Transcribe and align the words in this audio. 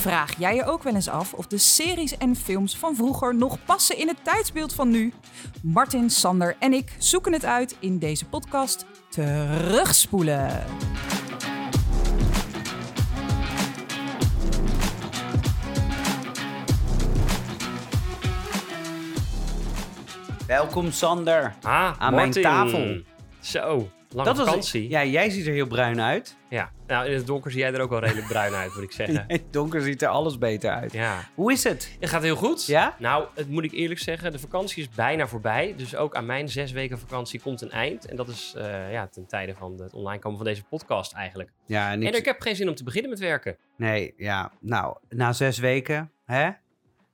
Vraag 0.00 0.38
jij 0.38 0.54
je 0.54 0.64
ook 0.64 0.82
wel 0.82 0.94
eens 0.94 1.08
af 1.08 1.32
of 1.34 1.46
de 1.46 1.58
series 1.58 2.16
en 2.16 2.36
films 2.36 2.76
van 2.76 2.96
vroeger 2.96 3.34
nog 3.34 3.64
passen 3.64 3.98
in 3.98 4.08
het 4.08 4.24
tijdsbeeld 4.24 4.74
van 4.74 4.90
nu? 4.90 5.12
Martin, 5.62 6.10
Sander 6.10 6.56
en 6.58 6.72
ik 6.72 6.92
zoeken 6.98 7.32
het 7.32 7.44
uit 7.44 7.76
in 7.80 7.98
deze 7.98 8.24
podcast 8.26 8.84
Terugspoelen. 9.08 10.64
Welkom 20.46 20.90
Sander. 20.90 21.54
Ah, 21.62 21.92
Aan 21.98 22.14
mijn 22.14 22.30
tafel. 22.30 23.02
Zo, 23.40 23.90
lange 24.08 24.28
Dat 24.28 24.36
was 24.36 24.46
vakantie. 24.46 24.88
Ja, 24.88 25.04
jij 25.04 25.30
ziet 25.30 25.46
er 25.46 25.52
heel 25.52 25.66
bruin 25.66 26.00
uit. 26.00 26.38
Ja. 26.50 26.70
Nou, 26.86 27.06
in 27.08 27.14
het 27.14 27.26
donker 27.26 27.50
zie 27.50 27.60
jij 27.60 27.74
er 27.74 27.80
ook 27.80 27.90
wel 27.90 27.98
redelijk 27.98 28.26
bruin 28.26 28.52
uit, 28.54 28.74
moet 28.74 28.82
ik 28.82 28.92
zeggen. 29.02 29.24
In 29.28 29.36
het 29.36 29.52
donker 29.52 29.80
ziet 29.82 30.02
er 30.02 30.08
alles 30.08 30.38
beter 30.38 30.70
uit. 30.70 30.92
Ja. 30.92 31.28
Hoe 31.34 31.52
is 31.52 31.64
het? 31.64 31.96
Het 32.00 32.08
gaat 32.08 32.22
heel 32.22 32.36
goed. 32.36 32.66
Ja? 32.66 32.94
Nou, 32.98 33.24
het 33.34 33.48
moet 33.48 33.64
ik 33.64 33.72
eerlijk 33.72 34.00
zeggen, 34.00 34.32
de 34.32 34.38
vakantie 34.38 34.82
is 34.82 34.88
bijna 34.88 35.26
voorbij. 35.26 35.74
Dus 35.76 35.96
ook 35.96 36.14
aan 36.14 36.26
mijn 36.26 36.48
zes 36.48 36.72
weken 36.72 36.98
vakantie 36.98 37.40
komt 37.40 37.60
een 37.60 37.70
eind. 37.70 38.06
En 38.06 38.16
dat 38.16 38.28
is 38.28 38.54
eh, 38.56 38.92
ja, 38.92 39.06
ten 39.06 39.26
tijde 39.26 39.54
van 39.54 39.80
het 39.80 39.94
online 39.94 40.18
komen 40.22 40.36
van 40.38 40.46
deze 40.46 40.64
podcast 40.64 41.12
eigenlijk. 41.12 41.50
Ja, 41.66 41.90
en 41.90 42.02
ik... 42.02 42.08
En 42.08 42.18
ik 42.18 42.24
heb 42.24 42.40
geen 42.40 42.56
zin 42.56 42.68
om 42.68 42.74
te 42.74 42.84
beginnen 42.84 43.10
met 43.10 43.18
werken. 43.20 43.56
Nee, 43.76 44.14
ja. 44.16 44.52
Nou, 44.60 44.96
na 45.08 45.32
zes 45.32 45.58
weken, 45.58 46.10
hè? 46.24 46.50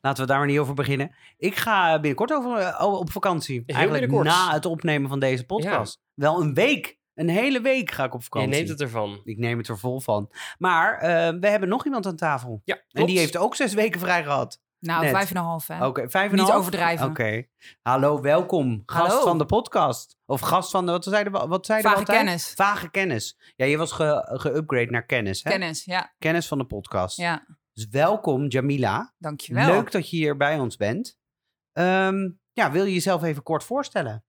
Laten 0.01 0.23
we 0.23 0.29
daar 0.29 0.39
maar 0.39 0.47
niet 0.47 0.59
over 0.59 0.75
beginnen. 0.75 1.15
Ik 1.39 1.55
ga 1.57 1.93
binnenkort 1.95 2.33
over, 2.33 2.59
eh, 2.59 2.93
op 2.93 3.11
vakantie. 3.11 3.62
Heel 3.67 3.77
Eigenlijk 3.77 4.07
binnenkort. 4.07 4.37
na 4.37 4.53
het 4.53 4.65
opnemen 4.67 5.09
van 5.09 5.19
deze 5.21 5.45
podcast. 5.47 6.00
Wel 6.15 6.41
een 6.43 6.55
week. 6.55 6.98
Een 7.17 7.28
hele 7.28 7.61
week 7.61 7.91
ga 7.91 8.05
ik 8.05 8.14
op 8.14 8.19
Je 8.20 8.25
vakantie. 8.27 8.50
neemt 8.50 8.69
het 8.69 8.81
ervan. 8.81 9.20
Ik 9.25 9.39
neem 9.39 9.59
het 9.59 9.69
er 9.69 9.78
vol 9.78 10.00
van. 10.00 10.31
Maar 10.59 10.98
eh, 10.98 11.39
we 11.41 11.48
hebben 11.48 11.69
nog 11.69 11.84
iemand 11.84 12.06
aan 12.06 12.17
tafel. 12.17 12.61
Ja, 12.64 12.83
En 12.89 13.06
die 13.06 13.19
heeft 13.19 13.36
ook 13.36 13.55
zes 13.55 13.75
weken 13.75 14.00
vrij 14.00 14.22
gehad. 14.25 14.61
Nou, 14.78 15.03
Net. 15.03 15.11
vijf 15.11 15.31
en 15.31 15.37
een 15.37 15.42
half 15.42 15.67
hè. 15.67 15.87
Oké, 15.87 16.11
vijf 16.11 16.31
en 16.31 16.31
Niet 16.37 16.41
een 16.41 16.47
half? 16.50 16.59
overdrijven. 16.59 17.06
Oké. 17.06 17.47
Hallo, 17.83 18.20
welkom. 18.20 18.83
Gast 18.87 19.11
Hallo. 19.12 19.22
van 19.27 19.39
de 19.39 19.47
podcast. 19.47 20.17
Of 20.27 20.41
gast 20.41 20.70
van 20.70 20.87
de, 20.87 20.92
wat 20.92 21.05
zeiden 21.05 21.33
we, 21.33 21.47
wat 21.47 21.67
zeiden 21.67 21.91
we 21.91 21.97
Vage 21.97 22.06
altijd? 22.12 22.27
kennis. 22.27 22.53
Vage 22.55 22.91
kennis. 22.91 23.53
Ja, 23.56 23.64
je 23.67 23.77
was 23.77 23.92
ge- 23.92 24.28
geupgrade 24.33 24.91
naar 24.91 25.06
kennis, 25.06 25.42
hè? 25.42 25.50
Kennis, 25.50 25.84
ja. 25.84 26.14
Kennis 26.19 26.47
van 26.48 26.59
de 26.59 26.64
podcast. 26.67 27.17
Ja, 27.17 27.47
Dus 27.72 27.89
welkom, 27.89 28.47
Jamila. 28.47 29.14
dankjewel. 29.19 29.67
Leuk 29.67 29.91
dat 29.92 30.11
je 30.11 30.17
hier 30.17 30.37
bij 30.37 30.59
ons 30.59 30.77
bent. 30.77 31.19
Ehm, 31.72 32.31
ja, 32.53 32.70
wil 32.70 32.84
je 32.84 32.92
jezelf 32.92 33.22
even 33.22 33.42
kort 33.42 33.64
voorstellen? 33.64 34.25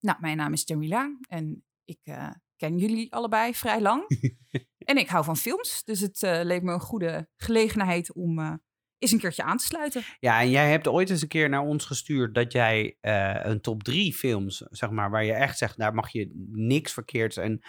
Nou, 0.00 0.18
mijn 0.20 0.36
naam 0.36 0.52
is 0.52 0.62
Jamila 0.66 1.16
en 1.28 1.64
ik 1.88 2.00
eh, 2.02 2.30
ken 2.56 2.78
jullie 2.78 3.12
allebei 3.12 3.54
vrij 3.54 3.80
lang. 3.80 4.04
en 4.90 4.96
ik 4.96 5.08
hou 5.08 5.24
van 5.24 5.36
films, 5.36 5.84
dus 5.84 6.00
het 6.00 6.22
eh, 6.22 6.40
leek 6.42 6.62
me 6.62 6.72
een 6.72 6.80
goede 6.80 7.28
gelegenheid 7.36 8.12
om 8.12 8.38
eh, 8.38 8.52
eens 8.98 9.12
een 9.12 9.18
keertje 9.18 9.42
aan 9.42 9.56
te 9.56 9.64
sluiten. 9.64 10.02
Ja, 10.20 10.40
en 10.40 10.50
jij 10.50 10.70
hebt 10.70 10.88
ooit 10.88 11.10
eens 11.10 11.22
een 11.22 11.28
keer 11.28 11.48
naar 11.48 11.62
ons 11.62 11.84
gestuurd 11.84 12.34
dat 12.34 12.52
jij 12.52 12.96
eh, 13.00 13.34
een 13.42 13.60
top 13.60 13.82
drie 13.82 14.14
films, 14.14 14.56
zeg 14.70 14.90
maar, 14.90 15.10
waar 15.10 15.24
je 15.24 15.32
echt 15.32 15.58
zegt, 15.58 15.78
daar 15.78 15.94
mag 15.94 16.12
je 16.12 16.48
niks 16.50 16.92
verkeerds 16.92 17.36
en, 17.36 17.62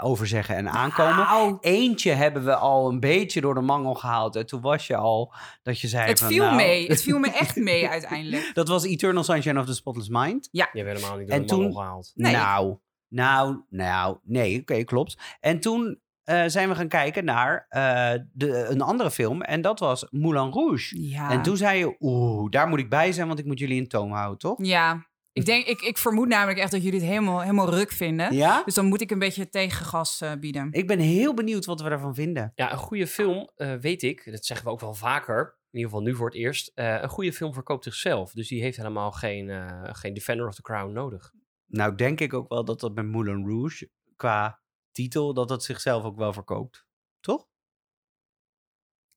over 0.00 0.26
zeggen 0.26 0.56
en 0.56 0.68
aankomen. 0.68 1.24
Auw, 1.24 1.58
Eentje 1.60 2.12
hebben 2.12 2.44
we 2.44 2.54
al 2.54 2.88
een 2.88 3.00
beetje 3.00 3.40
door 3.40 3.54
de 3.54 3.60
mangel 3.60 3.94
gehaald. 3.94 4.36
En 4.36 4.46
toen 4.46 4.60
was 4.60 4.86
je 4.86 4.96
al 4.96 5.34
dat 5.62 5.80
je 5.80 5.88
zei 5.88 6.08
het 6.08 6.18
van, 6.18 6.28
viel 6.28 6.44
nou, 6.44 6.56
mee. 6.56 6.86
Het 6.86 7.02
viel 7.08 7.18
me 7.18 7.30
echt 7.30 7.56
mee 7.56 7.88
uiteindelijk. 7.88 8.50
Dat 8.54 8.68
was 8.68 8.84
Eternal 8.84 9.24
Sunshine 9.24 9.60
of 9.60 9.66
the 9.66 9.74
Spotless 9.74 10.08
Mind. 10.08 10.48
Je 10.50 10.60
hebt 10.60 10.72
helemaal 10.72 11.16
niet 11.16 11.28
door 11.28 11.36
En 11.36 11.46
de 11.46 11.54
mangel 11.54 11.70
toen- 11.70 11.80
gehaald. 11.82 12.12
Nee. 12.14 12.32
Nou, 12.32 12.78
nou, 13.10 13.62
nou, 13.68 14.18
nee, 14.22 14.60
oké, 14.60 14.84
klopt. 14.84 15.18
En 15.40 15.60
toen 15.60 16.00
eh, 16.24 16.44
zijn 16.46 16.68
we 16.68 16.74
gaan 16.74 16.88
kijken 16.88 17.24
naar 17.24 17.66
eh, 17.68 18.12
de, 18.32 18.66
een 18.68 18.80
andere 18.80 19.10
film 19.10 19.42
en 19.42 19.60
dat 19.60 19.78
was 19.78 20.06
Moulin 20.10 20.52
Rouge. 20.52 21.02
Ja. 21.02 21.30
En 21.30 21.42
toen 21.42 21.56
zei 21.56 21.78
je, 21.78 21.96
oeh, 22.00 22.50
daar 22.50 22.68
moet 22.68 22.78
ik 22.78 22.90
bij 22.90 23.12
zijn, 23.12 23.26
want 23.26 23.38
ik 23.38 23.44
moet 23.44 23.58
jullie 23.58 23.80
in 23.80 23.88
toom 23.88 24.12
houden, 24.12 24.38
toch? 24.38 24.58
Ja, 24.62 25.08
ik, 25.32 25.44
denk, 25.44 25.66
ik, 25.66 25.80
ik 25.80 25.98
vermoed 25.98 26.28
namelijk 26.28 26.58
echt 26.58 26.70
dat 26.70 26.82
jullie 26.82 27.00
het 27.00 27.08
helemaal, 27.08 27.40
helemaal 27.40 27.70
ruk 27.70 27.92
vinden. 27.92 28.34
Ja? 28.34 28.62
Dus 28.64 28.74
dan 28.74 28.86
moet 28.86 29.00
ik 29.00 29.10
een 29.10 29.18
beetje 29.18 29.48
tegengas 29.48 30.20
eh, 30.20 30.32
bieden. 30.40 30.68
Ik 30.70 30.86
ben 30.86 30.98
heel 30.98 31.34
benieuwd 31.34 31.64
wat 31.64 31.80
we 31.80 31.88
daarvan 31.88 32.14
vinden. 32.14 32.52
Ja, 32.54 32.72
een 32.72 32.78
goede 32.78 33.06
film, 33.06 33.50
eh, 33.56 33.74
weet 33.74 34.02
ik, 34.02 34.30
dat 34.30 34.44
zeggen 34.44 34.66
we 34.66 34.72
ook 34.72 34.80
wel 34.80 34.94
vaker, 34.94 35.58
in 35.70 35.78
ieder 35.78 35.90
geval 35.90 36.06
nu 36.06 36.14
voor 36.14 36.26
het 36.26 36.36
eerst, 36.36 36.72
eh, 36.74 37.02
een 37.02 37.08
goede 37.08 37.32
film 37.32 37.54
verkoopt 37.54 37.84
zichzelf. 37.84 38.32
Dus 38.32 38.48
die 38.48 38.62
heeft 38.62 38.76
helemaal 38.76 39.12
geen, 39.12 39.50
eh, 39.50 39.82
geen 39.82 40.14
Defender 40.14 40.46
of 40.46 40.54
the 40.54 40.62
Crown 40.62 40.92
nodig. 40.92 41.32
Nou, 41.70 41.94
denk 41.94 42.20
ik 42.20 42.34
ook 42.34 42.48
wel 42.48 42.64
dat 42.64 42.80
dat 42.80 42.94
met 42.94 43.06
Moulin 43.06 43.46
Rouge, 43.46 43.90
qua 44.16 44.60
titel, 44.92 45.34
dat 45.34 45.50
het 45.50 45.62
zichzelf 45.62 46.04
ook 46.04 46.16
wel 46.16 46.32
verkoopt. 46.32 46.86
Toch? 47.20 47.46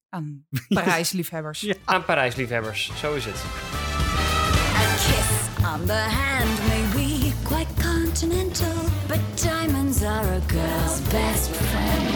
Aan 0.09 0.47
Parijsliefhebbers. 0.67 1.61
Ja. 1.61 1.75
Aan 1.85 2.05
Parijsliefhebbers, 2.05 2.91
zo 2.99 3.13
is 3.13 3.25
het. 3.25 3.35
A 3.35 4.95
kiss 4.95 5.29
on 5.73 5.85
the 5.85 5.93
hand 5.93 6.59
may 6.67 6.83
be 6.95 7.33
quite 7.43 7.73
continental, 7.81 8.75
but 9.07 9.19
diamonds 9.41 10.03
are 10.03 10.27
a 10.35 10.41
girl's 10.47 11.01
best 11.01 11.49
friend. 11.49 12.07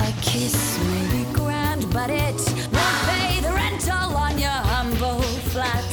A 0.00 0.12
kiss 0.20 0.78
may 0.78 1.06
be 1.10 1.32
grand, 1.32 1.90
but 1.92 2.10
it 2.10 2.40
won't 2.70 3.00
pay 3.08 3.40
the 3.40 3.52
rental 3.52 4.16
on 4.16 4.38
your 4.38 4.60
humble 4.74 5.22
flat 5.50 5.90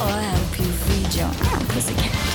or 0.00 0.20
help 0.20 0.58
you 0.58 0.72
feed 0.84 1.14
your 1.14 1.32
pussycat. 1.68 2.31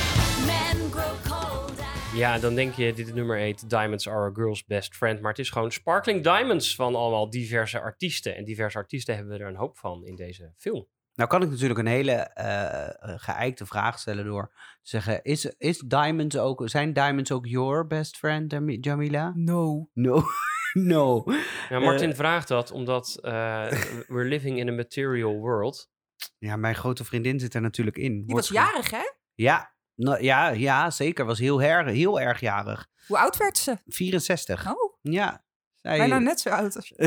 Ja, 2.18 2.40
dan 2.40 2.56
denk 2.56 2.74
je, 2.74 2.94
dit 2.94 3.14
nummer 3.14 3.38
heet 3.38 3.70
Diamonds 3.70 4.08
Are 4.10 4.30
a 4.30 4.34
Girl's 4.34 4.66
Best 4.66 4.96
Friend. 4.96 5.22
Maar 5.22 5.30
het 5.32 5.40
is 5.40 5.50
gewoon 5.50 5.72
Sparkling 5.72 6.24
Diamonds 6.24 6.76
van 6.76 6.96
allemaal 6.96 7.30
diverse 7.30 7.80
artiesten. 7.80 8.36
En 8.36 8.46
diverse 8.46 8.78
artiesten 8.78 9.16
hebben 9.16 9.38
we 9.38 9.44
er 9.44 9.50
een 9.50 9.56
hoop 9.56 9.78
van 9.78 10.06
in 10.06 10.16
deze 10.16 10.54
film. 10.58 10.88
Nou 11.16 11.30
kan 11.30 11.42
ik 11.42 11.50
natuurlijk 11.50 11.80
een 11.80 11.86
hele 11.86 12.12
eh, 12.12 12.88
eh, 12.88 12.94
geëikte 13.20 13.66
vraag 13.66 14.00
stellen 14.00 14.26
door 14.26 14.48
te 14.82 14.90
zeggen, 14.90 15.24
is, 15.24 15.46
is 15.46 15.80
Diamonds 15.80 16.38
ook, 16.38 16.62
zijn 16.66 16.94
Diamonds 16.94 17.32
ook 17.32 17.46
your 17.46 17.88
best 17.88 18.18
friend, 18.18 18.52
Jami- 18.52 18.78
Jamila? 18.82 19.32
No. 19.36 19.90
No, 19.94 20.24
no. 20.74 21.24
Ja, 21.70 21.80
Martin 21.80 22.10
Eh. 22.10 22.16
vraagt 22.16 22.48
dat 22.48 22.72
omdat 22.72 23.20
eh, 23.22 23.72
we're 24.14 24.28
living 24.28 24.60
in 24.60 24.70
a 24.70 24.74
material 24.74 25.34
world. 25.40 25.90
Ja, 26.38 26.56
mijn 26.56 26.76
grote 26.76 27.04
vriendin 27.04 27.40
zit 27.40 27.54
er 27.54 27.62
natuurlijk 27.62 27.98
in. 27.98 28.26
Die 28.26 28.36
was 28.36 28.50
jarig, 28.50 28.92
hè? 28.92 29.12
Ja, 29.34 29.76
nou, 29.98 30.24
ja, 30.24 30.50
ja, 30.50 30.90
zeker. 30.90 31.26
Was 31.26 31.40
heel 31.40 31.62
erg, 31.62 31.88
heel 31.92 32.20
erg 32.20 32.40
jarig. 32.40 32.88
Hoe 33.08 33.18
oud 33.18 33.38
werd 33.38 33.58
ze? 33.58 33.78
64. 33.86 34.68
Oh, 34.70 34.94
Ja. 35.02 35.46
Zij... 35.76 35.98
bijna 35.98 36.20
net 36.20 36.40
zo 36.40 36.50
oud 36.50 36.76
als 36.76 36.94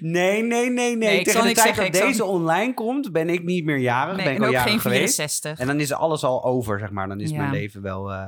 nee, 0.00 0.42
nee, 0.42 0.70
nee. 0.70 0.96
Nee, 0.96 1.18
ik 1.18 1.24
Tegen 1.24 1.40
de 1.40 1.52
tijd 1.52 1.66
zeggen, 1.66 1.84
dat 1.92 1.96
zal- 1.96 2.06
deze 2.06 2.24
online 2.24 2.74
komt, 2.74 3.12
ben 3.12 3.28
ik 3.28 3.42
niet 3.44 3.64
meer 3.64 3.76
jarig. 3.78 4.16
Nee, 4.16 4.24
ben 4.24 4.32
ik 4.34 4.38
en 4.38 4.42
al 4.44 4.48
ook 4.48 4.54
jarig 4.54 4.70
geen 4.70 4.80
geweest. 4.80 5.14
64. 5.14 5.58
En 5.58 5.66
dan 5.66 5.80
is 5.80 5.92
alles 5.92 6.24
al 6.24 6.44
over, 6.44 6.78
zeg 6.78 6.90
maar. 6.90 7.08
Dan 7.08 7.20
is 7.20 7.30
Ja. 7.30 7.36
mijn 7.36 7.50
leven 7.50 7.82
wel 7.82 8.12
eh, 8.12 8.26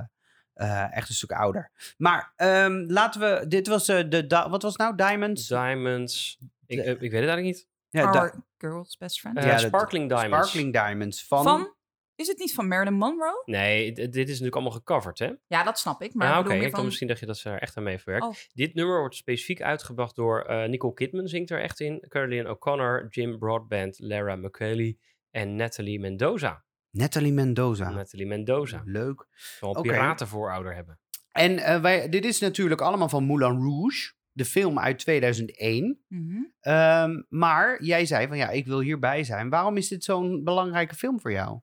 eh, 0.55 0.97
echt 0.97 1.09
een 1.09 1.15
stuk 1.15 1.33
ouder. 1.33 1.71
Maar 1.97 2.33
ehm, 2.37 2.85
laten 2.87 3.21
we... 3.21 3.45
Dit 3.49 3.67
was 3.67 3.89
eh, 3.89 4.09
de... 4.09 4.47
wat 4.51 4.63
was 4.63 4.77
nou? 4.77 4.97
Diamonds? 4.97 5.47
Diamonds. 5.49 6.39
Ik, 6.67 6.79
ik 6.79 6.85
weet 6.85 7.03
het 7.03 7.13
eigenlijk 7.13 7.43
niet. 7.43 7.69
ja, 7.91 8.03
Our 8.05 8.45
girl's 8.59 8.97
best 8.97 9.21
friend. 9.21 9.43
Ja, 9.45 9.59
Sparkling 9.59 10.09
Diamonds. 10.09 10.49
Sparkling 10.49 10.73
Diamonds. 10.73 11.27
Van... 11.27 11.43
Van? 11.43 11.74
Is 12.17 12.27
het 12.27 12.39
niet 12.39 12.55
van 12.55 12.69
Marilyn 12.69 12.95
Monroe? 12.95 13.43
Nee, 13.45 13.93
dit 13.93 14.15
is 14.17 14.27
natuurlijk 14.27 14.55
allemaal 14.55 14.73
gecoverd, 14.73 15.19
hè? 15.19 15.33
Ja, 15.47 15.63
dat 15.63 15.79
snap 15.79 16.03
ik. 16.03 16.15
Maar 16.15 16.39
ik 16.39 16.47
oké. 16.47 16.71
van... 16.71 16.85
misschien 16.85 17.09
dat 17.09 17.19
je 17.19 17.27
dat 17.27 17.39
ze 17.39 17.51
er 17.51 17.61
echt 17.61 17.77
aan 17.77 17.83
mee 17.83 17.99
verwerkt. 17.99 18.27
Oh. 18.27 18.35
Dit 18.53 18.75
nummer 18.75 18.99
wordt 18.99 19.15
specifiek 19.15 19.63
uitgebracht 19.63 20.17
door 20.17 20.43
eh, 20.43 20.69
Nicole 20.69 20.95
Kidman, 20.95 21.29
zingt 21.29 21.51
er 21.51 21.61
echt 21.61 21.81
in. 21.81 22.05
Caroline 22.09 22.51
O'Connor, 22.51 23.07
Jim 23.09 23.39
Broadbent, 23.39 23.99
Lara 23.99 24.37
McKelly 24.37 24.99
en 25.31 25.57
Natalie 25.57 26.01
Mendoza. 26.01 26.65
Natalie 26.91 27.33
Mendoza. 27.33 27.91
Natalie 27.91 28.27
Mendoza. 28.27 28.83
Leuk. 28.85 29.27
Zal 29.59 29.77
een 29.77 29.83
piratenvoorouder 29.83 30.75
hebben. 30.75 30.99
En 31.33 31.59
eh, 31.59 31.81
wij, 31.81 32.09
dit 32.09 32.25
is 32.25 32.41
natuurlijk 32.41 32.81
allemaal 32.81 33.09
van 33.09 33.25
Moulin 33.25 33.63
Rouge. 33.63 34.13
De 34.33 34.45
film 34.45 34.79
uit 34.79 34.99
2001. 34.99 36.05
Mhm. 36.09 36.43
Ehm, 36.61 37.23
maar 37.29 37.83
jij 37.83 38.07
zei 38.07 38.27
van 38.27 38.37
ja, 38.37 38.51
ik 38.51 38.67
wil 38.67 38.81
hierbij 38.81 39.25
zijn. 39.25 39.51
Waarom 39.51 39.77
is 39.77 39.89
dit 39.89 40.05
zo'n 40.05 40.45
belangrijke 40.45 40.95
film 40.95 41.21
voor 41.21 41.33
jou? 41.33 41.61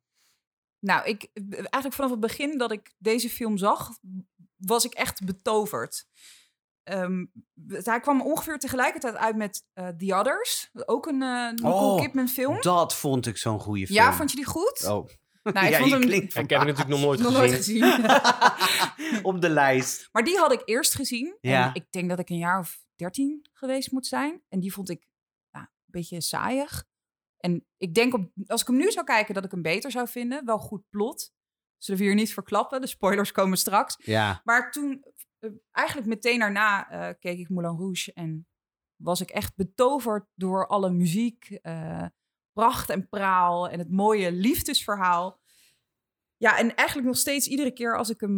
Nou, 0.82 1.06
ik, 1.06 1.30
eigenlijk 1.52 1.94
vanaf 1.94 2.12
het 2.12 2.20
begin 2.20 2.58
dat 2.58 2.72
ik 2.72 2.94
deze 2.98 3.30
film 3.30 3.58
zag, 3.58 3.90
was 4.58 4.86
ik 4.86 4.94
echt 4.94 5.26
betoverd. 5.26 6.08
Ehm, 6.84 7.26
hij 7.68 8.00
kwam 8.00 8.22
ongeveer 8.22 8.60
tegelijkertijd 8.60 9.16
uit 9.16 9.36
met 9.36 9.66
eh, 9.74 9.88
The 9.88 10.16
Others. 10.16 10.70
Ook 10.86 11.06
een 11.06 11.22
eh 11.22 11.50
Nicole 11.52 11.74
Oh, 11.74 12.02
Kidman 12.02 12.28
film. 12.28 12.62
Dat 12.62 12.96
vond 12.96 13.26
ik 13.26 13.38
zo'n 13.38 13.60
goede 13.60 13.86
film. 13.86 14.00
Ja, 14.00 14.14
vond 14.14 14.30
je 14.30 14.36
die 14.36 14.46
goed? 14.46 14.84
Oh. 14.84 15.08
Nou, 15.44 15.66
ik 15.66 15.72
ja, 15.72 15.78
vond 15.78 15.92
hem 15.92 16.02
klinkt 16.02 16.36
ik 16.36 16.50
heb 16.50 16.60
het 16.60 16.68
natuurlijk 16.68 16.90
nog 16.90 17.02
nooit 17.02 17.20
nog 17.20 17.38
gezien. 17.38 17.80
nooit 17.80 17.94
gezien. 17.94 19.24
op 19.32 19.42
de 19.42 19.50
lijst. 19.50 20.10
maar 20.12 20.24
die 20.24 20.38
had 20.38 20.52
ik 20.52 20.62
eerst 20.66 20.94
gezien. 20.96 21.38
Ja. 21.42 21.68
En 21.68 21.74
ik 21.74 21.92
denk 21.92 22.10
dat 22.10 22.20
ik 22.20 22.30
een 22.30 22.38
jaar 22.38 22.60
of 22.60 22.84
dertien 22.96 23.46
geweest 23.54 23.92
moet 23.92 24.08
zijn. 24.08 24.42
En 24.50 24.60
die 24.60 24.74
vond 24.74 24.90
ik 24.90 25.08
nou, 25.52 25.66
een 25.66 25.72
beetje 25.86 26.22
saaiig. 26.22 26.86
En 27.42 27.66
ik 27.78 27.94
denk, 27.94 28.14
op, 28.14 28.32
als 28.46 28.62
ik 28.62 28.68
hem 28.68 28.78
nu 28.78 28.92
zou 28.92 29.06
kijken, 29.06 29.34
dat 29.34 29.46
ik 29.46 29.52
hem 29.52 29.62
beter 29.62 29.92
zou 29.92 30.08
vinden. 30.08 30.46
Wel 30.46 30.60
goed 30.60 30.90
plot. 30.90 31.34
Zullen 31.78 32.00
we 32.00 32.06
hier 32.06 32.16
niet 32.16 32.34
verklappen? 32.34 32.82
De 32.82 32.88
spoilers 32.88 33.32
komen 33.32 33.58
straks. 33.58 33.98
Ja. 34.06 34.42
Maar 34.44 34.72
toen, 34.72 35.06
eh, 35.40 35.50
eigenlijk 35.72 36.08
meteen 36.08 36.40
daarna, 36.40 36.90
eh, 36.90 37.16
keek 37.20 37.40
ik 37.40 37.50
Moulin 37.50 37.78
Rouge. 37.78 38.14
En 38.14 38.48
was 38.96 39.22
ik 39.22 39.30
echt 39.30 39.56
betoverd 39.56 40.26
door 40.36 40.68
alle 40.68 40.90
muziek, 40.90 41.50
eh, 41.50 42.06
pracht 42.54 42.90
en 42.90 43.10
praal 43.10 43.70
en 43.70 43.80
het 43.80 43.92
mooie 43.92 44.32
liefdesverhaal. 44.32 45.40
Ja, 46.38 46.58
en 46.58 46.76
eigenlijk 46.76 47.08
nog 47.08 47.18
steeds 47.18 47.48
iedere 47.48 47.72
keer 47.72 47.98
als 47.98 48.10
ik 48.10 48.22
hem 48.22 48.38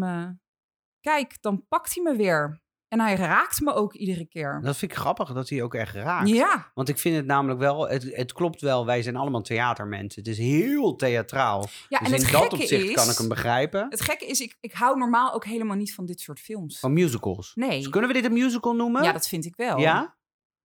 kijk, 1.00 1.42
dan 1.42 1.68
pakt 1.68 1.96
hij 1.96 2.04
me 2.04 2.16
weer. 2.16 2.63
En 2.94 3.00
hij 3.00 3.16
raakt 3.16 3.62
me 3.62 3.74
ook 3.74 3.94
iedere 3.94 4.26
keer. 4.26 4.60
Dat 4.64 4.78
vind 4.78 4.92
ik 4.92 4.98
grappig 4.98 5.34
dat 5.34 5.50
hij 5.50 5.62
ook 5.62 5.74
echt 5.74 5.96
raakt. 5.96 6.30
Ja, 6.30 6.72
Want 6.74 6.90
ik 6.90 6.98
vind 6.98 7.16
het 7.16 7.26
namelijk 7.26 7.60
wel, 7.60 7.90
het, 7.90 8.16
het 8.16 8.34
klopt 8.34 8.62
wel, 8.62 8.86
wij 8.86 9.02
zijn 9.02 9.16
allemaal 9.16 9.42
theatermensen. 9.42 10.22
Het 10.22 10.32
is 10.32 10.38
heel 10.38 10.96
theatraal. 10.96 11.68
ja 11.90 12.00
dus 12.00 12.08
en 12.08 12.14
het 12.14 12.24
in 12.24 12.32
dat 12.32 12.42
gekke 12.42 12.56
opzicht 12.56 12.84
is... 12.84 12.94
kan 12.94 13.10
ik 13.10 13.18
hem 13.18 13.28
begrijpen. 13.28 13.86
Het 13.90 14.02
gekke 14.02 14.26
is, 14.26 14.42
ik, 14.42 14.58
ik 14.60 14.74
hou 14.74 14.98
normaal 14.98 15.34
ook 15.34 15.46
helemaal 15.46 15.76
niet 15.76 15.94
van 15.94 16.06
dit 16.06 16.20
soort 16.20 16.40
films. 16.40 16.80
Van 16.80 16.94
musicals. 16.94 17.52
Nee. 17.56 17.78
Dus 17.78 17.90
kunnen 17.90 18.10
we 18.10 18.16
dit 18.16 18.26
een 18.26 18.34
musical 18.34 18.76
noemen? 18.76 19.04
Ja, 19.04 19.12
dat 19.12 19.28
vind 19.28 19.46
ik 19.46 19.56
wel. 19.56 19.78
Ja? 19.78 20.16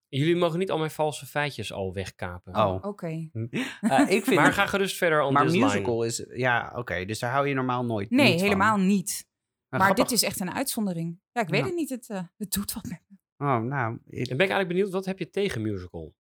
Jullie 0.09 0.37
mogen 0.37 0.59
niet 0.59 0.71
al 0.71 0.79
mijn 0.79 0.91
valse 0.91 1.27
feitjes 1.27 1.73
al 1.73 1.93
wegkapen. 1.93 2.57
Oh. 2.57 2.85
Oké. 2.85 3.29
Eh, 3.81 4.11
ik 4.11 4.25
vind 4.25 4.41
Maar 4.41 4.53
ga 4.53 4.67
gerust 4.67 4.97
verder 4.97 5.23
on 5.23 5.33
maar 5.33 5.47
this 5.47 5.59
musical 5.59 6.03
is, 6.03 6.27
ja, 6.35 6.73
oké, 6.75 7.05
dus 7.05 7.19
daar 7.19 7.31
hou 7.31 7.49
je 7.49 7.55
normaal 7.55 7.85
nooit 7.85 8.11
Nee, 8.11 8.27
niet 8.27 8.35
van. 8.35 8.43
helemaal 8.45 8.77
niet. 8.77 9.28
Maar, 9.69 9.81
Maar 9.81 9.89
grappig. 9.89 10.05
dit 10.09 10.23
is 10.23 10.29
echt 10.29 10.41
een 10.41 10.53
uitzondering. 10.55 11.21
Ja, 11.33 11.41
ik 11.41 11.49
weet 11.49 11.61
Ja. 11.61 11.67
het 11.67 11.75
niet. 11.75 11.89
Het, 11.91 12.09
eh, 12.11 12.23
het 12.37 12.51
doet 12.51 12.73
wat 12.73 12.85
met 12.85 13.01
me. 13.09 13.17
Oh, 13.47 13.59
nou, 13.63 13.99
ik-. 14.07 14.29
En 14.29 14.37
ben 14.37 14.47
ik 14.47 14.53
eigenlijk 14.53 14.69
benieuwd, 14.69 14.91
wat 14.91 15.05
heb 15.05 15.19
je 15.19 15.31
tegen 15.31 15.63
musical? 15.63 16.15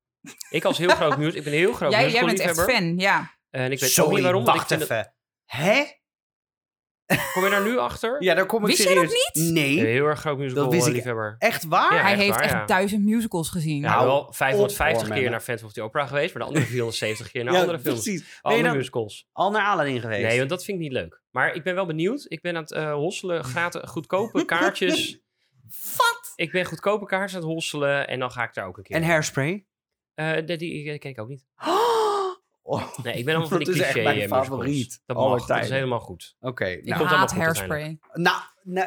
Ik 0.51 0.65
als 0.65 0.79
heel 0.79 0.89
groot 0.89 1.17
musical, 1.19 1.39
ik 1.39 1.45
ben 1.45 1.53
een 1.53 1.59
heel 1.59 1.73
groot 1.73 1.93
Jij, 1.93 2.11
jij 2.11 2.25
bent 2.25 2.39
echt 2.41 2.61
fan, 2.63 2.99
ja. 2.99 3.37
En 3.51 3.73
ik 3.73 3.81
weet 3.81 3.91
Sorry, 3.91 4.09
ook 4.09 4.15
niet 4.15 4.23
waarom, 4.25 4.41
ik 4.43 4.47
wacht 4.49 4.71
het- 4.71 4.81
even. 4.83 5.15
Hè? 5.45 5.85
Kom 7.33 7.45
je 7.45 7.51
daar 7.51 7.65
nu 7.65 7.79
achter? 7.79 8.23
Ja, 8.23 8.35
daar 8.35 8.47
kom 8.47 8.61
ik 8.61 8.67
Wist 8.67 8.83
jij 8.83 8.95
dat 8.95 9.05
serieus. 9.11 9.31
niet? 9.35 9.53
Nee, 9.53 9.79
Een 9.81 9.87
heel 9.87 10.05
erg 10.07 10.21
groot 10.21 10.39
musical 10.39 10.63
Dat 10.65 10.73
wist 10.73 10.87
ik 10.87 10.93
liefhebber. 10.93 11.35
echt 11.39 11.65
waar? 11.65 11.95
Ja, 11.95 12.01
Hij 12.01 12.11
echt 12.13 12.21
heeft 12.21 12.35
waar, 12.35 12.43
echt 12.43 12.53
ja. 12.53 12.65
duizend 12.67 13.05
musicals 13.05 13.49
gezien. 13.51 13.81
Ja, 13.81 13.95
Nou, 13.95 14.07
wel 14.07 14.33
550 14.33 15.09
op, 15.09 15.15
keer 15.15 15.31
naar 15.31 15.43
Phantom 15.43 15.67
of 15.67 15.73
the 15.73 15.83
Opera 15.83 16.07
geweest, 16.07 16.35
maar 16.35 16.43
de 16.43 16.49
andere 16.49 16.67
470 16.75 17.31
keer 17.31 17.45
naar 17.45 17.55
Ja, 17.55 17.61
andere 17.61 17.79
films. 17.79 18.03
precies. 18.03 18.39
Andere 18.43 18.63
dan 18.63 18.77
musicals. 18.77 19.27
al 19.33 19.51
naar 19.51 19.67
Aladdin 19.67 20.01
geweest? 20.01 20.23
Nee, 20.23 20.39
want 20.39 20.51
dat 20.51 20.65
vind 20.65 20.77
ik 20.77 20.83
niet 20.83 20.93
leuk. 20.93 21.23
Maar 21.31 21.55
ik 21.55 21.63
ben 21.63 21.75
wel 21.75 21.87
benieuwd. 21.87 22.25
Ik 22.29 22.41
ben 22.43 22.57
aan 22.57 22.63
het 22.63 22.73
eh, 22.73 22.93
hosselen, 22.93 23.45
gratis, 23.45 23.81
goedkope 23.85 24.45
kaartjes. 24.55 25.19
Wat? 25.97 26.33
ik 26.35 26.51
ben 26.53 26.65
goedkope 26.65 27.07
kaartjes 27.07 27.35
aan 27.35 27.47
het 27.47 27.51
hosselen 27.53 28.09
en 28.09 28.19
dan 28.19 28.31
ga 28.31 28.43
ik 28.43 28.55
daar 28.55 28.67
ook 28.67 28.77
een 28.77 28.83
keer. 28.83 28.97
En 28.97 29.03
hairspray? 29.03 29.67
Eh, 30.15 30.33
die, 30.33 30.45
die, 30.57 30.57
die 30.85 30.99
ken 30.99 31.11
ik 31.11 31.21
ook 31.21 31.29
niet. 31.29 31.47
Oh, 31.67 31.67
Nee, 33.03 33.15
ik 33.15 33.25
ben 33.25 33.35
allemaal 33.35 33.49
van 33.49 33.59
die 33.65 33.67
dat 33.67 33.75
is 33.75 33.81
echt 33.81 33.93
cliché 33.93 34.09
mijn 34.09 34.21
eh, 34.21 34.29
favoriet. 34.29 35.03
Dat 35.07 35.17
mag, 35.17 35.47
dat 35.47 35.63
is 35.63 35.71
helemaal 35.71 36.01
goed. 36.01 36.37
Oké, 36.41 36.65
Ik 36.67 36.85
nou, 36.85 37.01
allemaal 37.01 37.19
haat 37.19 37.33
hairspray. 37.33 37.99
nou, 38.13 38.37
nee, 38.63 38.85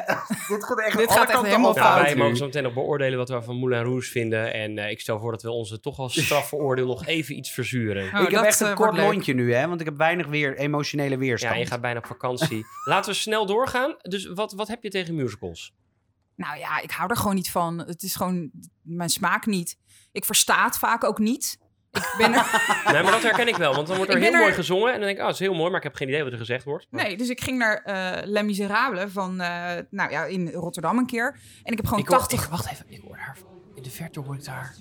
dit 0.48 0.64
gaat 0.64 0.80
echt 0.80 0.96
Dit 0.96 1.12
gaat 1.12 1.30
echt 1.30 1.42
helemaal 1.42 1.74
Nou, 1.74 1.86
fout 1.86 2.02
wij 2.02 2.16
mogen 2.16 2.36
zo 2.36 2.44
meteen 2.44 2.62
nog 2.62 2.74
beoordelen 2.74 3.18
wat 3.18 3.28
we 3.28 3.42
van 3.42 3.56
Moulin 3.56 3.82
Rouge 3.82 4.10
vinden. 4.10 4.52
En 4.52 4.78
eh, 4.78 4.90
ik 4.90 5.00
stel 5.00 5.18
voor 5.18 5.30
dat 5.30 5.42
we 5.42 5.50
onze 5.50 5.80
toch 5.80 5.96
wel 5.96 6.08
strafveroordeel 6.24 6.86
nog 6.86 7.06
even 7.06 7.36
iets 7.36 7.50
verzuren. 7.50 8.14
Oh, 8.14 8.22
ik 8.22 8.30
heb 8.30 8.42
echt 8.42 8.60
een 8.60 8.68
eh, 8.68 8.74
kort 8.74 8.96
lontje 8.96 9.34
nu, 9.34 9.54
hè, 9.54 9.68
want 9.68 9.80
ik 9.80 9.86
heb 9.86 9.96
weinig 9.96 10.26
weer 10.26 10.56
emotionele 10.56 11.16
weerstand. 11.16 11.54
Ja, 11.54 11.60
je 11.60 11.66
gaat 11.66 11.80
bijna 11.80 11.98
op 11.98 12.06
vakantie. 12.06 12.66
Laten 12.84 13.10
we 13.10 13.16
snel 13.16 13.46
doorgaan. 13.46 13.96
Dus 14.02 14.26
wat, 14.26 14.52
wat 14.52 14.68
heb 14.68 14.82
je 14.82 14.90
tegen 14.90 15.14
musicals? 15.14 15.74
Nou 16.36 16.58
ja, 16.58 16.80
ik 16.80 16.90
hou 16.90 17.10
er 17.10 17.16
gewoon 17.16 17.34
niet 17.34 17.50
van. 17.50 17.78
Het 17.78 18.02
is 18.02 18.14
gewoon 18.14 18.50
mijn 18.82 19.10
smaak 19.10 19.46
niet. 19.46 19.78
Ik 20.12 20.24
versta 20.24 20.64
het 20.64 20.78
vaak 20.78 21.04
ook 21.04 21.18
niet. 21.18 21.58
Ik 21.92 22.14
ben 22.18 22.32
er... 22.32 22.46
Nee, 22.92 23.02
maar 23.02 23.12
dat 23.12 23.22
herken 23.22 23.48
ik 23.48 23.56
wel. 23.56 23.74
Want 23.74 23.86
dan 23.86 23.96
wordt 23.96 24.12
er 24.12 24.16
Ik 24.18 24.22
heel 24.22 24.32
mooi 24.40 24.52
gezongen. 24.52 24.86
En 24.92 24.98
dan 24.98 25.00
denk 25.02 25.12
ik, 25.12 25.18
oh, 25.18 25.24
dat 25.24 25.34
is 25.34 25.40
heel 25.40 25.54
mooi. 25.54 25.68
Maar 25.68 25.78
ik 25.78 25.82
heb 25.82 25.94
geen 25.94 26.08
idee 26.08 26.22
wat 26.22 26.32
er 26.32 26.38
gezegd 26.38 26.64
wordt. 26.64 26.86
Maar 26.90 27.04
Nee, 27.04 27.16
dus 27.16 27.28
ik 27.28 27.40
ging 27.40 27.58
naar 27.58 27.76
eh 27.84 28.26
Les 28.26 28.42
Miserables 28.42 29.12
van, 29.12 29.40
eh, 29.40 29.70
nou 29.90 30.10
ja, 30.10 30.24
in 30.24 30.50
Rotterdam 30.50 30.98
een 30.98 31.06
keer. 31.06 31.36
En 31.62 31.72
ik 31.72 31.76
heb 31.76 31.86
gewoon 31.86 32.02
ik 32.02 32.08
hoor, 32.08 32.18
80... 32.18 32.42
ik- 32.44 32.50
wacht 32.50 32.70
even, 32.72 32.84
ik 32.88 33.00
hoor 33.06 33.16
daar. 33.16 33.36
In 33.74 33.82
de 33.82 33.90
verte 33.90 34.20
hoor 34.20 34.34
ik 34.34 34.44
daar. 34.44 34.74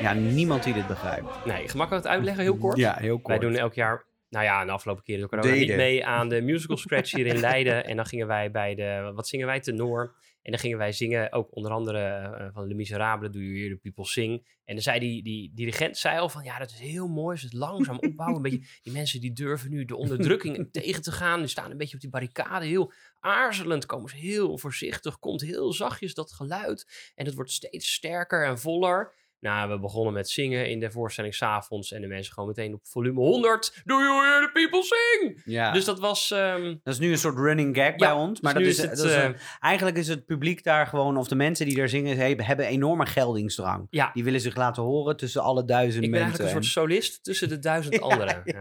Ja, 0.00 0.12
niemand 0.12 0.64
die 0.64 0.74
dit 0.74 0.86
begrijpt. 0.86 1.44
Nee, 1.44 1.68
gemakkelijk 1.68 2.04
het 2.04 2.14
uitleggen, 2.14 2.42
heel 2.42 2.56
kort. 2.56 2.76
Ja, 2.76 2.96
heel 2.98 3.18
kort. 3.18 3.38
Wij 3.38 3.48
doen 3.48 3.58
elk 3.58 3.74
jaar, 3.74 4.04
nou 4.28 4.44
ja, 4.44 4.64
de 4.64 4.70
afgelopen 4.70 5.02
keer 5.02 5.28
corona 5.28 5.48
Deden. 5.48 5.66
niet 5.66 5.76
mee 5.76 6.06
aan 6.06 6.28
de 6.28 6.40
musical 6.40 6.76
scratch 6.76 7.12
hier 7.12 7.26
in 7.26 7.40
Leiden. 7.40 7.84
En 7.84 7.96
dan 7.96 8.06
gingen 8.06 8.26
wij 8.26 8.50
bij 8.50 8.74
de, 8.74 9.12
wat 9.14 9.28
zingen 9.28 9.46
wij, 9.46 9.60
tenor. 9.60 10.14
En 10.46 10.52
dan 10.52 10.60
gingen 10.60 10.78
wij 10.78 10.92
zingen, 10.92 11.32
ook 11.32 11.56
onder 11.56 11.72
andere 11.72 11.98
eh, 11.98 12.48
van 12.52 12.66
Les 12.66 12.76
Miserables, 12.76 13.30
Do 13.30 13.38
You 13.38 13.58
Hear 13.58 13.70
the 13.70 13.76
People 13.76 14.04
Sing. 14.04 14.46
En 14.64 14.74
dan 14.74 14.82
zei 14.82 14.98
die, 14.98 15.22
die 15.22 15.52
dirigent 15.54 15.96
zei 15.96 16.18
al 16.18 16.28
van, 16.28 16.44
ja, 16.44 16.58
dat 16.58 16.70
is 16.70 16.78
heel 16.78 17.08
mooi, 17.08 17.32
als 17.32 17.42
het 17.42 17.52
langzaam 17.52 17.98
opbouwen. 17.98 18.36
Een 18.36 18.42
beetje, 18.42 18.66
die 18.82 18.92
mensen 18.92 19.20
die 19.20 19.32
durven 19.32 19.70
nu 19.70 19.84
de 19.84 19.96
onderdrukking 19.96 20.68
tegen 20.72 21.02
te 21.02 21.12
gaan. 21.12 21.38
Die 21.38 21.48
staan 21.48 21.70
een 21.70 21.76
beetje 21.76 21.94
op 21.94 22.00
die 22.00 22.10
barricade, 22.10 22.66
heel 22.66 22.92
aarzelend, 23.20 23.86
komen 23.86 24.10
ze 24.10 24.16
heel 24.16 24.58
voorzichtig, 24.58 25.18
komt 25.18 25.40
heel 25.40 25.72
zachtjes 25.72 26.14
dat 26.14 26.32
geluid. 26.32 27.12
En 27.14 27.24
het 27.24 27.34
wordt 27.34 27.50
steeds 27.50 27.92
sterker 27.92 28.46
en 28.46 28.58
voller. 28.58 29.12
Nou, 29.40 29.70
we 29.70 29.78
begonnen 29.80 30.12
met 30.12 30.30
zingen 30.30 30.68
in 30.70 30.80
de 30.80 30.90
voorstelling 30.90 31.34
s'avonds. 31.34 31.92
En 31.92 32.00
de 32.00 32.06
mensen 32.06 32.32
gewoon 32.32 32.48
meteen 32.48 32.74
op 32.74 32.86
volume 32.86 33.20
100. 33.20 33.80
Do 33.84 33.94
you 33.98 34.26
hear 34.26 34.40
the 34.42 34.50
people 34.52 34.82
sing? 34.82 35.42
Ja. 35.44 35.72
Dus 35.72 35.84
dat 35.84 35.98
was... 36.00 36.30
ehm, 36.30 36.64
dat 36.82 36.94
is 36.94 36.98
nu 36.98 37.10
een 37.10 37.18
soort 37.18 37.36
running 37.36 37.76
gag 37.76 37.96
bij 37.96 38.12
ons. 38.12 38.40
Maar 38.40 38.54
dus 38.54 38.76
dat 38.76 38.86
nu 38.86 38.92
is, 38.92 38.96
is 38.96 39.00
het, 39.02 39.10
dat 39.10 39.18
is 39.18 39.22
eh, 39.22 39.24
een- 39.24 39.36
eigenlijk 39.60 39.96
is 39.96 40.08
het 40.08 40.24
publiek 40.26 40.62
daar 40.64 40.86
gewoon, 40.86 41.16
of 41.16 41.28
de 41.28 41.34
mensen 41.34 41.66
die 41.66 41.76
daar 41.76 41.88
zingen, 41.88 42.16
he- 42.16 42.34
hebben 42.36 42.66
enorme 42.66 43.06
geldingsdrang. 43.06 43.86
ja, 43.90 44.10
Die 44.12 44.24
willen 44.24 44.40
zich 44.40 44.56
laten 44.56 44.82
horen 44.82 45.16
tussen 45.16 45.42
alle 45.42 45.64
duizenden 45.64 46.04
ik 46.04 46.10
ben 46.10 46.20
mensen. 46.26 46.38
eigenlijk 46.40 46.64
een 46.66 46.72
soort 46.72 46.88
solist 46.90 47.24
tussen 47.24 47.48
de 47.48 47.58
duizend 47.58 48.00
anderen. 48.10 48.42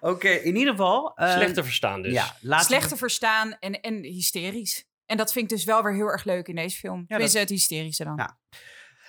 Oké, 0.00 0.28
in 0.28 0.56
ieder 0.56 0.70
geval. 0.74 1.12
eh, 1.16 1.32
Slecht 1.32 1.54
te 1.54 1.64
verstaan 1.64 2.02
dus. 2.02 2.12
Ja, 2.12 2.36
laten 2.40 2.66
slecht 2.66 2.88
te 2.88 2.96
verstaan 2.96 3.56
en, 3.60 3.80
en 3.80 4.02
hysterisch. 4.02 4.84
En 5.06 5.16
dat 5.16 5.32
vind 5.32 5.50
ik 5.50 5.56
dus 5.56 5.64
wel 5.64 5.82
weer 5.82 5.94
heel 5.94 6.06
erg 6.06 6.24
leuk 6.24 6.48
in 6.48 6.54
deze 6.54 6.76
film. 6.78 7.04
Ja, 7.06 7.16
dat- 7.18 7.26
is 7.26 7.34
het 7.34 7.48
hysterische 7.48 8.04
dan. 8.04 8.14
Ja. 8.16 8.38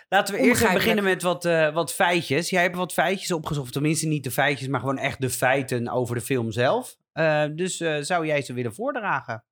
Laten 0.08 0.34
we 0.34 0.40
eerst 0.40 0.74
beginnen 0.74 1.04
met 1.04 1.22
wat, 1.22 1.46
eh, 1.46 1.74
wat 1.74 1.94
feitjes. 1.94 2.50
Jij 2.50 2.62
hebt 2.62 2.76
wat 2.76 2.94
feitjes 2.94 3.32
opgezocht. 3.32 3.74
Tenminste, 3.74 4.08
niet 4.08 4.24
de 4.24 4.32
feitjes, 4.32 4.68
maar 4.68 4.80
gewoon 4.80 4.98
echt 4.98 5.22
de 5.22 5.30
feiten 5.30 5.90
over 5.90 6.16
de 6.16 6.22
film 6.22 6.52
zelf. 6.52 6.96
Eh, 7.12 7.46
dus 7.56 7.80
eh, 7.80 7.98
zou 8.02 8.26
jij 8.26 8.42
ze 8.42 8.54
willen 8.54 8.74
voordragen? 8.74 9.46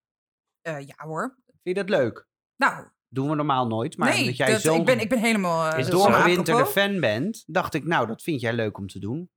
Ja 0.61 0.95
hoor. 0.97 1.35
Vind 1.45 1.77
je 1.77 1.83
dat 1.83 1.89
leuk? 1.89 2.27
Nou, 2.55 2.87
Doen 3.09 3.29
we 3.29 3.35
normaal 3.35 3.67
nooit. 3.67 3.97
Maar 3.97 4.13
nee, 4.13 4.25
dat 4.25 4.37
jij 4.37 4.51
dat- 4.51 4.61
zo 4.61 4.75
ik, 4.75 4.85
ben, 4.85 4.99
ik 4.99 5.09
ben 5.09 5.19
helemaal... 5.19 5.75
Is 5.77 5.87
doorgewinterde 5.87 6.65
fan 6.65 6.99
bent, 6.99 7.43
dacht 7.47 7.73
ik, 7.73 7.83
nou, 7.85 8.07
dat 8.07 8.21
vind 8.21 8.41
jij 8.41 8.53
leuk 8.53 8.77
om 8.77 8.87
te 8.87 8.99
doen. 8.99 9.29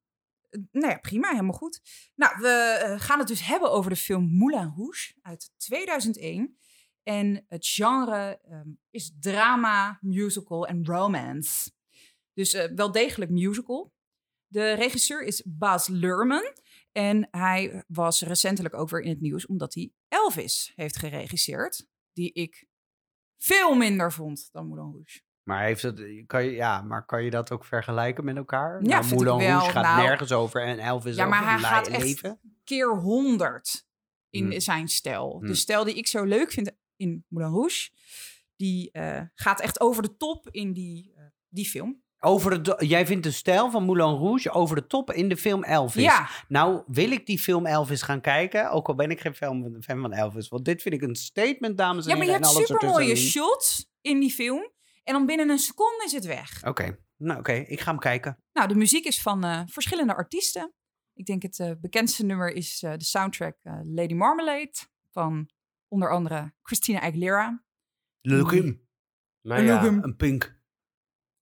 Nou 0.71 0.89
ja, 0.89 0.99
prima, 0.99 1.29
helemaal 1.31 1.57
goed. 1.57 1.81
Nou, 2.15 2.33
we 2.41 2.95
gaan 2.99 3.19
het 3.19 3.29
dus 3.29 3.47
hebben 3.47 3.71
over 3.71 3.91
de 3.91 3.97
film 3.97 4.37
Moulin 4.37 4.73
Rouge 4.77 5.15
uit 5.23 5.51
2001. 5.57 6.57
En 7.09 7.45
het 7.49 7.67
genre 7.67 8.41
ehm, 8.43 8.69
is 8.91 9.13
drama, 9.21 9.99
musical 10.01 10.67
en 10.67 10.85
romance. 10.85 11.71
Dus 12.33 12.55
eh, 12.55 12.73
wel 12.75 12.93
degelijk 12.93 13.31
musical. 13.31 13.93
De 14.47 14.73
regisseur 14.73 15.23
is 15.23 15.43
Baz 15.45 15.89
Luhrmann. 15.89 16.53
En 16.93 17.29
hij 17.31 17.85
was 17.89 18.23
recentelijk 18.23 18.75
ook 18.75 18.89
weer 18.89 19.01
in 19.01 19.11
het 19.11 19.21
nieuws 19.21 19.47
omdat 19.47 19.75
hij 19.75 19.93
Elvis 20.09 20.73
heeft 20.77 20.97
geregisseerd. 20.97 21.87
Die 22.13 22.33
ik 22.33 22.67
veel 23.37 23.75
minder 23.75 24.13
vond 24.13 24.49
dan 24.53 24.67
Moulin 24.67 24.93
Rouge. 24.93 25.21
Maar, 25.43 25.65
heeft 25.65 25.83
het, 25.83 26.25
kan 26.27 26.45
je, 26.45 26.51
ja, 26.51 26.83
maar 26.83 27.05
kan 27.05 27.25
je 27.25 27.31
dat 27.31 27.51
ook 27.51 27.65
vergelijken 27.65 28.25
met 28.25 28.37
elkaar? 28.37 28.83
Ja, 28.83 29.01
nou, 29.01 29.15
Moulin 29.15 29.37
wel. 29.37 29.49
Rouge 29.49 29.71
gaat 29.71 29.85
Nou, 29.85 30.03
nergens 30.03 30.33
over 30.33 30.63
en 30.63 30.79
Elvis 30.79 31.17
Ja, 31.17 31.27
maar 31.27 31.39
over 31.41 31.51
hij 31.51 31.61
gaat 31.61 31.89
echt 31.89 32.23
keer 32.65 32.97
honderd 32.97 33.87
in 34.31 34.45
Hmm. 34.51 34.61
zijn 34.61 34.89
stijl. 34.89 35.37
Hmm. 35.39 35.47
De 35.47 35.55
stijl 35.55 35.85
die 35.85 35.95
ik 35.95 36.07
zo 36.07 36.25
leuk 36.25 36.51
vind 36.53 36.73
in 36.97 37.25
Moulin 37.29 37.51
Rouge, 37.51 37.91
die 38.57 38.91
eh, 38.91 39.23
gaat 39.35 39.61
echt 39.61 39.81
over 39.81 40.03
de 40.03 40.17
top 40.17 40.49
in 40.51 40.73
die, 40.73 41.13
eh, 41.17 41.25
die 41.49 41.67
film. 41.67 42.05
Over 42.21 42.63
de, 42.63 42.85
jij 42.87 43.07
vindt 43.07 43.23
de 43.23 43.31
stijl 43.31 43.71
van 43.71 43.85
Moulin 43.85 44.15
Rouge 44.19 44.51
over 44.51 44.77
de 44.77 44.87
top 44.87 45.13
in 45.13 45.29
de 45.29 45.37
film 45.37 45.65
Elvis. 45.65 46.03
Ja, 46.03 46.29
Nou, 46.49 46.83
wil 46.87 47.11
ik 47.11 47.27
die 47.27 47.39
film 47.39 47.67
Elvis 47.67 48.03
gaan 48.03 48.21
kijken? 48.21 48.71
Ook 48.71 48.89
al 48.89 48.95
ben 48.95 49.11
ik 49.11 49.21
geen 49.21 49.35
fan, 49.35 49.77
van 49.81 50.13
Elvis. 50.13 50.49
Want 50.49 50.65
dit 50.65 50.83
vind 50.83 50.95
ik 50.95 51.03
een 51.03 51.15
statement, 51.15 51.79
dames 51.79 52.05
en 52.05 52.11
ja, 52.11 52.17
maar 52.17 52.27
je 52.27 52.33
heren. 52.33 52.49
hebt 52.49 52.67
supermooie 52.67 53.17
shots 53.17 53.91
in 54.01 54.21
die 54.21 54.31
film. 54.31 54.71
En 55.05 55.13
dan 55.13 55.27
binnen 55.27 55.49
een 55.49 55.59
seconde 55.59 56.03
is 56.05 56.13
het 56.13 56.25
weg. 56.25 56.65
Oké, 56.65 56.99
nou 57.17 57.39
oké, 57.39 57.53
ik 57.53 57.81
ga 57.81 57.91
hem 57.91 58.01
kijken. 58.01 58.43
Nou, 58.53 58.69
de 58.69 58.75
muziek 58.75 59.05
is 59.05 59.23
van 59.23 59.45
eh, 59.45 59.63
verschillende 59.67 60.15
artiesten. 60.15 60.73
Ik 61.15 61.27
denk 61.27 61.43
het 61.43 61.77
bekendste 61.81 62.25
nummer 62.25 62.53
is 62.53 62.79
de 62.79 63.05
soundtrack 63.05 63.57
Lady 63.85 64.15
Marmalade 64.15 64.75
van 65.11 65.49
onder 65.89 66.11
andere 66.11 66.53
Christina 66.63 67.01
Aguilera. 67.01 67.65
Maar 69.43 69.63
ja, 69.63 69.73
Leuk 69.75 69.81
hem. 69.81 70.03
Een 70.03 70.17
pink. 70.17 70.61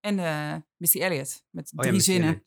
en 0.01 0.19
eh, 0.19 0.57
Missy 0.77 1.01
Elliott 1.01 1.45
met 1.51 1.73
Oh 1.77 1.85
drie 1.85 2.01
zinnen. 2.01 2.43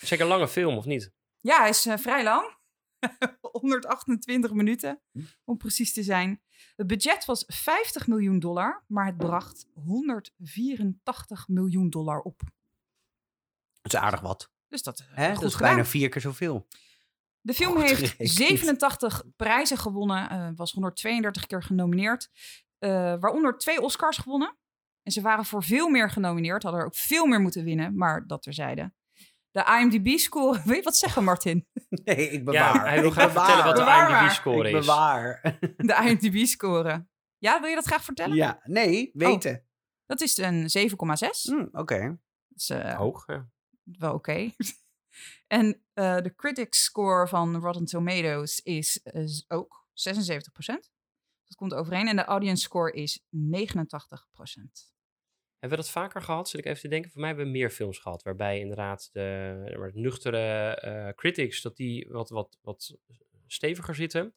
Zeker 0.00 0.24
een 0.24 0.30
lange 0.30 0.48
film, 0.48 0.76
of 0.76 0.84
niet? 0.84 1.12
Ja, 1.40 1.58
hij 1.60 1.68
is 1.68 1.86
eh, 1.86 1.96
vrij 1.98 2.22
lang. 2.24 2.56
128 3.52 4.52
minuten, 4.52 5.00
om 5.44 5.56
precies 5.56 5.92
te 5.92 6.02
zijn. 6.02 6.42
Het 6.76 6.86
budget 6.86 7.24
was 7.24 7.44
50 7.46 8.06
miljoen 8.06 8.38
dollar, 8.38 8.84
maar 8.86 9.06
het 9.06 9.16
bracht 9.16 9.66
184 9.74 11.48
miljoen 11.48 11.90
dollar 11.90 12.20
op. 12.20 12.40
Dat 13.82 13.92
is 13.92 13.98
aardig 13.98 14.20
wat. 14.20 14.52
Dus 14.68 14.82
dat 14.82 14.98
is 14.98 15.06
Hè? 15.10 15.30
goed 15.32 15.40
Dat 15.40 15.50
is 15.50 15.54
gedaan. 15.54 15.74
bijna 15.74 15.84
vier 15.88 16.08
keer 16.08 16.20
zoveel. 16.20 16.66
De 17.46 17.54
film 17.54 17.72
Goed 17.72 17.82
heeft 17.82 17.96
gerekend. 18.00 18.30
87 18.30 19.22
prijzen 19.36 19.76
gewonnen, 19.78 20.30
eh, 20.30 20.48
was 20.54 20.72
132 20.72 21.46
keer 21.46 21.62
genomineerd, 21.62 22.28
eh, 22.78 22.90
waaronder 23.20 23.58
twee 23.58 23.80
Oscars 23.80 24.16
gewonnen. 24.16 24.56
En 25.02 25.12
ze 25.12 25.20
waren 25.20 25.44
voor 25.44 25.62
veel 25.64 25.88
meer 25.88 26.10
genomineerd, 26.10 26.62
hadden 26.62 26.80
er 26.80 26.86
ook 26.86 26.96
veel 26.96 27.26
meer 27.26 27.40
moeten 27.40 27.64
winnen, 27.64 27.96
maar 27.96 28.26
dat 28.26 28.42
terzijde. 28.42 28.92
De 29.50 29.78
IMDb-score, 29.80 30.60
wil 30.64 30.74
je 30.76 30.82
wat 30.82 30.96
zeggen 30.96 31.24
Martin? 31.24 31.66
Nee, 32.04 32.30
ik 32.30 32.32
Ja, 32.32 32.42
bewaar. 32.42 32.88
hij 32.88 33.00
wil 33.00 33.08
Ik 33.08 33.12
graag 33.12 33.28
bewaar. 33.32 33.44
vertellen 33.46 33.64
wat 33.66 33.76
de 33.76 33.80
Bewaar. 33.82 34.20
IMDb-score 34.22 34.68
Ik 34.68 34.74
is. 34.74 34.86
bewaar. 34.86 35.40
De 35.76 35.94
IMDb-score. 36.04 37.06
Ja, 37.38 37.60
wil 37.60 37.68
je 37.68 37.74
dat 37.74 37.86
graag 37.86 38.04
vertellen? 38.04 38.36
Ja, 38.36 38.60
nee, 38.62 39.10
weten. 39.12 39.64
Dat 40.06 40.20
is 40.20 40.36
een 40.38 40.70
7,6. 40.70 41.42
Hm, 41.42 41.66
Oké. 41.72 41.98
Dat 42.48 42.58
is 42.60 42.70
eh, 42.70 42.94
Hoog, 42.96 43.26
ja. 43.26 43.48
wel 43.82 44.14
oké. 44.14 44.50
En 45.54 45.82
eh, 45.92 46.16
de 46.16 46.34
critics 46.34 46.84
score 46.84 47.28
van 47.28 47.56
Rotten 47.56 47.84
Tomatoes 47.84 48.60
is 48.60 49.02
eh, 49.02 49.24
ook 49.48 49.86
76%. 49.92 49.92
Dat 51.44 51.56
komt 51.56 51.74
overeen. 51.74 52.08
En 52.08 52.16
de 52.16 52.24
audience 52.24 52.62
score 52.62 52.92
is 52.92 53.20
89%. 53.20 53.26
Hebben 55.58 55.78
we 55.78 55.84
dat 55.84 55.90
vaker 55.90 56.22
gehad? 56.22 56.48
Zit 56.48 56.60
ik 56.60 56.66
even 56.66 56.80
te 56.80 56.88
denken. 56.88 57.10
Voor 57.10 57.20
mij 57.20 57.28
hebben 57.28 57.46
we 57.46 57.52
meer 57.52 57.70
films 57.70 57.98
gehad. 57.98 58.22
Waarbij 58.22 58.58
inderdaad 58.58 59.08
de, 59.12 59.90
nuchtere 59.94 60.74
eh, 60.74 61.14
critics, 61.14 61.62
dat 61.62 61.76
die 61.76 62.08
wat, 62.08 62.28
wat, 62.28 62.58
wat 62.62 62.96
steviger 63.46 63.94
zitten. 63.94 64.34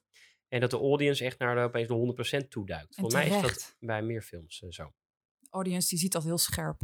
En 0.47 0.59
dat 0.59 0.71
de 0.71 0.77
audience 0.77 1.25
echt 1.25 1.39
naar 1.39 1.55
de, 1.55 1.61
opeens 1.61 1.87
de 1.87 2.43
100% 2.43 2.47
toeduikt. 2.47 2.95
Voor 2.95 3.11
mij 3.11 3.27
is 3.27 3.41
dat 3.41 3.75
bij 3.79 4.01
meer 4.01 4.21
films 4.21 4.57
zo. 4.69 4.93
De 5.39 5.47
audience 5.49 5.89
die 5.89 5.99
ziet 5.99 6.11
dat 6.11 6.23
heel 6.23 6.37
scherp. 6.37 6.81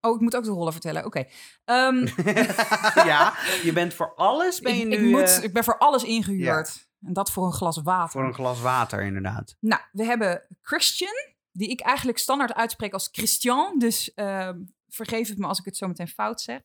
Oh, 0.00 0.14
ik 0.14 0.20
moet 0.20 0.36
ook 0.36 0.44
de 0.44 0.50
rollen 0.50 0.72
vertellen. 0.72 1.04
Oké. 1.04 1.24
Ehm, 1.64 2.06
ja, 3.10 3.34
je 3.62 3.70
bent 3.74 3.94
voor 3.94 4.14
alles 4.14 4.60
ben 4.60 4.76
je 4.76 4.88
ik, 4.88 5.00
nu 5.00 5.06
ik, 5.06 5.10
moet, 5.10 5.38
eh, 5.38 5.42
ik 5.42 5.52
ben 5.52 5.64
voor 5.64 5.78
alles 5.78 6.02
ingehuurd. 6.02 6.88
En 7.00 7.12
dat 7.12 7.30
voor 7.30 7.46
een 7.46 7.52
glas 7.52 7.82
water. 7.82 8.10
voor 8.10 8.24
een 8.24 8.34
glas 8.34 8.60
water 8.60 9.02
inderdaad. 9.02 9.56
Nou, 9.60 9.82
we 9.92 10.04
hebben 10.04 10.46
Christian, 10.62 11.14
die 11.52 11.68
ik 11.68 11.80
eigenlijk 11.80 12.18
standaard 12.18 12.54
uitspreek 12.54 12.92
als 12.92 13.08
Christian. 13.12 13.78
Dus 13.78 14.14
ehm, 14.14 14.58
vergeef 14.88 15.28
het 15.28 15.38
me 15.38 15.46
als 15.46 15.58
ik 15.58 15.64
het 15.64 15.76
zo 15.76 15.86
meteen 15.86 16.08
fout 16.08 16.40
zeg. 16.40 16.60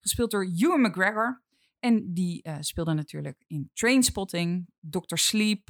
Gespeeld 0.00 0.30
door 0.30 0.50
Ewan 0.56 0.80
McGregor. 0.80 1.42
En 1.78 2.14
die 2.14 2.42
eh, 2.42 2.56
speelde 2.60 2.92
natuurlijk 2.92 3.44
in 3.46 3.70
Trainspotting, 3.74 4.66
Dr. 4.80 5.16
Sleep, 5.16 5.68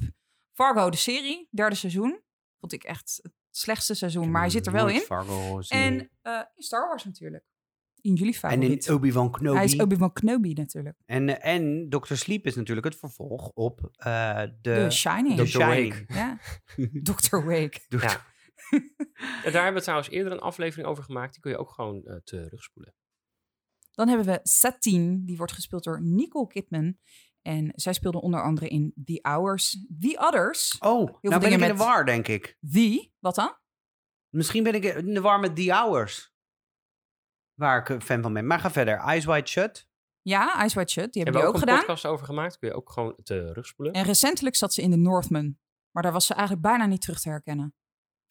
Fargo, 0.53 0.89
de 0.89 0.97
serie, 0.97 1.47
derde 1.51 1.75
seizoen. 1.75 2.21
Vond 2.59 2.73
ik 2.73 2.83
echt 2.83 3.21
slechtste 3.51 3.93
seizoen, 3.93 4.31
maar 4.31 4.41
hij 4.41 4.49
zit 4.49 4.65
er 4.65 4.71
wel 4.71 4.89
in. 4.89 4.99
Fargo. 4.99 5.59
En 5.67 6.09
eh, 6.21 6.41
in 6.55 6.63
Star 6.63 6.87
Wars 6.87 7.03
natuurlijk. 7.03 7.43
In 8.01 8.13
jullie 8.13 8.33
en 8.33 8.39
favoriet. 8.39 8.85
in 8.85 8.93
Obi-Wan 8.93 9.31
Kenobi. 9.31 9.55
Hij 9.55 9.65
is 9.65 9.79
Obi-Wan 9.79 10.13
Kenobi 10.13 10.53
natuurlijk. 10.53 10.97
En, 11.05 11.41
eh, 11.41 11.53
en 11.53 11.89
Dr. 11.89 12.13
Sleep 12.13 12.45
is 12.45 12.55
natuurlijk 12.55 12.87
het 12.87 12.95
vervolg 12.95 13.49
op 13.53 13.89
eh, 13.95 14.41
de, 14.41 14.51
De 14.61 14.91
Shining. 14.91 15.35
The 15.35 15.43
Dr. 15.43 15.57
Wake. 15.57 15.73
Shining. 15.73 16.05
Ja. 16.15 16.39
Dr. 17.03 17.37
Wake. 17.51 17.79
Ja. 17.89 18.25
En 19.43 19.51
daar 19.51 19.63
hebben 19.63 19.73
we 19.73 19.81
trouwens 19.81 20.09
eerder 20.09 20.31
een 20.31 20.39
aflevering 20.39 20.87
over 20.87 21.03
gemaakt. 21.03 21.31
Die 21.33 21.41
kun 21.41 21.51
je 21.51 21.57
ook 21.57 21.71
gewoon 21.71 22.21
terugspoelen. 22.23 22.93
Dan 23.91 24.07
hebben 24.07 24.25
we 24.25 24.39
Satine, 24.43 25.25
die 25.25 25.37
wordt 25.37 25.51
gespeeld 25.51 25.83
door 25.83 26.01
Nicole 26.01 26.47
Kidman. 26.47 26.97
En 27.41 27.71
zij 27.75 27.93
speelde 27.93 28.21
onder 28.21 28.41
andere 28.43 28.67
in 28.67 28.93
The 29.05 29.19
Hours. 29.21 29.85
The 29.99 30.17
Others. 30.19 30.77
Oh, 30.79 31.17
nou 31.21 31.39
ben 31.39 31.51
ik 31.51 31.59
in 31.59 31.67
de 31.67 31.75
war, 31.75 32.05
denk 32.05 32.27
ik. 32.27 32.57
The, 32.71 33.11
wat 33.19 33.35
dan? 33.35 33.57
Misschien 34.29 34.63
ben 34.63 34.73
ik 34.75 34.83
in 34.83 35.13
de 35.13 35.21
war 35.21 35.39
met 35.39 35.55
The 35.55 35.71
Hours. 35.71 36.33
Waar 37.53 37.79
ik 37.79 37.89
een 37.89 38.01
fan 38.01 38.21
van 38.21 38.33
ben. 38.33 38.47
Maar 38.47 38.59
ga 38.59 38.71
verder. 38.71 38.97
Eyes 38.97 39.25
Wide 39.25 39.47
Shut. 39.47 39.89
Ja, 40.21 40.65
Ice 40.65 40.75
White 40.75 40.91
Shut, 40.91 41.13
die 41.13 41.23
Hebben 41.23 41.41
hebben 41.41 41.41
we 41.41 41.47
ook 41.47 41.47
ook 41.47 41.53
een 41.53 41.59
gedaan. 41.59 41.79
podcast 41.79 42.05
over 42.05 42.25
gemaakt. 42.25 42.57
Kun 42.57 42.67
je 42.69 42.75
ook 42.75 42.91
gewoon 42.91 43.15
terugspoelen. 43.23 43.93
En 43.95 44.03
recentelijk 44.03 44.55
zat 44.55 44.73
ze 44.73 44.81
in 44.81 44.91
The 44.91 44.97
Northman. 44.97 45.57
Maar 45.91 46.03
daar 46.03 46.11
was 46.11 46.25
ze 46.25 46.33
eigenlijk 46.33 46.67
bijna 46.67 46.85
niet 46.85 47.01
terug 47.01 47.19
te 47.19 47.29
herkennen. 47.29 47.75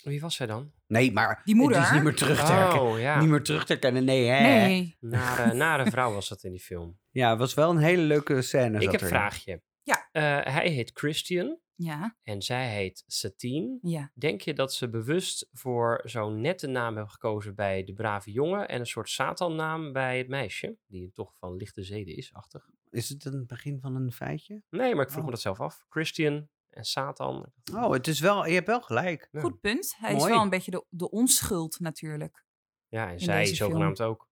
Wie 0.05 0.21
was 0.21 0.35
zij 0.35 0.47
dan? 0.47 0.73
Nee, 0.91 1.13
maar 1.13 1.41
Die 1.45 1.55
moeder? 1.55 1.79
het 1.79 1.87
is 1.87 1.93
niet 1.93 2.03
meer 2.03 2.15
terug 2.15 2.45
te 2.47 2.53
herkennen. 2.53 2.91
Oh, 2.93 3.01
ja. 3.01 3.21
Niet 3.21 3.29
meer 3.29 3.43
terug 3.43 3.65
te 3.67 3.73
herkennen, 3.73 4.05
nee 4.05 4.27
hè. 4.29 4.41
Nee. 4.43 4.97
Nare, 5.01 5.55
nare 5.55 5.91
vrouw 5.91 6.13
was 6.13 6.29
dat 6.29 6.43
in 6.43 6.51
die 6.51 6.61
film. 6.61 6.99
Ja, 7.11 7.31
het 7.31 7.39
was 7.39 7.55
wel 7.55 7.71
een 7.71 7.79
hele 7.79 8.03
leuke 8.03 8.43
scène. 8.43 8.77
Ik 8.77 8.83
zat 8.83 8.93
heb 8.93 9.01
een 9.01 9.09
vraagje. 9.09 9.63
Ja. 9.83 10.09
Eh, 10.13 10.23
hij 10.55 10.69
heet 10.69 10.91
Christian 10.95 11.59
Ja, 11.75 12.17
en 12.23 12.43
zij 12.43 12.69
heet 12.69 13.03
Satine. 13.07 13.79
ja. 13.83 14.11
Denk 14.15 14.41
je 14.41 14.55
dat 14.55 14.75
ze 14.75 14.89
bewust 14.89 15.49
voor 15.53 16.01
zo'n 16.05 16.41
nette 16.41 16.67
naam 16.67 16.95
hebben 16.95 17.13
gekozen 17.13 17.55
bij 17.55 17.85
de 17.85 17.93
brave 17.93 18.33
jongen 18.33 18.69
en 18.69 18.81
een 18.81 18.87
soort 18.87 19.09
Satan-naam 19.09 19.93
bij 19.93 20.19
het 20.19 20.29
meisje, 20.29 20.77
die 20.87 21.13
toch 21.13 21.35
van 21.39 21.57
lichte 21.57 21.83
zeden 21.83 22.17
is, 22.17 22.33
achtig? 22.33 22.69
Is 22.91 23.09
het 23.09 23.25
een 23.25 23.45
begin 23.47 23.81
van 23.81 23.97
een 23.97 24.13
feitje? 24.13 24.63
Nee, 24.71 24.95
maar 24.95 25.05
ik 25.05 25.11
vroeg 25.11 25.21
Oh. 25.21 25.25
me 25.27 25.31
dat 25.35 25.41
zelf 25.41 25.61
af. 25.61 25.85
Christian 25.89 26.49
en 26.71 26.85
Satan. 26.85 27.53
Oh, 27.75 27.93
het 27.93 28.07
is 28.07 28.21
wel, 28.21 28.47
je 28.47 28.55
hebt 28.55 28.67
wel 28.67 28.81
gelijk. 28.81 29.29
Ja. 29.31 29.41
Goed 29.41 29.61
punt. 29.61 29.95
Hij 29.99 30.15
is 30.15 30.25
wel 30.25 30.43
een 30.43 30.49
beetje 30.51 30.71
de, 30.71 30.85
de 30.89 31.11
onschuld 31.11 31.81
natuurlijk. 31.81 32.45
Ja, 32.89 33.07
en 33.07 33.13
In 33.13 33.21
zij 33.21 33.45
film. 33.45 33.57
zogenaamd 33.57 34.01
ook. 34.03 34.29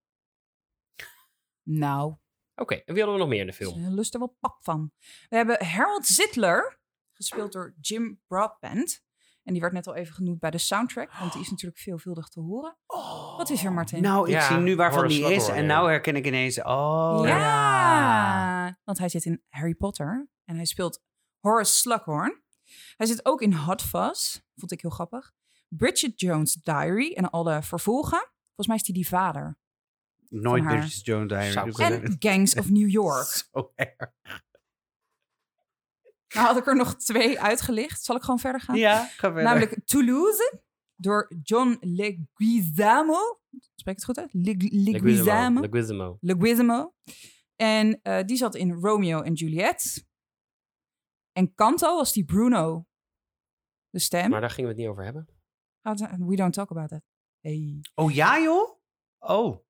Nou, 1.62 2.14
Oké, 2.54 2.74
en 2.74 2.94
wie 2.94 3.02
hadden 3.02 3.12
we 3.12 3.20
nog 3.20 3.28
meer 3.28 3.40
in 3.40 3.46
de 3.46 3.52
film? 3.52 3.84
Ze 3.84 3.90
lust 3.90 4.14
er 4.14 4.20
wel 4.20 4.36
pap 4.40 4.56
van. 4.60 4.90
We 5.28 5.36
hebben 5.36 5.64
Harold 5.66 6.06
Zitler, 6.06 6.80
gespeeld 7.12 7.52
door 7.52 7.74
Jim 7.80 8.20
Broadbent. 8.26 9.02
En 9.42 9.52
die 9.52 9.62
werd 9.62 9.72
net 9.72 9.86
al 9.86 9.94
even 9.94 10.14
genoemd 10.14 10.38
bij 10.38 10.50
de 10.50 10.58
soundtrack, 10.58 11.12
want 11.18 11.32
die 11.32 11.40
is 11.42 11.50
natuurlijk 11.50 11.80
veelvuldig 11.80 12.28
te 12.28 12.40
horen. 12.40 12.78
Wat 13.36 13.50
is 13.50 13.64
er, 13.64 13.72
Martin? 13.72 14.02
Nou, 14.02 14.26
ik 14.26 14.32
Ja, 14.32 14.46
zie 14.46 14.56
nu 14.56 14.76
waarvan 14.76 15.08
die 15.08 15.24
is. 15.34 15.48
En 15.48 15.60
ja. 15.62 15.66
nou 15.66 15.88
herken 15.90 16.16
ik 16.16 16.26
ineens. 16.26 16.58
Oh, 16.62 17.20
ja. 17.22 17.38
ja. 17.38 18.78
want 18.84 18.98
hij 18.98 19.08
zit 19.08 19.24
in 19.24 19.42
Harry 19.48 19.74
Potter 19.74 20.28
en 20.44 20.56
hij 20.56 20.64
speelt 20.64 21.02
Horace 21.40 21.74
Slughorn. 21.74 22.42
Hij 22.96 23.06
zit 23.06 23.24
ook 23.26 23.42
in 23.42 23.52
Hot 23.52 23.82
Fuzz, 23.82 24.38
vond 24.56 24.72
ik 24.72 24.80
heel 24.80 24.90
grappig. 24.90 25.32
Bridget 25.68 26.20
Jones' 26.20 26.54
Diary 26.54 27.12
en 27.12 27.30
alle 27.30 27.62
vervolgen. 27.62 28.18
Volgens 28.46 28.66
mij 28.66 28.76
is 28.76 28.86
hij 28.86 28.94
die 28.94 29.08
vader. 29.08 29.58
Nooit. 30.28 30.64
Bridget 30.64 31.04
Jones 31.04 31.28
Diary. 31.28 31.72
En 31.78 32.16
Gangs 32.18 32.54
of 32.54 32.68
New 32.70 32.88
York. 32.88 33.26
Zo 33.52 33.72
erg. 33.74 33.96
Nou 36.34 36.46
had 36.46 36.56
ik 36.56 36.66
er 36.66 36.76
nog 36.76 36.94
twee 36.96 37.40
uitgelicht. 37.40 38.02
Zal 38.04 38.16
ik 38.16 38.22
gewoon 38.22 38.38
verder 38.38 38.60
gaan? 38.60 38.76
Ja, 38.76 39.04
ga 39.04 39.12
verder. 39.16 39.42
Namelijk 39.42 39.80
Toulouse 39.86 40.60
door 40.96 41.32
John 41.42 41.76
Leguizamo. 41.80 43.40
Spreek 43.74 43.96
ik 43.96 44.00
het 44.00 44.04
goed 44.04 44.18
uit? 44.18 44.28
Leg- 44.32 44.70
Leguizamo. 44.70 45.60
Leguizamo. 45.60 46.16
Leguizamo. 46.20 46.94
En 47.56 48.00
eh, 48.02 48.24
die 48.24 48.36
zat 48.36 48.54
in 48.54 48.72
Romeo 48.72 49.20
en 49.20 49.32
Juliet. 49.32 50.06
En 51.38 51.54
Canto 51.54 51.96
was 51.96 52.12
die 52.12 52.24
Bruno. 52.24 52.86
De 53.90 53.98
stem. 53.98 54.30
Maar 54.30 54.40
daar 54.40 54.50
gingen 54.50 54.64
we 54.70 54.76
het 54.76 54.78
niet 54.84 54.88
over 54.90 55.04
hebben. 55.04 55.28
We 56.28 56.36
don't 56.36 56.52
talk 56.52 56.70
about 56.70 56.88
that. 56.88 57.02
Hey. 57.40 57.80
Oh 57.94 58.12
ja, 58.14 58.40
joh? 58.40 58.78
Oh. 59.18 59.66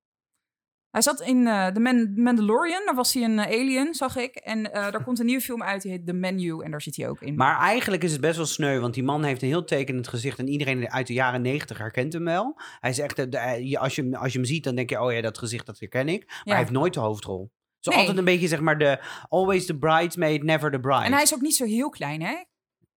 Hij 0.91 1.03
zat 1.03 1.21
in 1.21 1.47
eh 1.47 1.67
The 1.67 1.81
Man- 1.81 2.23
Mandalorian. 2.23 2.85
Daar 2.85 2.95
was 2.95 3.15
hij 3.15 3.23
een 3.25 3.39
eh, 3.39 3.45
alien, 3.61 3.95
zag 3.95 4.17
ik. 4.17 4.35
En 4.37 4.73
eh 4.73 4.91
daar 4.93 5.05
komt 5.05 5.19
een 5.19 5.27
nieuwe 5.27 5.43
film 5.43 5.63
uit, 5.63 5.83
die 5.83 5.91
heet 5.91 6.07
The 6.07 6.13
Menu. 6.13 6.61
En 6.63 6.71
daar 6.71 6.83
zit 6.83 6.97
hij 6.97 7.09
ook 7.09 7.21
in. 7.21 7.35
Maar 7.37 7.59
eigenlijk 7.59 8.03
is 8.05 8.13
het 8.13 8.21
best 8.21 8.37
wel 8.37 8.47
sneu, 8.47 8.81
want 8.81 8.95
die 8.95 9.03
man 9.03 9.25
heeft 9.25 9.43
een 9.43 9.49
heel 9.49 9.65
tekenend 9.65 10.09
gezicht 10.09 10.39
en 10.39 10.49
iedereen 10.49 10.91
uit 10.91 11.07
de 11.07 11.13
jaren 11.13 11.43
negentig 11.43 11.79
herkent 11.79 12.13
hem 12.13 12.25
wel. 12.25 12.55
Hij 12.81 12.91
is 12.91 12.99
echt, 12.99 13.17
de- 13.17 13.29
de- 13.29 13.69
je- 13.69 13.79
als, 13.79 13.95
je, 13.95 14.03
hem- 14.03 14.15
als 14.15 14.33
je 14.33 14.39
hem 14.39 14.47
ziet, 14.47 14.65
dan 14.65 14.75
denk 14.75 14.91
je, 14.91 15.01
oh 15.01 15.13
ja, 15.13 15.21
dat 15.21 15.39
gezicht, 15.39 15.67
dat 15.67 15.79
herken 15.79 16.09
ik. 16.09 16.25
Maar 16.27 16.37
Ja. 16.45 16.51
hij 16.51 16.59
heeft 16.61 16.71
nooit 16.71 16.95
de 16.95 17.01
hoofdrol. 17.01 17.51
Het 17.79 17.87
is 17.87 17.93
Nee. 17.93 17.99
altijd 17.99 18.19
een 18.19 18.25
beetje, 18.25 18.49
zeg 18.49 18.61
maar, 18.61 18.79
de 18.79 19.03
always 19.29 19.67
the 19.67 19.79
bridesmaid, 19.79 20.43
never 20.43 20.71
the 20.71 20.81
bride. 20.81 21.05
En 21.05 21.13
hij 21.13 21.23
is 21.23 21.35
ook 21.35 21.41
niet 21.41 21.57
zo 21.57 21.65
heel 21.65 21.89
klein, 21.91 22.23
hè? 22.23 22.43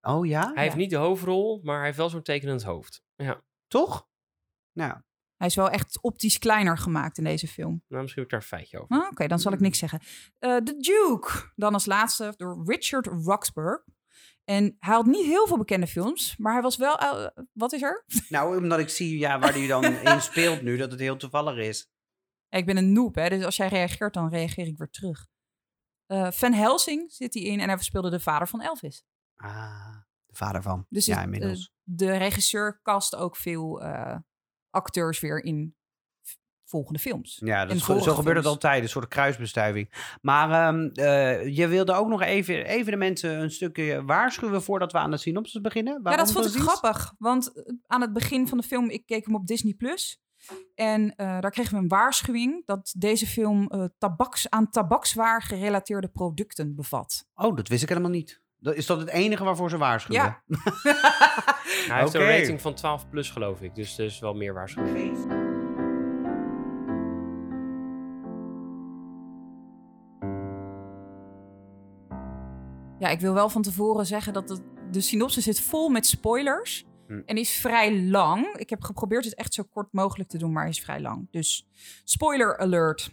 Oh 0.02 0.26
ja? 0.26 0.52
Hij 0.54 0.64
heeft 0.64 0.76
niet 0.76 0.90
de 0.90 0.96
hoofdrol, 0.96 1.60
maar 1.64 1.76
hij 1.76 1.86
heeft 1.86 1.98
wel 1.98 2.10
zo'n 2.10 2.22
tekenend 2.22 2.64
hoofd. 2.64 3.02
Ja, 3.16 3.42
Toch? 3.68 4.08
Nou, 4.74 4.94
Hij 5.38 5.48
is 5.48 5.56
wel 5.56 5.70
echt 5.70 6.02
optisch 6.02 6.38
kleiner 6.38 6.78
gemaakt 6.78 7.18
in 7.18 7.24
deze 7.24 7.48
film. 7.48 7.84
nou 7.88 8.02
misschien 8.02 8.24
heb 8.24 8.32
ik 8.34 8.40
daar 8.40 8.40
een 8.52 8.58
feitje 8.58 8.80
over. 8.82 8.98
Ah, 8.98 9.08
Oké, 9.12 9.28
dan 9.28 9.40
zal 9.40 9.52
ik 9.54 9.60
niks 9.60 9.80
zeggen. 9.80 10.00
Eh 10.40 10.56
The 10.58 10.78
Duke, 10.78 11.52
dan 11.56 11.74
als 11.74 11.86
laatste 11.86 12.34
door 12.38 12.64
Richard 12.66 13.08
Roxburgh. 13.08 13.84
En 14.44 14.76
hij 14.80 14.94
had 14.94 15.06
niet 15.06 15.26
heel 15.26 15.48
veel 15.48 15.58
bekende 15.58 15.88
films, 15.88 16.38
maar 16.38 16.54
hij 16.54 16.62
was 16.62 16.78
wel... 16.78 16.98
eh, 16.98 17.28
wat 17.54 17.72
is 17.72 17.82
er? 17.82 18.06
nou, 18.30 18.58
omdat 18.58 18.80
ik 18.80 18.90
zie 18.90 19.18
ja, 19.20 19.40
waar 19.40 19.54
hij 19.54 19.68
dan 19.68 19.84
in 20.14 20.22
speelt 20.22 20.62
nu, 20.62 20.78
dat 20.78 20.92
het 20.92 21.00
heel 21.00 21.18
toevallig 21.18 21.58
is. 21.58 21.90
Ja, 22.52 22.58
ik 22.58 22.66
ben 22.66 22.78
een 22.78 22.92
noob, 22.94 23.16
hè, 23.16 23.30
dus 23.30 23.44
als 23.44 23.56
jij 23.56 23.68
reageert, 23.68 24.14
dan 24.14 24.30
reageer 24.30 24.68
ik 24.68 24.78
weer 24.78 24.90
terug. 24.90 25.28
Eh, 26.06 26.32
Van 26.32 26.54
Helsing 26.54 27.12
zit 27.12 27.34
hij 27.34 27.44
in 27.44 27.60
en 27.60 27.70
hij 27.70 27.78
speelde 27.78 28.10
de 28.10 28.20
vader 28.20 28.48
van 28.48 28.62
Elvis. 28.62 29.04
Ah, 29.36 29.96
de 30.26 30.36
vader 30.36 30.62
van. 30.62 30.86
Dus 30.90 31.06
ja, 31.06 31.16
het, 31.16 31.24
inmiddels. 31.24 31.60
eh, 31.62 31.68
de 31.84 32.18
regisseur 32.18 32.80
cast 32.84 33.16
ook 33.16 33.36
veel 33.36 33.82
eh, 33.82 34.18
acteurs 34.70 35.20
weer 35.20 35.44
in 35.44 35.76
volgende 36.66 37.00
films. 37.00 37.42
Ja, 37.44 37.66
dat 37.66 37.76
is, 37.76 37.86
zo 37.86 38.16
gebeurt 38.16 38.38
het 38.38 38.46
altijd, 38.46 38.84
een 38.84 38.90
soort 38.90 39.08
kruisbestuiving. 39.08 40.18
Maar 40.22 40.68
ehm, 40.68 40.88
eh, 40.88 41.56
je 41.56 41.68
wilde 41.68 41.94
ook 41.94 42.08
nog 42.08 42.22
even, 42.22 42.66
even 42.66 42.92
de 42.92 42.98
mensen 42.98 43.42
een 43.42 43.52
stukje 43.52 44.04
waarschuwen 44.06 44.64
voordat 44.64 44.92
we 44.92 44.98
aan 44.98 45.12
de 45.12 45.18
synopsis 45.18 45.62
beginnen. 45.62 45.94
Ja, 45.94 46.02
Waarom 46.02 46.24
dat 46.26 46.34
vond 46.34 46.46
ik 46.46 46.52
precies? 46.52 46.70
grappig. 46.70 47.14
Want 47.18 47.54
eh, 47.54 47.74
aan 47.88 48.02
het 48.02 48.14
begin 48.14 48.48
van 48.48 48.58
de 48.58 48.64
film, 48.64 48.90
ik 48.90 49.06
keek 49.06 49.26
hem 49.26 49.36
op 49.36 49.48
Disney 49.48 49.74
Plus. 49.74 50.20
En 50.76 51.16
eh, 51.16 51.40
daar 51.40 51.52
kregen 51.52 51.74
we 51.74 51.80
een 51.80 51.88
waarschuwing 51.88 52.66
dat 52.66 52.94
deze 52.98 53.28
film 53.28 53.68
eh, 53.68 53.84
tabaks, 53.98 54.50
aan 54.50 54.70
tabakswaar 54.70 55.42
gerelateerde 55.42 56.08
producten 56.08 56.76
bevat. 56.76 57.28
Oh, 57.36 57.56
dat 57.56 57.68
wist 57.68 57.84
ik 57.84 57.90
helemaal 57.90 58.12
niet. 58.12 58.42
Dat, 58.60 58.76
is 58.76 58.86
dat 58.86 59.00
het 59.00 59.10
enige 59.10 59.44
waarvoor 59.44 59.70
ze 59.70 59.78
waarschuwen? 59.78 60.22
Ja. 60.22 60.44
Hij 61.88 62.00
heeft 62.00 62.14
een 62.14 62.22
rating 62.22 62.62
van 62.62 62.74
12 62.74 63.10
plus, 63.10 63.30
geloof 63.30 63.62
ik. 63.62 63.76
Dus 63.76 63.98
er 63.98 64.06
is 64.06 64.20
wel 64.20 64.34
meer 64.34 64.54
waarschuwing. 64.54 65.18
Ja, 73.00 73.10
ik 73.10 73.20
wil 73.20 73.34
wel 73.34 73.50
van 73.50 73.62
tevoren 73.62 74.06
zeggen 74.06 74.34
dat 74.34 74.50
het, 74.50 74.62
de 74.92 75.02
synopsis 75.02 75.44
zit 75.44 75.62
vol 75.62 75.90
met 75.90 76.06
spoilers. 76.06 76.86
Hm. 77.12 77.22
En 77.26 77.38
is 77.38 77.52
vrij 77.52 78.02
lang. 78.02 78.56
Ik 78.56 78.70
heb 78.70 78.84
geprobeerd 78.84 79.26
het 79.26 79.36
echt 79.36 79.54
zo 79.54 79.64
kort 79.64 79.94
mogelijk 79.94 80.30
te 80.30 80.38
doen, 80.38 80.52
maar 80.52 80.68
is 80.68 80.80
vrij 80.80 81.02
lang. 81.02 81.28
Dus 81.32 81.68
spoiler 82.04 82.58
alert. 82.58 83.12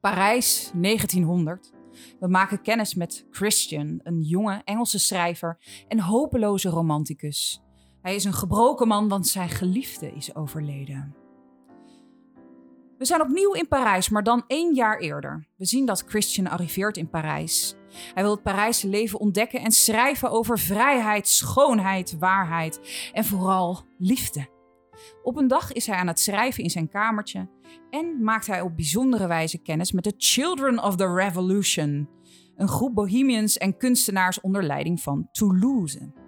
Parijs 0.00 0.70
1900. 0.74 1.72
We 2.20 2.28
maken 2.28 2.62
kennis 2.62 2.94
met 2.94 3.26
Christian, 3.30 4.00
een 4.02 4.20
jonge 4.20 4.62
Engelse 4.64 4.98
schrijver 4.98 5.58
en 5.88 6.00
hopeloze 6.00 6.68
romanticus. 6.68 7.62
Hij 8.02 8.14
is 8.14 8.24
een 8.24 8.32
gebroken 8.32 8.88
man, 8.88 9.08
want 9.08 9.26
zijn 9.26 9.48
geliefde 9.48 10.12
is 10.12 10.34
overleden. 10.34 11.21
We 13.02 13.08
zijn 13.08 13.20
opnieuw 13.20 13.52
in 13.52 13.68
Parijs, 13.68 14.08
maar 14.08 14.22
dan 14.22 14.44
één 14.46 14.74
jaar 14.74 14.98
eerder. 14.98 15.46
We 15.56 15.64
zien 15.64 15.86
dat 15.86 16.04
Christian 16.06 16.48
arriveert 16.48 16.96
in 16.96 17.10
Parijs. 17.10 17.74
Hij 18.14 18.22
wil 18.22 18.32
het 18.32 18.42
Parijse 18.42 18.88
leven 18.88 19.18
ontdekken 19.18 19.60
en 19.60 19.70
schrijven 19.70 20.30
over 20.30 20.58
vrijheid, 20.58 21.28
schoonheid, 21.28 22.16
waarheid 22.18 22.80
en 23.12 23.24
vooral 23.24 23.84
liefde. 23.98 24.48
Op 25.22 25.36
een 25.36 25.48
dag 25.48 25.72
is 25.72 25.86
hij 25.86 25.96
aan 25.96 26.06
het 26.06 26.20
schrijven 26.20 26.62
in 26.62 26.70
zijn 26.70 26.88
kamertje 26.88 27.48
en 27.90 28.22
maakt 28.22 28.46
hij 28.46 28.60
op 28.60 28.76
bijzondere 28.76 29.26
wijze 29.26 29.58
kennis 29.58 29.92
met 29.92 30.04
de 30.04 30.14
Children 30.16 30.84
of 30.84 30.96
the 30.96 31.14
Revolution, 31.14 32.08
een 32.56 32.68
groep 32.68 32.94
bohemians 32.94 33.58
en 33.58 33.76
kunstenaars 33.76 34.40
onder 34.40 34.62
leiding 34.64 35.00
van 35.00 35.28
Toulouse. 35.32 36.21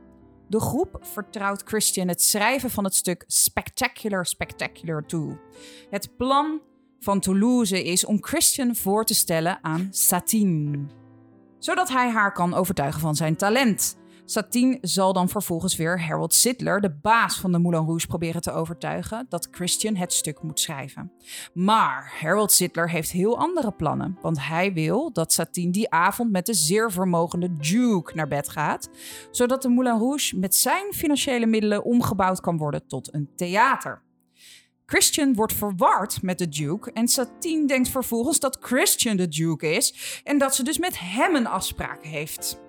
De 0.49 0.61
groep 0.61 0.99
vertrouwt 1.01 1.63
Christian 1.65 2.09
het 2.09 2.23
schrijven 2.23 2.71
van 2.71 2.85
het 2.85 2.95
stuk 2.95 3.25
Spectacular 3.27 4.27
Spectacular 4.27 5.07
toe. 5.07 5.39
Het 5.91 6.17
plan 6.17 6.61
van 7.01 7.21
Toulouse 7.21 7.85
is 7.85 8.05
om 8.05 8.25
Christian 8.25 8.77
voor 8.77 9.05
te 9.05 9.15
stellen 9.15 9.59
aan 9.63 9.89
Satine 9.91 10.87
zodat 11.65 11.89
hij 11.89 12.11
haar 12.11 12.33
kan 12.33 12.55
overtuigen 12.55 13.01
van 13.01 13.15
zijn 13.15 13.37
talent. 13.37 13.97
Satine 14.26 14.78
zal 14.81 15.12
dan 15.12 15.28
vervolgens 15.28 15.76
weer 15.76 16.02
Harold 16.02 16.35
Sidler, 16.35 16.81
de 16.81 16.90
baas 17.02 17.40
van 17.40 17.52
de 17.52 17.59
Moulin 17.59 17.87
Rouge, 17.87 18.07
proberen 18.07 18.40
te 18.40 18.52
overtuigen 18.52 19.26
dat 19.28 19.49
Christian 19.50 19.95
het 19.95 20.12
stuk 20.12 20.43
moet 20.43 20.61
schrijven. 20.61 21.12
Maar 21.52 22.14
Harold 22.21 22.52
Sidler 22.52 22.90
heeft 22.90 23.11
heel 23.11 23.38
andere 23.38 23.73
plannen, 23.73 24.19
want 24.21 24.47
hij 24.47 24.73
wil 24.73 25.12
dat 25.12 25.33
Satine 25.33 25.73
die 25.73 25.90
avond 25.90 26.31
met 26.31 26.47
de 26.47 26.54
zeer 26.54 26.93
vermogende 26.93 27.57
Duke 27.57 28.14
naar 28.14 28.28
bed 28.28 28.49
gaat, 28.49 28.88
zodat 29.31 29.62
de 29.62 29.69
Moulin 29.69 29.99
Rouge 29.99 30.38
met 30.38 30.54
zijn 30.54 30.93
financiële 30.93 31.47
middelen 31.47 31.85
omgebouwd 31.85 32.40
kan 32.40 32.57
worden 32.57 32.87
tot 32.87 33.14
een 33.14 33.31
theater. 33.37 34.02
Christian 34.87 35.35
wordt 35.35 35.53
verward 35.53 36.22
met 36.22 36.38
de 36.38 36.49
Duke 36.49 36.92
en 36.92 37.09
Satine 37.09 37.66
denkt 37.66 37.88
vervolgens 37.88 38.40
dat 38.40 38.57
Christian 38.61 39.16
de 39.16 39.29
Duke 39.29 39.75
is 39.75 40.20
en 40.25 40.38
dat 40.38 40.55
ze 40.55 40.62
dus 40.62 40.79
met 40.79 40.99
hem 40.99 41.35
een 41.35 41.46
afspraak 41.46 42.05
heeft. 42.05 42.63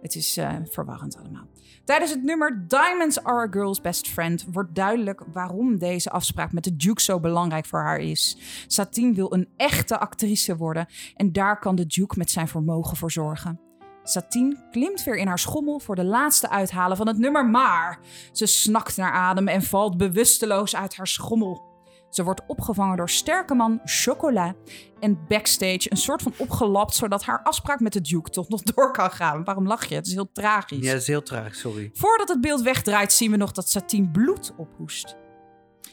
Het 0.00 0.14
is 0.14 0.36
eh, 0.36 0.54
verwarrend 0.64 1.16
allemaal. 1.16 1.46
Tijdens 1.84 2.10
het 2.10 2.22
nummer 2.22 2.64
Diamonds 2.68 3.22
Are 3.22 3.46
a 3.46 3.50
Girl's 3.50 3.80
Best 3.80 4.08
Friend 4.08 4.46
wordt 4.52 4.74
duidelijk 4.74 5.22
waarom 5.32 5.78
deze 5.78 6.10
afspraak 6.10 6.52
met 6.52 6.64
de 6.64 6.76
Duke 6.76 7.02
zo 7.02 7.20
belangrijk 7.20 7.66
voor 7.66 7.80
haar 7.80 7.98
is. 7.98 8.38
Satine 8.66 9.14
wil 9.14 9.32
een 9.32 9.48
echte 9.56 9.98
actrice 9.98 10.56
worden 10.56 10.86
en 11.16 11.32
daar 11.32 11.58
kan 11.58 11.74
de 11.74 11.86
Duke 11.86 12.18
met 12.18 12.30
zijn 12.30 12.48
vermogen 12.48 12.96
voor 12.96 13.10
zorgen. 13.10 13.60
Satine 14.02 14.68
klimt 14.70 15.04
weer 15.04 15.16
in 15.16 15.26
haar 15.26 15.38
schommel 15.38 15.78
voor 15.78 15.94
de 15.94 16.04
laatste 16.04 16.50
uithalen 16.50 16.96
van 16.96 17.06
het 17.06 17.18
nummer, 17.18 17.46
maar 17.46 18.00
ze 18.32 18.46
snakt 18.46 18.96
naar 18.96 19.12
adem 19.12 19.48
en 19.48 19.62
valt 19.62 19.96
bewusteloos 19.96 20.76
uit 20.76 20.96
haar 20.96 21.06
schommel. 21.06 21.67
Ze 22.10 22.24
wordt 22.24 22.42
opgevangen 22.46 22.96
door 22.96 23.10
sterke 23.10 23.54
man 23.54 23.80
Chocolat 23.84 24.54
en 25.00 25.18
backstage 25.28 25.86
een 25.88 25.96
soort 25.96 26.22
van 26.22 26.32
opgelapt 26.36 26.94
zodat 26.94 27.24
haar 27.24 27.42
afspraak 27.42 27.80
met 27.80 27.92
de 27.92 28.00
Duke 28.00 28.30
toch 28.30 28.48
nog 28.48 28.62
door 28.62 28.92
kan 28.92 29.10
gaan. 29.10 29.44
Waarom 29.44 29.66
lach 29.66 29.84
je? 29.84 29.94
Het 29.94 30.06
is 30.06 30.12
heel 30.12 30.32
tragisch. 30.32 30.84
Ja, 30.84 30.92
dat 30.92 31.00
is 31.00 31.06
heel 31.06 31.22
tragisch, 31.22 31.60
sorry. 31.60 31.90
Voordat 31.92 32.28
het 32.28 32.40
beeld 32.40 32.62
wegdraait 32.62 33.12
zien 33.12 33.30
we 33.30 33.36
nog 33.36 33.52
dat 33.52 33.68
Satine 33.68 34.08
bloed 34.08 34.52
ophoest. 34.56 35.16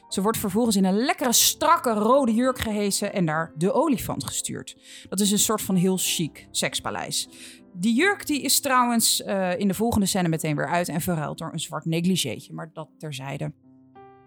Ze 0.10 0.22
wordt 0.22 0.38
vervolgens 0.38 0.76
in 0.76 0.86
een 0.86 0.98
lekkere, 0.98 1.34
strakke 1.34 1.94
rode 1.94 2.34
jurk 2.34 2.60
gehesen 2.60 3.14
en 3.14 3.24
naar 3.24 3.52
de 3.56 3.72
olifant 3.72 4.24
gestuurd. 4.24 4.78
Dat 5.10 5.20
is 5.20 5.32
een 5.32 5.40
soort 5.40 5.62
van 5.62 5.76
heel 5.76 5.98
chic 5.98 6.48
sekspaleis. 6.52 7.30
Die 7.74 7.96
jurk 7.96 8.26
die 8.26 8.42
is 8.42 8.60
trouwens 8.60 9.22
eh, 9.22 9.60
in 9.60 9.68
de 9.68 9.74
volgende 9.74 10.06
scène 10.06 10.28
meteen 10.28 10.56
weer 10.56 10.68
uit 10.70 10.88
en 10.88 11.02
verruild 11.02 11.38
door 11.38 11.54
een 11.54 11.60
zwart 11.60 11.86
negligéetje. 11.86 12.54
Maar 12.54 12.70
dat 12.74 12.90
terzijde. 12.98 13.54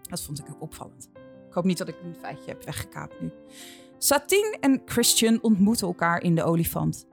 Dat 0.01 0.21
vond 0.21 0.39
ik 0.39 0.45
ook 0.49 0.61
opvallend. 0.61 1.09
Ik 1.49 1.55
hoop 1.55 1.63
niet 1.63 1.77
dat 1.77 1.87
ik 1.87 1.95
een 2.03 2.15
feitje 2.21 2.49
heb 2.49 2.65
weggekaapt 2.65 3.21
nu. 3.21 3.31
Satine 3.97 4.57
en 4.59 4.81
Christian 4.85 5.39
ontmoeten 5.41 5.87
elkaar 5.87 6.21
in 6.21 6.35
de 6.35 6.43
olifant. 6.43 7.07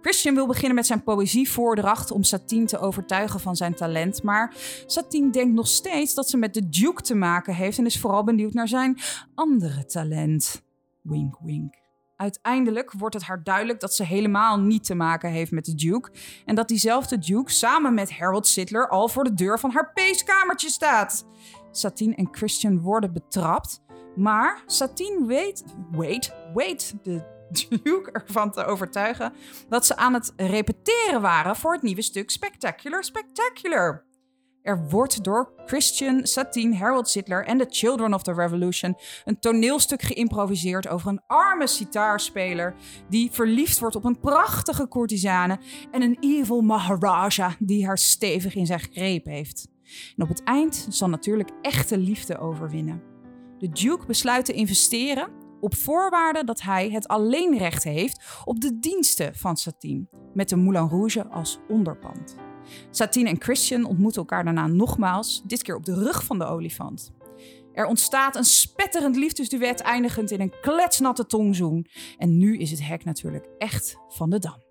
Christian 0.00 0.34
wil 0.34 0.46
beginnen 0.46 0.74
met 0.74 0.86
zijn 0.86 1.02
poëzievoordracht 1.02 2.10
om 2.10 2.22
Satine 2.22 2.64
te 2.64 2.78
overtuigen 2.78 3.40
van 3.40 3.56
zijn 3.56 3.74
talent, 3.74 4.22
maar 4.22 4.54
Satine 4.86 5.30
denkt 5.30 5.54
nog 5.54 5.66
steeds 5.66 6.14
dat 6.14 6.28
ze 6.28 6.36
met 6.36 6.54
de 6.54 6.68
Duke 6.68 7.02
te 7.02 7.14
maken 7.14 7.54
heeft 7.54 7.78
en 7.78 7.86
is 7.86 8.00
vooral 8.00 8.24
benieuwd 8.24 8.52
naar 8.52 8.68
zijn 8.68 8.98
andere 9.34 9.86
talent. 9.86 10.62
Wink, 11.02 11.36
wink. 11.40 11.80
Uiteindelijk 12.16 12.92
wordt 12.92 13.14
het 13.14 13.24
haar 13.24 13.42
duidelijk 13.42 13.80
dat 13.80 13.94
ze 13.94 14.04
helemaal 14.04 14.60
niet 14.60 14.84
te 14.84 14.94
maken 14.94 15.30
heeft 15.30 15.50
met 15.50 15.64
de 15.64 15.74
Duke 15.74 16.10
en 16.44 16.54
dat 16.54 16.68
diezelfde 16.68 17.18
Duke 17.18 17.52
samen 17.52 17.94
met 17.94 18.12
Harold 18.12 18.46
Sidler 18.46 18.88
al 18.88 19.08
voor 19.08 19.24
de 19.24 19.34
deur 19.34 19.58
van 19.58 19.70
haar 19.70 19.92
peeskamertje 19.92 20.68
staat. 20.68 21.26
Satine 21.72 22.14
en 22.14 22.28
Christian 22.30 22.80
worden 22.80 23.12
betrapt, 23.12 23.82
maar 24.16 24.62
Satine 24.66 25.26
weet, 25.26 25.64
wait, 25.90 26.34
wait, 26.54 26.94
de 27.02 27.22
Duke 27.82 28.12
ervan 28.12 28.50
te 28.50 28.64
overtuigen 28.64 29.32
dat 29.68 29.86
ze 29.86 29.96
aan 29.96 30.14
het 30.14 30.32
repeteren 30.36 31.20
waren 31.20 31.56
voor 31.56 31.72
het 31.72 31.82
nieuwe 31.82 32.02
stuk 32.02 32.30
Spectacular 32.30 33.04
Spectacular. 33.04 34.04
Er 34.62 34.88
wordt 34.88 35.24
door 35.24 35.52
Christian, 35.66 36.26
Satine, 36.26 36.76
Harold 36.76 37.08
Sidler 37.08 37.44
en 37.44 37.58
de 37.58 37.66
Children 37.68 38.14
of 38.14 38.22
the 38.22 38.32
Revolution 38.32 38.96
een 39.24 39.38
toneelstuk 39.38 40.02
geïmproviseerd 40.02 40.88
over 40.88 41.08
een 41.08 41.22
arme 41.26 41.66
sitaarspeler 41.66 42.74
die 43.08 43.30
verliefd 43.32 43.78
wordt 43.78 43.96
op 43.96 44.04
een 44.04 44.20
prachtige 44.20 44.88
courtisane 44.88 45.58
en 45.90 46.02
een 46.02 46.16
evil 46.20 46.60
Maharaja 46.60 47.56
die 47.58 47.86
haar 47.86 47.98
stevig 47.98 48.54
in 48.54 48.66
zijn 48.66 48.80
greep 48.80 49.24
heeft. 49.24 49.71
En 50.16 50.22
op 50.22 50.28
het 50.28 50.42
eind 50.42 50.86
zal 50.88 51.08
natuurlijk 51.08 51.50
echte 51.62 51.98
liefde 51.98 52.38
overwinnen. 52.38 53.02
De 53.58 53.68
Duke 53.68 54.06
besluit 54.06 54.44
te 54.44 54.52
investeren 54.52 55.28
op 55.60 55.74
voorwaarde 55.74 56.44
dat 56.44 56.60
hij 56.60 56.90
het 56.90 57.08
alleenrecht 57.08 57.84
heeft 57.84 58.42
op 58.44 58.60
de 58.60 58.78
diensten 58.78 59.34
van 59.34 59.56
Satine, 59.56 60.06
met 60.34 60.48
de 60.48 60.56
Moulin 60.56 60.88
Rouge 60.88 61.28
als 61.28 61.58
onderpand. 61.68 62.36
Satine 62.90 63.28
en 63.28 63.40
Christian 63.42 63.84
ontmoeten 63.84 64.20
elkaar 64.20 64.44
daarna 64.44 64.66
nogmaals, 64.66 65.42
dit 65.46 65.62
keer 65.62 65.74
op 65.74 65.84
de 65.84 65.94
rug 65.94 66.24
van 66.24 66.38
de 66.38 66.44
olifant. 66.44 67.12
Er 67.72 67.86
ontstaat 67.86 68.36
een 68.36 68.44
spetterend 68.44 69.16
liefdesduet 69.16 69.80
eindigend 69.80 70.30
in 70.30 70.40
een 70.40 70.54
kletsnatte 70.60 71.26
tongzoen. 71.26 71.86
En 72.18 72.38
nu 72.38 72.58
is 72.58 72.70
het 72.70 72.86
hek 72.86 73.04
natuurlijk 73.04 73.48
echt 73.58 73.96
van 74.08 74.30
de 74.30 74.38
dam. 74.38 74.62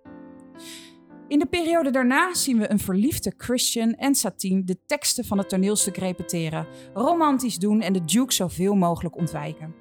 In 1.32 1.38
de 1.38 1.46
periode 1.46 1.90
daarna 1.90 2.34
zien 2.34 2.58
we 2.58 2.70
een 2.70 2.78
verliefde 2.78 3.32
Christian 3.36 3.92
en 3.92 4.14
Satine 4.14 4.64
de 4.64 4.78
teksten 4.86 5.24
van 5.24 5.38
het 5.38 5.48
toneelstuk 5.48 5.96
repeteren, 5.96 6.66
romantisch 6.94 7.58
doen 7.58 7.80
en 7.80 7.92
de 7.92 8.04
Duke 8.04 8.32
zoveel 8.32 8.74
mogelijk 8.74 9.16
ontwijken. 9.16 9.74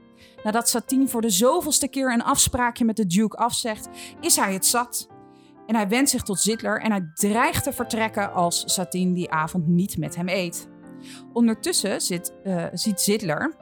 Nadat 0.44 0.70
Satine 0.70 1.08
voor 1.08 1.22
de 1.22 1.30
zoveelste 1.30 1.88
keer 1.88 2.14
een 2.14 2.24
afspraakje 2.24 2.86
met 2.86 2.96
de 2.96 3.06
Duke 3.06 3.38
afzegt, 3.38 3.90
is 4.22 4.36
hij 4.36 4.54
het 4.54 4.66
zat. 4.66 5.08
En 5.68 5.76
hij 5.76 5.88
wendt 5.88 6.10
zich 6.10 6.24
tot 6.24 6.40
Zidler 6.40 6.82
en 6.82 6.92
hij 6.92 7.12
dreigt 7.14 7.64
te 7.64 7.74
vertrekken 7.74 8.34
als 8.34 8.64
Satine 8.66 9.14
die 9.14 9.32
avond 9.32 9.68
niet 9.68 9.98
met 9.98 10.16
hem 10.16 10.30
eet. 10.30 10.70
Ondertussen 11.34 12.02
zit, 12.02 12.34
eh, 12.44 12.66
ziet 12.74 13.02
Zidler 13.02 13.56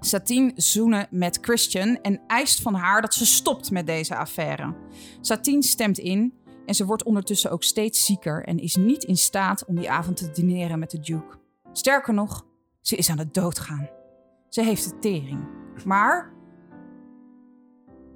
Satine 0.00 0.52
zoenen 0.54 1.06
met 1.10 1.38
Christian 1.40 1.98
en 2.02 2.20
eist 2.26 2.62
van 2.62 2.74
haar 2.74 3.00
dat 3.00 3.14
ze 3.14 3.26
stopt 3.26 3.70
met 3.70 3.86
deze 3.86 4.16
affaire. 4.16 4.74
Satine 5.20 5.62
stemt 5.62 5.98
in 5.98 6.34
en 6.70 6.76
ze 6.76 6.84
wordt 6.84 7.02
ondertussen 7.04 7.50
ook 7.50 7.62
steeds 7.62 8.04
zieker 8.04 8.44
en 8.44 8.58
is 8.58 8.76
niet 8.76 9.04
in 9.04 9.16
staat 9.16 9.64
om 9.64 9.76
die 9.76 9.90
avond 9.90 10.16
te 10.16 10.30
dineren 10.30 10.78
met 10.78 10.90
de 10.90 11.00
Duke. 11.00 11.38
Sterker 11.72 12.14
nog, 12.14 12.46
ze 12.80 12.96
is 12.96 13.10
aan 13.10 13.18
het 13.18 13.34
doodgaan. 13.34 13.88
Ze 14.48 14.62
heeft 14.62 14.90
de 14.90 14.98
tering. 14.98 15.48
Maar... 15.84 16.32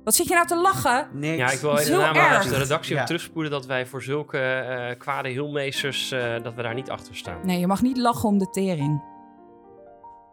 Wat 0.04 0.14
zit 0.14 0.28
je 0.28 0.34
nou 0.34 0.46
te 0.46 0.56
lachen? 0.56 1.08
Niks. 1.12 1.36
Ja, 1.36 1.50
ik 1.50 1.58
wil 1.58 1.78
erg. 1.78 2.48
de 2.48 2.56
redactie 2.56 2.94
Ja. 2.94 3.00
op 3.00 3.06
terugspoelen 3.06 3.50
dat 3.50 3.66
wij 3.66 3.86
voor 3.86 4.02
zulke 4.02 4.38
eh, 4.38 4.98
kwade 4.98 5.28
heelmeesters, 5.28 6.12
eh, 6.12 6.42
dat 6.42 6.54
we 6.54 6.62
daar 6.62 6.74
niet 6.74 6.90
achter 6.90 7.16
staan. 7.16 7.46
Nee, 7.46 7.58
je 7.58 7.66
mag 7.66 7.82
niet 7.82 7.96
lachen 7.96 8.28
om 8.28 8.38
de 8.38 8.50
tering. 8.50 9.02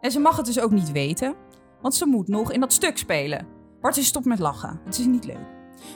En 0.00 0.10
ze 0.10 0.18
mag 0.18 0.36
het 0.36 0.46
dus 0.46 0.60
ook 0.60 0.70
niet 0.70 0.92
weten, 0.92 1.34
want 1.80 1.94
ze 1.94 2.06
moet 2.06 2.28
nog 2.28 2.52
in 2.52 2.60
dat 2.60 2.72
stuk 2.72 2.98
spelen. 2.98 3.46
Bart 3.80 3.96
is 3.96 4.06
stop 4.06 4.24
met 4.24 4.38
lachen. 4.38 4.80
Het 4.84 4.98
is 4.98 5.06
niet 5.06 5.24
leuk. 5.24 5.46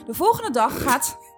De 0.05 0.13
volgende 0.13 0.51
dag 0.51 0.81
gaat... 0.81 1.35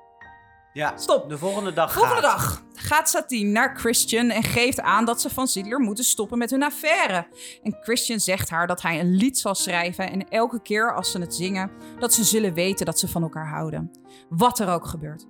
Ja, 0.80 0.98
Stop. 0.98 1.30
de 1.30 1.38
volgende 1.38 1.74
dag 1.74 1.94
Volgende 1.94 2.22
gaat. 2.22 2.38
dag 2.38 2.64
gaat 2.74 3.10
Satine 3.10 3.50
naar 3.50 3.78
Christian 3.78 4.30
en 4.30 4.44
geeft 4.44 4.82
aan 4.82 5.06
dat 5.06 5.22
ze 5.22 5.30
van 5.30 5.48
Ziedler 5.48 5.80
moeten 5.80 6.04
stoppen 6.04 6.38
met 6.38 6.50
hun 6.50 6.64
affaire. 6.64 7.28
En 7.64 7.78
Christian 7.82 8.20
zegt 8.20 8.50
haar 8.50 8.68
dat 8.68 8.82
hij 8.82 9.00
een 9.00 9.16
lied 9.16 9.38
zal 9.38 9.56
schrijven 9.56 10.12
en 10.12 10.30
elke 10.30 10.62
keer 10.62 10.96
als 10.96 11.12
ze 11.12 11.20
het 11.20 11.36
zingen, 11.36 11.72
dat 12.00 12.14
ze 12.14 12.24
zullen 12.24 12.54
weten 12.54 12.86
dat 12.86 13.00
ze 13.00 13.08
van 13.08 13.22
elkaar 13.24 13.48
houden. 13.50 13.92
Wat 14.30 14.60
er 14.60 14.70
ook 14.70 14.86
gebeurt. 14.86 15.28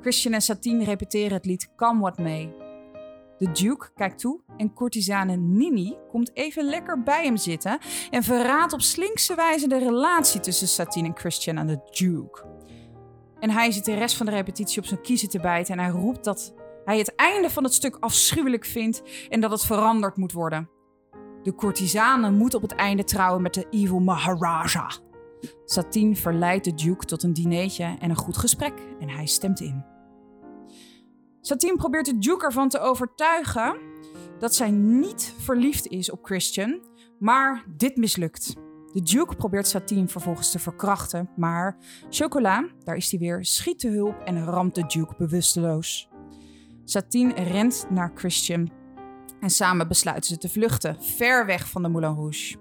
Christian 0.00 0.34
en 0.34 0.42
Satine 0.42 0.84
repeteren 0.84 1.32
het 1.32 1.44
lied 1.46 1.68
Come 1.76 2.00
What 2.00 2.18
May. 2.18 2.54
De 3.38 3.52
Duke 3.52 3.90
kijkt 3.94 4.18
toe 4.18 4.40
en 4.56 4.74
courtisane 4.74 5.36
Nini 5.36 5.96
komt 6.08 6.36
even 6.36 6.64
lekker 6.64 7.02
bij 7.02 7.24
hem 7.24 7.36
zitten 7.36 7.78
en 8.10 8.22
verraadt 8.22 8.72
op 8.72 8.80
slinkse 8.80 9.34
wijze 9.34 9.68
de 9.68 9.78
relatie 9.78 10.40
tussen 10.40 10.68
Satine 10.68 11.08
en 11.08 11.16
Christian 11.16 11.58
aan 11.58 11.66
de 11.66 11.78
Duke. 11.90 12.52
En 13.44 13.50
hij 13.50 13.70
zit 13.70 13.84
de 13.84 13.94
rest 13.94 14.16
van 14.16 14.26
de 14.26 14.32
repetitie 14.32 14.78
op 14.78 14.86
zijn 14.86 15.00
kiezen 15.00 15.28
te 15.28 15.40
bijten 15.40 15.78
en 15.78 15.84
hij 15.84 15.92
roept 15.92 16.24
dat 16.24 16.54
hij 16.84 16.98
het 16.98 17.14
einde 17.14 17.50
van 17.50 17.64
het 17.64 17.74
stuk 17.74 17.96
afschuwelijk 18.00 18.64
vindt 18.64 19.02
en 19.28 19.40
dat 19.40 19.50
het 19.50 19.64
veranderd 19.64 20.16
moet 20.16 20.32
worden. 20.32 20.70
De 21.42 21.54
courtisane 21.54 22.30
moet 22.30 22.54
op 22.54 22.62
het 22.62 22.74
einde 22.74 23.04
trouwen 23.04 23.42
met 23.42 23.54
de 23.54 23.66
evil 23.70 23.98
Maharaja. 23.98 24.90
Satine 25.64 26.16
verleidt 26.16 26.64
de 26.64 26.74
Duke 26.74 27.04
tot 27.04 27.22
een 27.22 27.32
dinertje 27.32 27.96
en 27.98 28.10
een 28.10 28.16
goed 28.16 28.36
gesprek 28.36 28.72
en 29.00 29.08
hij 29.08 29.26
stemt 29.26 29.60
in. 29.60 29.84
Satine 31.40 31.76
probeert 31.76 32.06
de 32.06 32.18
Duke 32.18 32.44
ervan 32.44 32.68
te 32.68 32.80
overtuigen 32.80 33.76
dat 34.38 34.54
zij 34.54 34.70
niet 34.70 35.34
verliefd 35.38 35.86
is 35.86 36.10
op 36.10 36.24
Christian, 36.24 36.80
maar 37.18 37.64
dit 37.76 37.96
mislukt. 37.96 38.63
De 38.94 39.02
Duke 39.02 39.36
probeert 39.36 39.68
Satine 39.68 40.08
vervolgens 40.08 40.50
te 40.50 40.58
verkrachten, 40.58 41.30
maar 41.36 41.76
Chocola, 42.10 42.68
daar 42.84 42.96
is 42.96 43.10
hij 43.10 43.20
weer, 43.20 43.44
schiet 43.44 43.78
te 43.78 43.88
hulp 43.88 44.20
en 44.20 44.44
ramt 44.44 44.74
de 44.74 44.86
Duke 44.86 45.14
bewusteloos. 45.18 46.08
Satine 46.84 47.34
rent 47.34 47.86
naar 47.90 48.12
Christian 48.14 48.70
en 49.40 49.50
samen 49.50 49.88
besluiten 49.88 50.30
ze 50.30 50.38
te 50.38 50.48
vluchten, 50.48 51.02
ver 51.02 51.46
weg 51.46 51.68
van 51.70 51.82
de 51.82 51.88
Moulin 51.88 52.14
Rouge. 52.14 52.56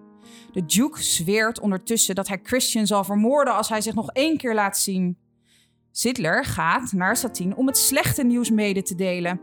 De 0.51 0.65
Duke 0.65 1.03
zweert 1.03 1.59
ondertussen 1.59 2.15
dat 2.15 2.27
hij 2.27 2.39
Christian 2.43 2.87
zal 2.87 3.03
vermoorden 3.03 3.55
als 3.55 3.69
hij 3.69 3.81
zich 3.81 3.93
nog 3.93 4.11
één 4.11 4.37
keer 4.37 4.53
laat 4.53 4.77
zien. 4.77 5.17
Sidler 5.91 6.45
gaat 6.45 6.91
naar 6.91 7.17
Satine 7.17 7.55
om 7.55 7.67
het 7.67 7.77
slechte 7.77 8.23
nieuws 8.23 8.49
mede 8.49 8.81
te 8.81 8.95
delen. 8.95 9.41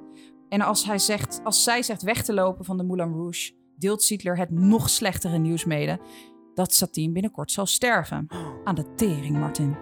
En 0.48 0.60
als, 0.60 0.84
hij 0.84 0.98
zegt, 0.98 1.40
als 1.44 1.62
zij 1.62 1.82
zegt 1.82 2.02
weg 2.02 2.24
te 2.24 2.32
lopen 2.32 2.64
van 2.64 2.76
de 2.76 2.82
Moulin 2.82 3.12
Rouge, 3.12 3.52
deelt 3.76 4.02
Sidler 4.02 4.36
het 4.36 4.50
nog 4.50 4.90
slechtere 4.90 5.38
nieuws 5.38 5.64
mede 5.64 6.00
dat 6.60 6.74
Satine 6.74 7.12
binnenkort 7.12 7.52
zal 7.52 7.66
sterven. 7.66 8.26
Aan 8.64 8.74
de 8.74 8.94
tering, 8.94 9.38
Martin. 9.38 9.76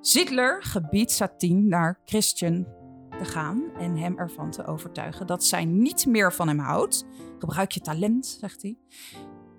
Zidler 0.00 0.62
gebiedt 0.62 1.10
Satine 1.10 1.60
naar 1.60 2.00
Christian 2.04 2.66
te 3.18 3.24
gaan 3.24 3.62
en 3.78 3.96
hem 3.96 4.18
ervan 4.18 4.50
te 4.50 4.66
overtuigen 4.66 5.26
dat 5.26 5.44
zij 5.44 5.64
niet 5.64 6.06
meer 6.06 6.32
van 6.32 6.48
hem 6.48 6.58
houdt. 6.58 7.06
Gebruik 7.38 7.72
je 7.72 7.80
talent, 7.80 8.26
zegt 8.26 8.62
hij. 8.62 8.78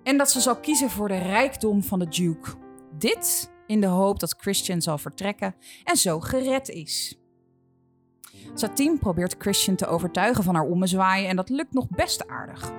En 0.02 0.18
dat 0.18 0.30
ze 0.30 0.40
zal 0.40 0.60
kiezen 0.60 0.90
voor 0.90 1.08
de 1.08 1.18
rijkdom 1.18 1.82
van 1.82 1.98
de 1.98 2.08
Duke. 2.08 2.50
Dit 2.98 3.52
in 3.66 3.80
de 3.80 3.86
hoop 3.86 4.20
dat 4.20 4.34
Christian 4.38 4.82
zal 4.82 4.98
vertrekken 4.98 5.54
en 5.84 5.96
zo 5.96 6.20
gered 6.20 6.68
is. 6.68 7.19
Satine 8.54 8.98
probeert 8.98 9.34
Christian 9.38 9.76
te 9.76 9.86
overtuigen 9.86 10.44
van 10.44 10.54
haar 10.54 10.64
ommezwaaien 10.64 11.28
en 11.28 11.36
dat 11.36 11.48
lukt 11.48 11.72
nog 11.72 11.86
best 11.88 12.28
aardig. 12.28 12.72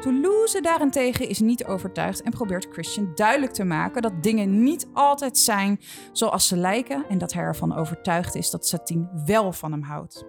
Toulouse 0.00 0.60
daarentegen 0.60 1.28
is 1.28 1.40
niet 1.40 1.64
overtuigd 1.64 2.22
en 2.22 2.30
probeert 2.30 2.68
Christian 2.70 3.12
duidelijk 3.14 3.52
te 3.52 3.64
maken 3.64 4.02
dat 4.02 4.22
dingen 4.22 4.62
niet 4.62 4.88
altijd 4.92 5.38
zijn 5.38 5.80
zoals 6.12 6.48
ze 6.48 6.56
lijken 6.56 7.04
en 7.08 7.18
dat 7.18 7.32
hij 7.32 7.42
ervan 7.42 7.76
overtuigd 7.76 8.34
is 8.34 8.50
dat 8.50 8.66
Satine 8.66 9.08
wel 9.24 9.52
van 9.52 9.72
hem 9.72 9.82
houdt. 9.82 10.24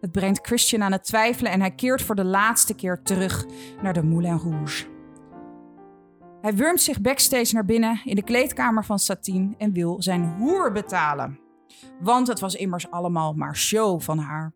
Het 0.00 0.12
brengt 0.12 0.46
Christian 0.46 0.82
aan 0.82 0.92
het 0.92 1.04
twijfelen 1.04 1.52
en 1.52 1.60
hij 1.60 1.70
keert 1.70 2.02
voor 2.02 2.14
de 2.14 2.24
laatste 2.24 2.74
keer 2.74 3.02
terug 3.02 3.46
naar 3.82 3.92
de 3.92 4.02
Moulin 4.02 4.38
Rouge. 4.38 4.86
Hij 6.40 6.54
wurmt 6.54 6.80
zich 6.80 7.00
backstage 7.00 7.54
naar 7.54 7.64
binnen 7.64 8.00
in 8.04 8.16
de 8.16 8.22
kleedkamer 8.22 8.84
van 8.84 8.98
Satine 8.98 9.54
en 9.58 9.72
wil 9.72 10.02
zijn 10.02 10.36
hoer 10.38 10.72
betalen. 10.72 11.45
Want 12.00 12.26
het 12.26 12.40
was 12.40 12.54
immers 12.54 12.90
allemaal 12.90 13.32
maar 13.32 13.56
show 13.56 14.00
van 14.00 14.18
haar. 14.18 14.54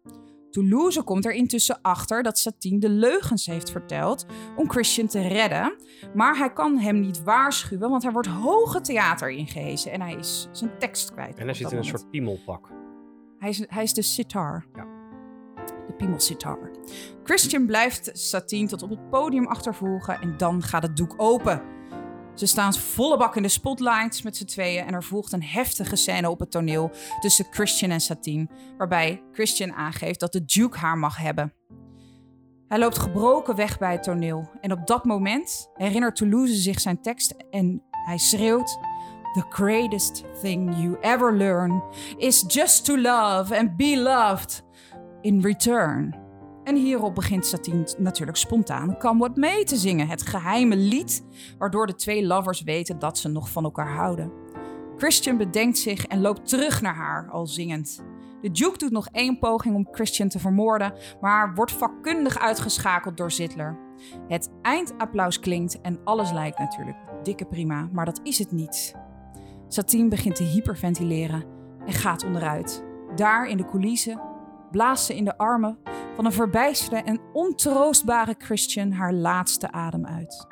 Toulouse 0.50 1.02
komt 1.02 1.24
er 1.24 1.32
intussen 1.32 1.78
achter 1.82 2.22
dat 2.22 2.38
Satine 2.38 2.78
de 2.78 2.88
leugens 2.88 3.46
heeft 3.46 3.70
verteld 3.70 4.26
om 4.56 4.70
Christian 4.70 5.06
te 5.06 5.20
redden. 5.20 5.76
Maar 6.14 6.36
hij 6.36 6.52
kan 6.52 6.78
hem 6.78 7.00
niet 7.00 7.22
waarschuwen, 7.22 7.90
want 7.90 8.02
hij 8.02 8.12
wordt 8.12 8.28
hoge 8.28 8.80
theater 8.80 9.30
ingehezen 9.30 9.92
en 9.92 10.00
hij 10.00 10.14
is 10.14 10.48
zijn 10.52 10.70
tekst 10.78 11.12
kwijt. 11.12 11.38
En 11.38 11.44
hij 11.44 11.54
zit 11.54 11.72
in 11.72 11.78
een 11.78 11.84
soort 11.84 12.10
piemelpak. 12.10 12.68
Hij 13.38 13.48
is, 13.48 13.64
hij 13.66 13.82
is 13.82 13.92
de 13.92 14.02
sitar. 14.02 14.66
Ja. 14.74 14.86
De 15.86 15.92
piemelsitar. 15.96 16.70
Christian 17.24 17.66
blijft 17.66 18.10
Satine 18.12 18.68
tot 18.68 18.82
op 18.82 18.90
het 18.90 19.10
podium 19.10 19.46
achtervolgen 19.46 20.20
en 20.20 20.36
dan 20.36 20.62
gaat 20.62 20.82
het 20.82 20.96
doek 20.96 21.14
open. 21.16 21.62
Ze 22.40 22.46
staan 22.46 22.74
volle 22.74 23.16
bak 23.16 23.36
in 23.36 23.42
de 23.42 23.48
spotlights 23.48 24.22
met 24.22 24.36
z'n 24.36 24.44
tweeën 24.44 24.86
en 24.86 24.94
er 24.94 25.04
volgt 25.04 25.32
een 25.32 25.42
heftige 25.42 25.96
scène 25.96 26.30
op 26.30 26.40
het 26.40 26.50
toneel 26.50 26.90
tussen 27.18 27.46
Christian 27.50 27.90
en 27.90 28.00
Satine, 28.00 28.48
waarbij 28.76 29.22
Christian 29.32 29.72
aangeeft 29.72 30.20
dat 30.20 30.32
de 30.32 30.44
Duke 30.44 30.78
haar 30.78 30.98
mag 30.98 31.16
hebben. 31.16 31.54
Hij 32.68 32.78
loopt 32.78 32.98
gebroken 32.98 33.56
weg 33.56 33.78
bij 33.78 33.92
het 33.92 34.02
toneel 34.02 34.50
en 34.60 34.72
op 34.72 34.86
dat 34.86 35.04
moment 35.04 35.70
herinnert 35.74 36.16
Toulouse 36.16 36.54
zich 36.54 36.80
zijn 36.80 37.02
tekst 37.02 37.34
en 37.50 37.82
hij 37.90 38.18
schreeuwt: 38.18 38.78
The 39.32 39.44
greatest 39.48 40.24
thing 40.40 40.76
you 40.76 40.96
ever 41.00 41.36
learn 41.36 41.82
is 42.16 42.44
just 42.46 42.84
to 42.84 42.96
love 42.96 43.58
and 43.58 43.76
be 43.76 43.96
loved 43.96 44.64
in 45.20 45.40
return. 45.40 46.19
En 46.64 46.76
hierop 46.76 47.14
begint 47.14 47.46
Satine 47.46 47.94
natuurlijk 47.98 48.38
spontaan 48.38 48.98
Come 48.98 49.18
What 49.18 49.36
May 49.36 49.64
te 49.64 49.76
zingen, 49.76 50.08
het 50.08 50.22
geheime 50.22 50.76
lied 50.76 51.24
waardoor 51.58 51.86
de 51.86 51.94
twee 51.94 52.26
lovers 52.26 52.62
weten 52.62 52.98
dat 52.98 53.18
ze 53.18 53.28
nog 53.28 53.50
van 53.50 53.64
elkaar 53.64 53.94
houden. 53.94 54.32
Christian 54.96 55.36
bedenkt 55.36 55.78
zich 55.78 56.06
en 56.06 56.20
loopt 56.20 56.48
terug 56.48 56.82
naar 56.82 56.94
haar, 56.94 57.28
al 57.30 57.46
zingend. 57.46 58.02
De 58.40 58.50
Duke 58.50 58.78
doet 58.78 58.90
nog 58.90 59.08
één 59.12 59.38
poging 59.38 59.74
om 59.74 59.88
Christian 59.92 60.28
te 60.28 60.38
vermoorden, 60.38 60.92
maar 61.20 61.54
wordt 61.54 61.72
vakkundig 61.72 62.38
uitgeschakeld 62.38 63.16
door 63.16 63.30
Zidler. 63.30 63.78
Het 64.28 64.50
eindapplaus 64.62 65.40
klinkt 65.40 65.80
en 65.80 66.00
alles 66.04 66.32
lijkt 66.32 66.58
natuurlijk 66.58 66.96
dikke 67.22 67.44
prima, 67.44 67.88
maar 67.92 68.04
dat 68.04 68.20
is 68.22 68.38
het 68.38 68.52
niet. 68.52 68.94
Satine 69.68 70.08
begint 70.08 70.36
te 70.36 70.42
hyperventileren 70.44 71.44
en 71.86 71.92
gaat 71.92 72.24
onderuit. 72.24 72.84
Daar 73.14 73.48
in 73.48 73.56
de 73.56 73.64
coulissen 73.64 74.20
blaast 74.70 75.04
ze 75.04 75.16
in 75.16 75.24
de 75.24 75.38
armen 75.38 75.78
van 76.14 76.24
een 76.24 76.32
verbijsterde 76.32 77.02
en 77.02 77.20
ontroostbare 77.32 78.34
Christian 78.38 78.92
haar 78.92 79.12
laatste 79.12 79.72
adem 79.72 80.06
uit. 80.06 80.46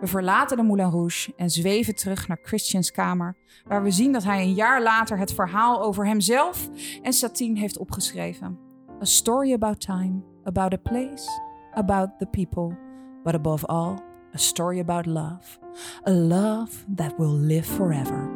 We 0.00 0.06
verlaten 0.06 0.56
de 0.56 0.62
Moulin 0.62 0.90
Rouge 0.90 1.32
en 1.36 1.50
zweven 1.50 1.94
terug 1.94 2.28
naar 2.28 2.38
Christians 2.42 2.90
kamer, 2.90 3.36
waar 3.64 3.82
we 3.82 3.90
zien 3.90 4.12
dat 4.12 4.24
hij 4.24 4.42
een 4.42 4.54
jaar 4.54 4.82
later 4.82 5.18
het 5.18 5.32
verhaal 5.32 5.82
over 5.82 6.06
hemzelf 6.06 6.68
en 7.02 7.12
Satine 7.12 7.58
heeft 7.58 7.78
opgeschreven. 7.78 8.58
A 9.00 9.04
story 9.04 9.52
about 9.52 9.80
time, 9.80 10.22
about 10.44 10.72
a 10.72 10.76
place, 10.76 11.40
about 11.74 12.18
the 12.18 12.26
people, 12.26 12.76
but 13.24 13.34
above 13.34 13.66
all, 13.66 13.98
a 14.34 14.38
story 14.38 14.80
about 14.80 15.06
love. 15.06 15.58
A 16.06 16.10
love 16.10 16.84
that 16.94 17.14
will 17.16 17.40
live 17.40 17.66
forever. 17.66 18.30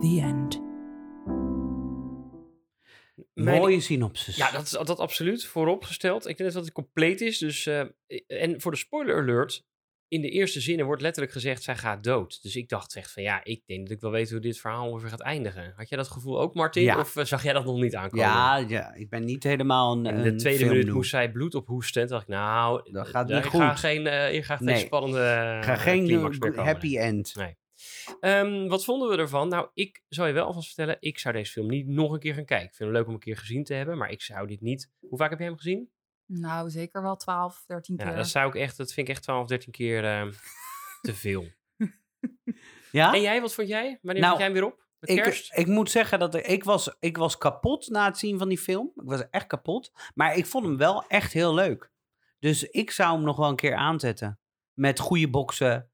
The 0.00 0.20
end. 0.20 0.69
Mijn- 3.44 3.58
Mooie 3.60 3.80
synopsis. 3.80 4.36
Ja, 4.36 4.50
dat 4.50 4.62
is 4.62 4.70
dat 4.70 4.98
absoluut 4.98 5.44
vooropgesteld. 5.44 6.26
Ik 6.26 6.36
denk 6.36 6.52
dat 6.52 6.64
het 6.64 6.72
compleet 6.72 7.20
is. 7.20 7.38
Dus, 7.38 7.66
eh, 7.66 7.80
en 8.26 8.60
voor 8.60 8.70
de 8.70 8.76
spoiler 8.76 9.16
alert, 9.16 9.64
in 10.08 10.20
de 10.20 10.28
eerste 10.30 10.60
zinnen 10.60 10.86
wordt 10.86 11.02
letterlijk 11.02 11.32
gezegd, 11.34 11.62
zij 11.62 11.76
gaat 11.76 12.04
dood. 12.04 12.42
Dus 12.42 12.56
ik 12.56 12.68
dacht 12.68 12.96
echt 12.96 13.12
van, 13.12 13.22
ja, 13.22 13.44
ik 13.44 13.62
denk 13.66 13.80
dat 13.86 13.96
ik 13.96 14.00
wel 14.00 14.10
weet 14.10 14.30
hoe 14.30 14.40
dit 14.40 14.58
verhaal 14.58 14.88
ongeveer 14.88 15.08
gaat 15.08 15.20
eindigen. 15.20 15.72
Had 15.76 15.88
jij 15.88 15.98
dat 15.98 16.08
gevoel 16.08 16.40
ook, 16.40 16.54
Martin? 16.54 16.82
Ja. 16.82 16.98
Of 16.98 17.16
eh, 17.16 17.24
zag 17.24 17.42
jij 17.42 17.52
dat 17.52 17.64
nog 17.64 17.80
niet 17.80 17.96
aankomen? 17.96 18.24
ja, 18.26 18.56
ja, 18.56 18.94
ik 18.94 19.08
ben 19.10 19.24
niet 19.24 19.42
helemaal 19.42 19.92
een. 19.96 20.06
In 20.06 20.22
de 20.22 20.34
tweede 20.34 20.64
minuut 20.64 20.92
moest 20.92 21.10
zij 21.10 21.30
bloed 21.30 21.54
ophoesten. 21.54 22.00
Toen 22.02 22.10
dacht 22.10 22.22
ik, 22.22 22.28
nou, 22.28 22.92
Dat 22.92 23.08
gaat 23.08 23.30
eh, 23.30 23.36
niet 23.36 23.44
ik 23.44 23.50
Ga 23.50 23.74
geen, 23.74 24.06
eh, 24.06 24.34
je 24.34 24.42
gaat 24.42 24.58
geen 24.58 24.66
Nee. 24.66 24.84
spannende 24.84 25.56
Ik 25.58 25.64
ga 25.64 25.72
eh, 25.72 25.80
geen 25.80 26.10
eh, 26.54 26.64
happy 26.64 26.98
end. 26.98 27.34
Nee. 27.36 27.56
Ehm, 28.20 28.66
wat 28.68 28.84
vonden 28.84 29.08
we 29.08 29.16
ervan? 29.16 29.48
Nou, 29.48 29.68
ik 29.74 30.02
zou 30.08 30.28
je 30.28 30.34
wel 30.34 30.44
alvast 30.46 30.66
vertellen, 30.66 30.96
ik 31.00 31.18
zou 31.18 31.34
deze 31.34 31.52
film 31.52 31.66
niet 31.68 31.86
nog 31.86 32.12
een 32.12 32.18
keer 32.18 32.34
gaan 32.34 32.44
kijken. 32.44 32.66
Ik 32.68 32.74
vind 32.74 32.88
het 32.88 32.98
leuk 32.98 33.06
om 33.08 33.14
een 33.14 33.20
keer 33.20 33.36
gezien 33.36 33.64
te 33.64 33.74
hebben, 33.74 33.98
maar 33.98 34.10
ik 34.10 34.22
zou 34.22 34.46
dit 34.46 34.60
niet... 34.60 34.90
Hoe 35.08 35.18
vaak 35.18 35.30
heb 35.30 35.38
jij 35.38 35.48
hem 35.48 35.56
gezien? 35.56 35.90
Nou, 36.26 36.70
zeker 36.70 37.02
wel 37.02 37.16
12, 37.16 37.62
13 37.66 37.96
Ja, 37.98 38.04
keer. 38.04 38.16
dat 38.16 38.28
zou 38.28 38.48
ik 38.48 38.54
echt, 38.54 38.76
dat 38.76 38.92
vind 38.92 39.08
ik 39.08 39.14
echt 39.14 39.22
12, 39.22 39.46
13 39.46 39.72
keer 39.72 40.04
ehm, 40.04 40.32
te 41.00 41.14
veel. 41.14 41.44
Ja? 42.92 43.14
En 43.14 43.20
jij, 43.20 43.40
wat 43.40 43.54
vond 43.54 43.68
jij? 43.68 43.98
Wanneer 44.02 44.22
Nou, 44.22 44.36
vond 44.36 44.36
jij 44.36 44.44
hem 44.44 44.52
weer 44.52 44.64
op? 44.72 44.88
Met 44.98 45.10
Ik, 45.10 45.22
kerst? 45.22 45.56
ik 45.58 45.66
moet 45.66 45.90
zeggen 45.90 46.18
dat 46.18 46.34
ik, 46.34 46.46
ik, 46.46 46.64
was, 46.64 46.96
ik 47.00 47.16
was 47.16 47.38
kapot 47.38 47.88
na 47.88 48.04
het 48.06 48.18
zien 48.18 48.38
van 48.38 48.48
die 48.48 48.58
film. 48.58 48.86
Ik 48.94 49.08
was 49.08 49.28
echt 49.30 49.46
kapot. 49.46 49.92
Maar 50.14 50.36
ik 50.36 50.46
vond 50.46 50.64
hem 50.64 50.76
wel 50.76 51.04
echt 51.06 51.32
heel 51.32 51.54
leuk. 51.54 51.90
Dus 52.38 52.64
ik 52.64 52.90
zou 52.90 53.14
hem 53.14 53.24
nog 53.24 53.36
wel 53.36 53.48
een 53.48 53.56
keer 53.56 53.74
aanzetten. 53.74 54.38
Met 54.72 54.98
goede 54.98 55.30
boksen. 55.30 55.89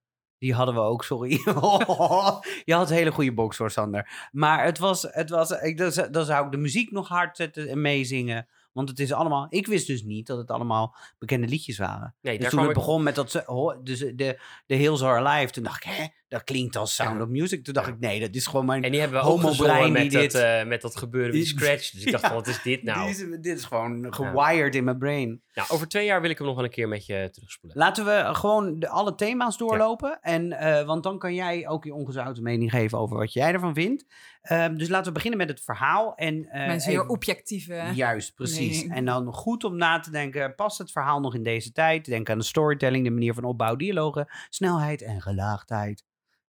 Die 0.46 0.54
hadden 0.54 0.74
we 0.74 0.80
ook, 0.80 1.04
sorry. 1.04 1.30
Je 2.64 2.74
had 2.74 2.88
hele 2.88 3.10
goede 3.12 3.32
box 3.32 3.56
voor 3.56 3.70
Sander. 3.70 4.28
Maar 4.32 4.64
het 4.64 4.78
was, 4.78 5.02
het 5.10 5.30
was 5.30 5.50
ik, 5.50 5.78
dan, 5.78 5.92
zou- 5.92 6.10
dan 6.10 6.24
zou 6.24 6.44
ik 6.44 6.50
de 6.50 6.56
muziek 6.56 6.90
nog 6.90 7.08
hard 7.08 7.36
zetten 7.36 7.68
en 7.68 7.80
meezingen. 7.80 8.46
Want 8.72 8.88
het 8.88 9.00
is 9.00 9.12
allemaal, 9.12 9.46
ik 9.48 9.66
wist 9.66 9.86
dus 9.86 10.02
niet 10.02 10.26
dat 10.26 10.38
het 10.38 10.50
allemaal 10.50 10.96
bekende 11.18 11.46
liedjes 11.46 11.78
waren. 11.78 12.14
nee, 12.20 12.38
Dus 12.38 12.48
toen 12.48 12.58
het 12.60 12.68
ik... 12.68 12.74
begon 12.74 13.02
met 13.02 13.14
dat, 13.14 13.44
dus 13.82 13.98
de, 13.98 14.40
de 14.66 14.74
Hills 14.74 15.02
Are 15.02 15.24
Alive, 15.26 15.52
toen 15.52 15.62
dacht 15.64 15.84
ik, 15.84 15.90
hè, 15.92 16.06
dat 16.28 16.44
klinkt 16.44 16.76
als 16.76 16.94
Sound 16.94 17.20
of 17.22 17.28
Music. 17.28 17.64
Toen 17.64 17.74
dacht 17.74 17.86
Ja. 17.86 17.92
ik, 17.92 17.98
nee, 18.00 18.20
dat 18.20 18.34
is 18.34 18.46
gewoon 18.46 18.66
mijn... 18.66 18.82
En 18.84 18.90
die 18.90 19.00
hebben 19.00 19.20
we 19.20 19.26
ook 19.26 19.40
gezongen 19.40 19.92
met, 19.92 20.12
dat, 20.12 20.22
dit- 20.22 20.34
eh, 20.34 20.64
met 20.64 20.80
dat 20.80 20.96
gebeuren 20.96 21.34
met 21.38 21.46
scratch. 21.56 21.90
Dus 21.90 22.04
ik 22.04 22.10
dacht 22.12 22.24
Ja. 22.24 22.34
wat 22.34 22.46
is 22.46 22.62
dit 22.62 22.82
nou? 22.82 23.06
Dit 23.06 23.16
is, 23.18 23.38
dit 23.40 23.58
is 23.58 23.64
gewoon 23.64 24.14
gewired 24.14 24.74
in 24.74 24.84
mijn 24.84 24.98
brain. 24.98 25.42
Nou, 25.54 25.68
over 25.70 25.88
twee 25.88 26.04
jaar 26.06 26.20
wil 26.20 26.30
ik 26.30 26.38
hem 26.38 26.46
nog 26.46 26.56
wel 26.56 26.64
een 26.64 26.70
keer 26.70 26.88
met 26.88 27.06
je 27.06 27.28
terugspoelen. 27.32 27.78
Laten 27.78 28.04
we 28.04 28.34
gewoon 28.34 28.78
de, 28.78 28.88
alle 28.88 29.14
thema's 29.14 29.56
doorlopen. 29.56 30.18
En, 30.22 30.52
eh, 30.52 30.86
want 30.86 31.02
dan 31.02 31.18
kan 31.18 31.34
jij 31.34 31.68
ook 31.68 31.84
je 31.84 31.94
ongezouten 31.94 32.42
mening 32.42 32.70
geven 32.70 32.98
over 32.98 33.16
wat 33.16 33.32
jij 33.32 33.52
ervan 33.52 33.74
vindt. 33.74 34.04
Ehm, 34.42 34.76
dus 34.76 34.88
laten 34.88 35.06
we 35.06 35.12
beginnen 35.12 35.38
met 35.38 35.48
het 35.48 35.60
verhaal. 35.60 36.14
En, 36.14 36.44
eh, 36.48 36.66
Mijn 36.66 36.80
zeer 36.80 36.92
even- 36.92 37.08
objectieve... 37.08 37.90
Juist, 37.94 38.34
precies. 38.34 38.76
mening. 38.76 38.94
En 38.96 39.04
dan 39.04 39.32
goed 39.32 39.64
om 39.64 39.76
na 39.76 39.98
te 40.00 40.10
denken, 40.10 40.54
past 40.54 40.78
het 40.78 40.92
verhaal 40.92 41.20
nog 41.20 41.34
in 41.34 41.42
deze 41.42 41.72
tijd? 41.72 42.04
Denk 42.04 42.30
aan 42.30 42.38
de 42.38 42.44
storytelling, 42.44 43.04
de 43.04 43.10
manier 43.10 43.34
van 43.34 43.44
opbouw, 43.44 43.76
dialogen, 43.76 44.28
snelheid 44.48 45.02
en 45.02 45.20
gelaagdheid. 45.22 46.04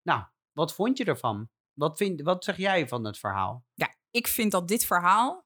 Nou, 0.08 0.24
wat 0.52 0.74
vond 0.74 0.98
je 0.98 1.06
ervan? 1.06 1.50
Wat, 1.74 1.98
vind, 1.98 2.22
wat 2.22 2.44
zeg 2.44 2.58
jij 2.58 2.88
van 2.88 3.06
het 3.06 3.18
verhaal? 3.20 3.66
Ja, 3.74 3.96
ik 4.12 4.28
vind 4.28 4.52
dat 4.52 4.68
dit 4.68 4.86
verhaal 4.86 5.46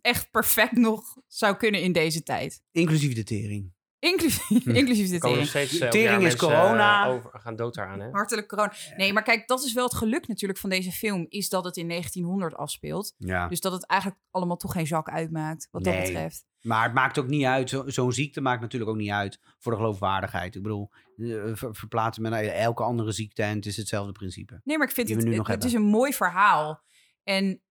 echt 0.00 0.30
perfect 0.30 0.72
nog 0.72 1.16
zou 1.26 1.56
kunnen 1.56 1.82
in 1.82 1.92
deze 1.92 2.22
tijd. 2.22 2.62
Inclusief 2.70 3.14
de 3.14 3.24
tering. 3.24 3.72
Inclusief, 3.98 4.66
inclusief 4.80 5.08
de 5.08 5.14
Er 5.14 5.20
tering. 5.20 5.46
steeds 5.46 5.78
eh, 5.78 5.88
Tering 5.88 6.22
is 6.22 6.36
corona. 6.36 7.04
eh, 7.06 7.12
over, 7.12 7.30
gaan 7.40 7.56
dood 7.56 7.74
daaraan, 7.74 8.00
hè? 8.00 8.10
Hartelijk 8.10 8.48
corona. 8.48 8.72
Nee, 8.96 9.12
maar 9.12 9.22
kijk, 9.22 9.48
dat 9.48 9.64
is 9.64 9.72
wel 9.72 9.84
het 9.84 9.94
geluk 9.94 10.28
natuurlijk 10.28 10.58
van 10.58 10.70
deze 10.70 10.92
film, 10.92 11.26
is 11.28 11.48
dat 11.48 11.64
het 11.64 11.76
in 11.76 11.88
1900 11.88 12.54
afspeelt. 12.54 13.14
Ja. 13.16 13.48
Dus 13.48 13.60
dat 13.60 13.72
het 13.72 13.86
eigenlijk 13.86 14.20
allemaal 14.30 14.56
toch 14.56 14.72
geen 14.72 14.86
zak 14.86 15.08
uitmaakt, 15.08 15.68
wat 15.70 15.84
dat 15.84 15.94
betreft. 15.96 16.46
Maar 16.68 16.84
het 16.84 16.94
maakt 16.94 17.18
ook 17.18 17.26
niet 17.26 17.44
uit, 17.44 17.68
zo- 17.68 17.88
zo'n 17.88 18.12
ziekte 18.12 18.40
maakt 18.40 18.60
natuurlijk 18.60 18.90
ook 18.90 18.96
niet 18.96 19.10
uit 19.10 19.40
voor 19.58 19.72
de 19.72 19.78
geloofwaardigheid. 19.78 20.54
Ik 20.54 20.62
bedoel, 20.62 20.90
eh, 21.16 21.50
ver- 21.54 21.74
verplaatsen 21.74 22.22
met 22.22 22.32
elke 22.46 22.82
andere 22.82 23.12
ziekte 23.12 23.42
en 23.42 23.56
het 23.56 23.66
is 23.66 23.76
hetzelfde 23.76 24.12
principe. 24.12 24.60
Nee, 24.64 24.78
maar 24.78 24.86
ik 24.88 24.94
vind 24.94 25.08
het, 25.08 25.46
het, 25.46 25.64
is 25.64 25.72
een 25.72 25.82
mooi 25.82 26.12
verhaal. 26.12 26.82
En 27.22 27.62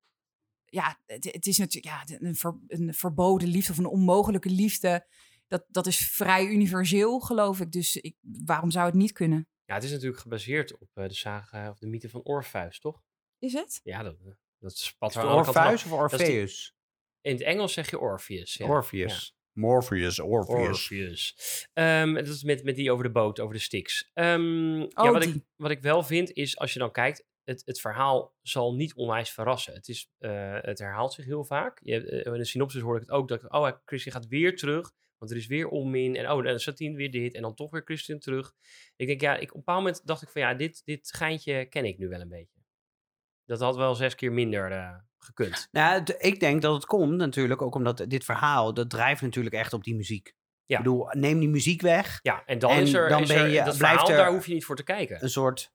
ja, 0.64 0.98
het, 1.06 1.24
het 1.24 1.46
is 1.46 1.58
natuurlijk 1.58 1.94
ja, 2.08 2.16
een, 2.18 2.34
ver- 2.34 2.60
een 2.66 2.94
verboden 2.94 3.48
liefde 3.48 3.72
of 3.72 3.78
een 3.78 3.86
onmogelijke 3.86 4.50
liefde. 4.50 5.06
Dat, 5.46 5.64
dat 5.68 5.86
is 5.86 6.08
vrij 6.10 6.46
universeel, 6.46 7.20
geloof 7.20 7.60
ik. 7.60 7.72
Dus 7.72 7.96
ik, 7.96 8.16
waarom 8.44 8.70
zou 8.70 8.86
het 8.86 8.94
niet 8.94 9.12
kunnen? 9.12 9.48
Ja, 9.64 9.74
het 9.74 9.84
is 9.84 9.90
natuurlijk 9.90 10.20
gebaseerd 10.20 10.78
op 10.78 10.88
eh, 10.94 11.08
de 11.08 11.14
saga 11.14 11.70
of 11.70 11.78
de 11.78 11.86
mythe 11.86 12.08
van 12.08 12.22
Orpheus, 12.22 12.78
toch? 12.80 13.02
Is 13.38 13.52
het? 13.52 13.80
Ja, 13.82 14.02
dat, 14.02 14.16
eh, 14.24 14.32
dat 14.58 14.76
spat 14.78 15.14
er 15.14 15.20
kanten 15.20 15.36
Orpheus 15.36 15.84
of 15.84 16.12
is 16.12 16.18
die- 16.18 16.26
Orpheus? 16.28 16.75
In 17.26 17.32
het 17.32 17.42
Engels 17.42 17.72
zeg 17.72 17.90
je 17.90 17.98
Orpheus. 17.98 18.54
Ja. 18.54 18.66
Orpheus. 18.66 19.36
Morpheus. 19.52 20.20
Orpheus. 20.20 20.68
Orpheus. 20.68 21.68
Ehm, 21.72 22.14
dat 22.14 22.26
is 22.26 22.42
met, 22.42 22.64
met 22.64 22.76
die 22.76 22.92
over 22.92 23.04
de 23.04 23.10
boot, 23.10 23.40
over 23.40 23.54
de 23.54 23.60
Styx. 23.60 24.10
Ehm, 24.14 24.78
ja, 24.78 24.86
Oh, 24.94 25.10
wat, 25.10 25.22
ik, 25.24 25.34
wat 25.56 25.70
ik 25.70 25.82
wel 25.82 26.02
vind 26.02 26.32
is, 26.32 26.58
als 26.58 26.72
je 26.72 26.78
dan 26.78 26.92
kijkt, 26.92 27.26
het, 27.44 27.62
het 27.64 27.80
verhaal 27.80 28.34
zal 28.42 28.74
niet 28.74 28.94
onwijs 28.94 29.30
verrassen. 29.30 29.74
Het, 29.74 29.88
is, 29.88 30.10
eh, 30.18 30.58
het 30.60 30.78
herhaalt 30.78 31.12
zich 31.12 31.24
heel 31.24 31.44
vaak. 31.44 31.80
Je, 31.82 31.92
hebt, 31.92 32.08
eh, 32.08 32.32
in 32.32 32.38
de 32.38 32.44
synopsis 32.44 32.82
hoor 32.82 32.94
ik 32.94 33.00
het 33.00 33.10
ook, 33.10 33.28
dat 33.28 33.42
ik, 33.42 33.54
oh, 33.54 33.70
Christian 33.84 34.14
gaat 34.14 34.26
weer 34.26 34.56
terug, 34.56 34.92
want 35.18 35.30
er 35.30 35.36
is 35.36 35.46
weer 35.46 35.68
onmin. 35.68 36.16
En 36.16 36.30
oh, 36.30 36.44
dan 36.44 36.58
zat 36.58 36.78
hij 36.78 36.92
weer 36.92 37.10
dit, 37.10 37.34
en 37.34 37.42
dan 37.42 37.54
toch 37.54 37.70
weer 37.70 37.82
Christian 37.84 38.18
terug. 38.18 38.52
Ik 38.96 39.06
denk, 39.06 39.20
ja, 39.20 39.36
ik, 39.36 39.48
op 39.48 39.54
een 39.54 39.58
bepaald 39.58 39.78
moment 39.78 40.06
dacht 40.06 40.22
ik 40.22 40.28
van, 40.28 40.42
ja, 40.42 40.54
dit, 40.54 40.82
dit 40.84 41.12
geintje 41.14 41.64
ken 41.64 41.84
ik 41.84 41.98
nu 41.98 42.08
wel 42.08 42.20
een 42.20 42.28
beetje. 42.28 42.60
Dat 43.44 43.60
had 43.60 43.76
wel 43.76 43.94
zes 43.94 44.14
keer 44.14 44.32
minder 44.32 44.72
eh, 44.72 44.98
gekund. 45.26 45.68
Nou, 45.70 46.02
ik 46.18 46.40
denk 46.40 46.62
dat 46.62 46.74
het 46.74 46.86
komt 46.86 47.16
natuurlijk 47.16 47.62
ook 47.62 47.74
omdat 47.74 48.04
dit 48.08 48.24
verhaal, 48.24 48.74
dat 48.74 48.90
drijft 48.90 49.22
natuurlijk 49.22 49.54
echt 49.54 49.72
op 49.72 49.84
die 49.84 49.94
muziek. 49.94 50.34
Ja. 50.64 50.78
Ik 50.78 50.84
bedoel, 50.84 51.06
neem 51.10 51.38
die 51.38 51.48
muziek 51.48 51.80
weg, 51.82 52.18
Ja, 52.22 52.42
en 52.46 52.58
dan 52.58 52.70
En 52.70 52.82
is 52.82 52.92
er, 52.92 53.08
dan 53.08 53.22
is 53.22 53.28
ben 53.28 53.36
er 53.36 53.48
je- 53.48 53.54
dat 53.64 53.64
blijft 53.64 53.78
verhaal, 53.98 54.10
er- 54.10 54.16
daar 54.16 54.32
hoef 54.32 54.46
je 54.46 54.54
niet 54.54 54.64
voor 54.64 54.76
te 54.76 54.82
kijken. 54.84 55.22
een 55.22 55.30
soort 55.30 55.72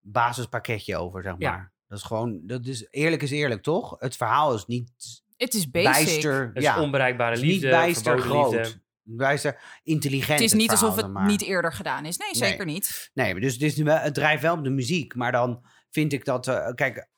basispakketje 0.00 0.96
over, 0.96 1.22
zeg 1.22 1.34
Ja. 1.38 1.50
maar. 1.50 1.72
Dat 1.88 1.98
is 1.98 2.04
gewoon, 2.04 2.40
dat 2.46 2.66
is 2.66 2.86
eerlijk 2.90 3.22
is 3.22 3.30
eerlijk, 3.30 3.62
toch? 3.62 3.96
Het 3.98 4.16
verhaal 4.16 4.54
is 4.54 4.64
niet 4.66 4.90
Het 5.36 5.54
is 5.54 5.70
basic. 5.70 5.92
bijster, 5.92 6.46
Het 6.46 6.56
is 6.56 6.62
ja, 6.62 6.80
onbereikbare 6.80 7.30
het 7.30 7.38
is 7.38 7.44
niet 7.44 7.52
liefde, 7.52 7.68
bijster 7.68 8.18
groot. 8.18 8.52
liefde. 8.52 9.58
Intelligent. 9.82 10.28
Het 10.28 10.40
is 10.40 10.52
niet 10.52 10.70
alsof 10.70 10.94
verhaal, 10.94 11.04
het 11.04 11.12
maar. 11.12 11.26
niet 11.26 11.42
eerder 11.42 11.72
gedaan 11.72 12.04
is. 12.04 12.16
Nee, 12.16 12.28
zeker 12.34 12.64
niet. 12.64 13.10
Nee, 13.14 13.32
maar 13.32 13.40
dus 13.40 13.52
het, 13.52 13.62
is 13.62 13.76
nu 13.76 13.84
wel, 13.84 13.96
het 13.98 14.14
drijft 14.14 14.42
wel 14.42 14.56
op 14.56 14.64
de 14.64 14.70
muziek. 14.70 15.14
Maar 15.14 15.32
dan 15.32 15.64
vind 15.90 16.12
ik 16.12 16.24
dat... 16.24 16.48
eh, 16.48 16.68
kijk, 16.74 17.08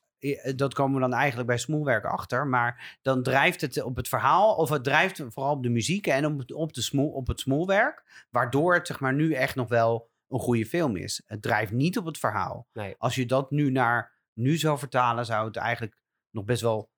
dat 0.56 0.74
komen 0.74 0.94
we 0.94 1.00
dan 1.00 1.12
eigenlijk 1.12 1.48
bij 1.48 1.58
smoelwerk 1.58 2.04
achter. 2.04 2.46
Maar 2.46 2.98
dan 3.02 3.22
drijft 3.22 3.60
het 3.60 3.82
op 3.82 3.96
het 3.96 4.08
verhaal... 4.08 4.54
of 4.54 4.68
het 4.68 4.84
drijft 4.84 5.22
vooral 5.28 5.52
op 5.52 5.62
de 5.62 5.68
muziek 5.68 6.06
en 6.06 6.26
op, 6.26 6.38
het- 6.38 6.52
op, 6.52 6.72
de 6.72 6.82
smoel, 6.82 7.10
op 7.10 7.26
het 7.26 7.40
smoelwerk. 7.40 8.26
Waardoor 8.30 8.74
het 8.74 8.86
zeg 8.86 9.00
maar 9.00 9.14
nu 9.14 9.32
echt 9.32 9.54
nog 9.54 9.68
wel 9.68 10.10
een 10.28 10.38
goede 10.38 10.66
film 10.66 10.96
is. 10.96 11.22
Het 11.26 11.42
drijft 11.42 11.72
niet 11.72 11.98
op 11.98 12.04
het 12.04 12.18
verhaal. 12.18 12.66
Nee. 12.72 12.94
Als 12.98 13.14
je 13.14 13.26
dat 13.26 13.50
nu 13.50 13.70
naar 13.70 14.18
nu 14.32 14.56
zou 14.56 14.78
vertalen... 14.78 15.26
zou 15.26 15.46
het 15.46 15.56
eigenlijk 15.56 15.96
nog 16.30 16.44
best 16.44 16.62
wel 16.62 16.90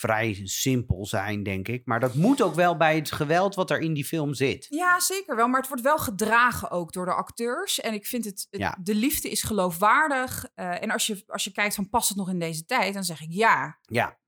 vrij 0.00 0.40
simpel 0.44 1.06
zijn, 1.06 1.42
denk 1.42 1.68
ik. 1.68 1.86
Maar 1.86 2.00
dat 2.00 2.14
moet 2.14 2.42
ook 2.42 2.54
wel 2.54 2.76
bij 2.76 2.96
het 2.96 3.12
geweld 3.12 3.54
wat 3.54 3.70
er 3.70 3.78
in 3.80 3.92
die 3.94 4.04
film 4.04 4.34
zit. 4.34 4.66
Ja, 4.68 5.00
zeker 5.00 5.36
wel. 5.36 5.48
Maar 5.48 5.58
het 5.60 5.68
wordt 5.68 5.82
wel 5.82 5.98
gedragen 5.98 6.70
ook 6.70 6.92
door 6.92 7.04
de 7.04 7.14
acteurs. 7.14 7.80
En 7.80 7.92
ik 7.94 8.06
vind 8.06 8.24
het, 8.24 8.46
het- 8.50 8.60
Ja. 8.60 8.78
de 8.82 8.94
liefde 8.94 9.30
is 9.30 9.42
geloofwaardig. 9.42 10.46
Eh, 10.54 10.82
en 10.82 10.90
als 10.90 11.06
je, 11.06 11.22
als 11.26 11.44
je 11.44 11.52
kijkt 11.52 11.74
van 11.74 11.88
past 11.88 12.08
het 12.08 12.16
nog 12.18 12.28
in 12.30 12.38
deze 12.38 12.64
tijd, 12.64 12.94
dan 12.94 13.04
zeg 13.04 13.20
ik 13.20 13.30
ja. 13.32 13.78
Ja. 13.82 14.18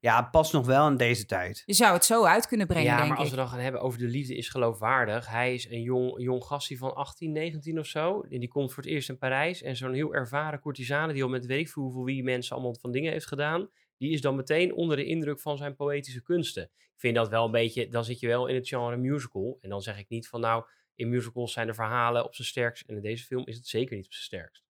Ja, 0.00 0.20
het 0.22 0.30
past 0.30 0.52
nog 0.52 0.66
wel 0.66 0.88
in 0.88 0.96
deze 0.96 1.26
tijd. 1.26 1.62
Je 1.66 1.72
zou 1.74 1.92
het 1.92 2.04
zo 2.04 2.24
uit 2.24 2.46
kunnen 2.46 2.66
brengen, 2.66 2.86
Ja, 2.90 2.96
denk 2.96 3.08
maar 3.08 3.16
als 3.18 3.26
ik. 3.26 3.32
we 3.32 3.40
dan 3.40 3.48
gaan 3.48 3.58
hebben 3.58 3.80
over 3.80 3.98
de 3.98 4.06
liefde 4.06 4.36
is 4.36 4.48
geloofwaardig. 4.48 5.28
Hij 5.28 5.54
is 5.54 5.70
een 5.70 5.82
jong, 5.82 6.14
jong 6.22 6.44
gastje 6.44 6.76
van 6.76 6.94
18, 6.94 7.32
19 7.32 7.78
of 7.78 7.86
zo. 7.86 8.20
En 8.30 8.40
die 8.40 8.48
komt 8.48 8.72
voor 8.72 8.82
het 8.82 8.92
eerst 8.92 9.08
in 9.08 9.18
Parijs. 9.18 9.62
En 9.62 9.76
zo'n 9.76 9.92
heel 9.92 10.14
ervaren 10.14 10.60
courtisane 10.60 11.12
die 11.12 11.22
al 11.22 11.28
met 11.28 11.46
weet 11.46 11.60
ik 11.60 11.68
veel 11.68 11.82
hoeveel 11.82 12.04
wie 12.04 12.22
mensen 12.22 12.54
allemaal 12.54 12.76
van 12.80 12.92
dingen 12.92 13.12
heeft 13.12 13.26
gedaan. 13.26 13.68
Die 13.98 14.10
is 14.12 14.20
dan 14.20 14.36
meteen 14.36 14.74
onder 14.74 14.96
de 14.96 15.04
indruk 15.04 15.40
van 15.40 15.56
zijn 15.56 15.76
poëtische 15.76 16.22
kunsten. 16.22 16.62
Ik 16.62 17.02
vind 17.02 17.14
dat 17.14 17.28
wel 17.28 17.44
een 17.44 17.50
beetje, 17.50 17.88
dan 17.88 18.04
zit 18.04 18.20
je 18.20 18.26
wel 18.26 18.46
in 18.46 18.54
het 18.54 18.68
genre 18.68 18.96
musical. 18.96 19.58
En 19.60 19.68
dan 19.68 19.82
zeg 19.82 19.98
ik 19.98 20.08
niet 20.08 20.28
van 20.28 20.40
nou, 20.40 20.64
in 20.94 21.08
musicals 21.08 21.52
zijn 21.52 21.66
de 21.66 21.74
verhalen 21.74 22.24
op 22.24 22.34
zijn 22.34 22.48
sterkst. 22.48 22.88
En 22.88 22.96
in 22.96 23.02
deze 23.02 23.24
film 23.24 23.46
is 23.46 23.56
het 23.56 23.66
zeker 23.66 23.96
niet 23.96 24.06
op 24.06 24.12
zijn 24.12 24.24
sterkst. 24.24 24.64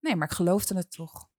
Nee, 0.00 0.16
maar 0.16 0.28
ik 0.28 0.34
geloofde 0.34 0.74
het 0.76 0.90
toch. 0.90 1.30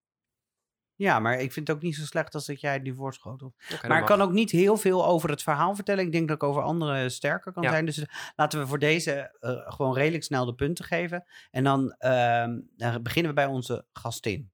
Ja, 0.95 1.19
maar 1.19 1.39
ik 1.39 1.51
vind 1.51 1.67
het 1.67 1.77
ook 1.77 1.83
niet 1.83 1.95
zo 1.95 2.05
slecht 2.05 2.33
als 2.33 2.45
dat 2.45 2.61
jij 2.61 2.81
die 2.81 2.95
dat 2.95 3.51
Maar 3.87 3.99
ik 3.99 4.05
kan 4.05 4.21
ook 4.21 4.31
niet 4.31 4.51
heel 4.51 4.77
veel 4.77 5.05
over 5.05 5.29
het 5.29 5.43
verhaal 5.43 5.75
vertellen. 5.75 6.05
Ik 6.05 6.11
denk 6.11 6.27
dat 6.27 6.35
ik 6.35 6.43
over 6.43 6.61
andere 6.61 7.09
sterker 7.09 7.51
kan 7.51 7.63
Ja. 7.63 7.69
zijn. 7.69 7.85
Dus 7.85 7.97
eh, 7.99 8.05
laten 8.35 8.59
we 8.59 8.67
voor 8.67 8.79
deze 8.79 9.37
eh, 9.39 9.71
gewoon 9.71 9.93
redelijk 9.95 10.23
snel 10.23 10.45
de 10.45 10.55
punten 10.55 10.85
geven. 10.85 11.23
En 11.51 11.63
dan, 11.63 11.91
ehm, 11.91 12.59
dan 12.75 13.01
beginnen 13.03 13.31
we 13.31 13.37
bij 13.37 13.45
onze 13.45 13.85
gastin. 13.93 14.51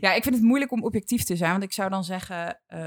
Ja, 0.00 0.12
ik 0.14 0.22
vind 0.22 0.34
het 0.34 0.42
moeilijk 0.44 0.70
om 0.72 0.82
objectief 0.84 1.24
te 1.24 1.36
zijn. 1.36 1.50
Want 1.50 1.62
ik 1.62 1.72
zou 1.72 1.90
dan 1.90 2.04
zeggen 2.04 2.60
eh, 2.66 2.86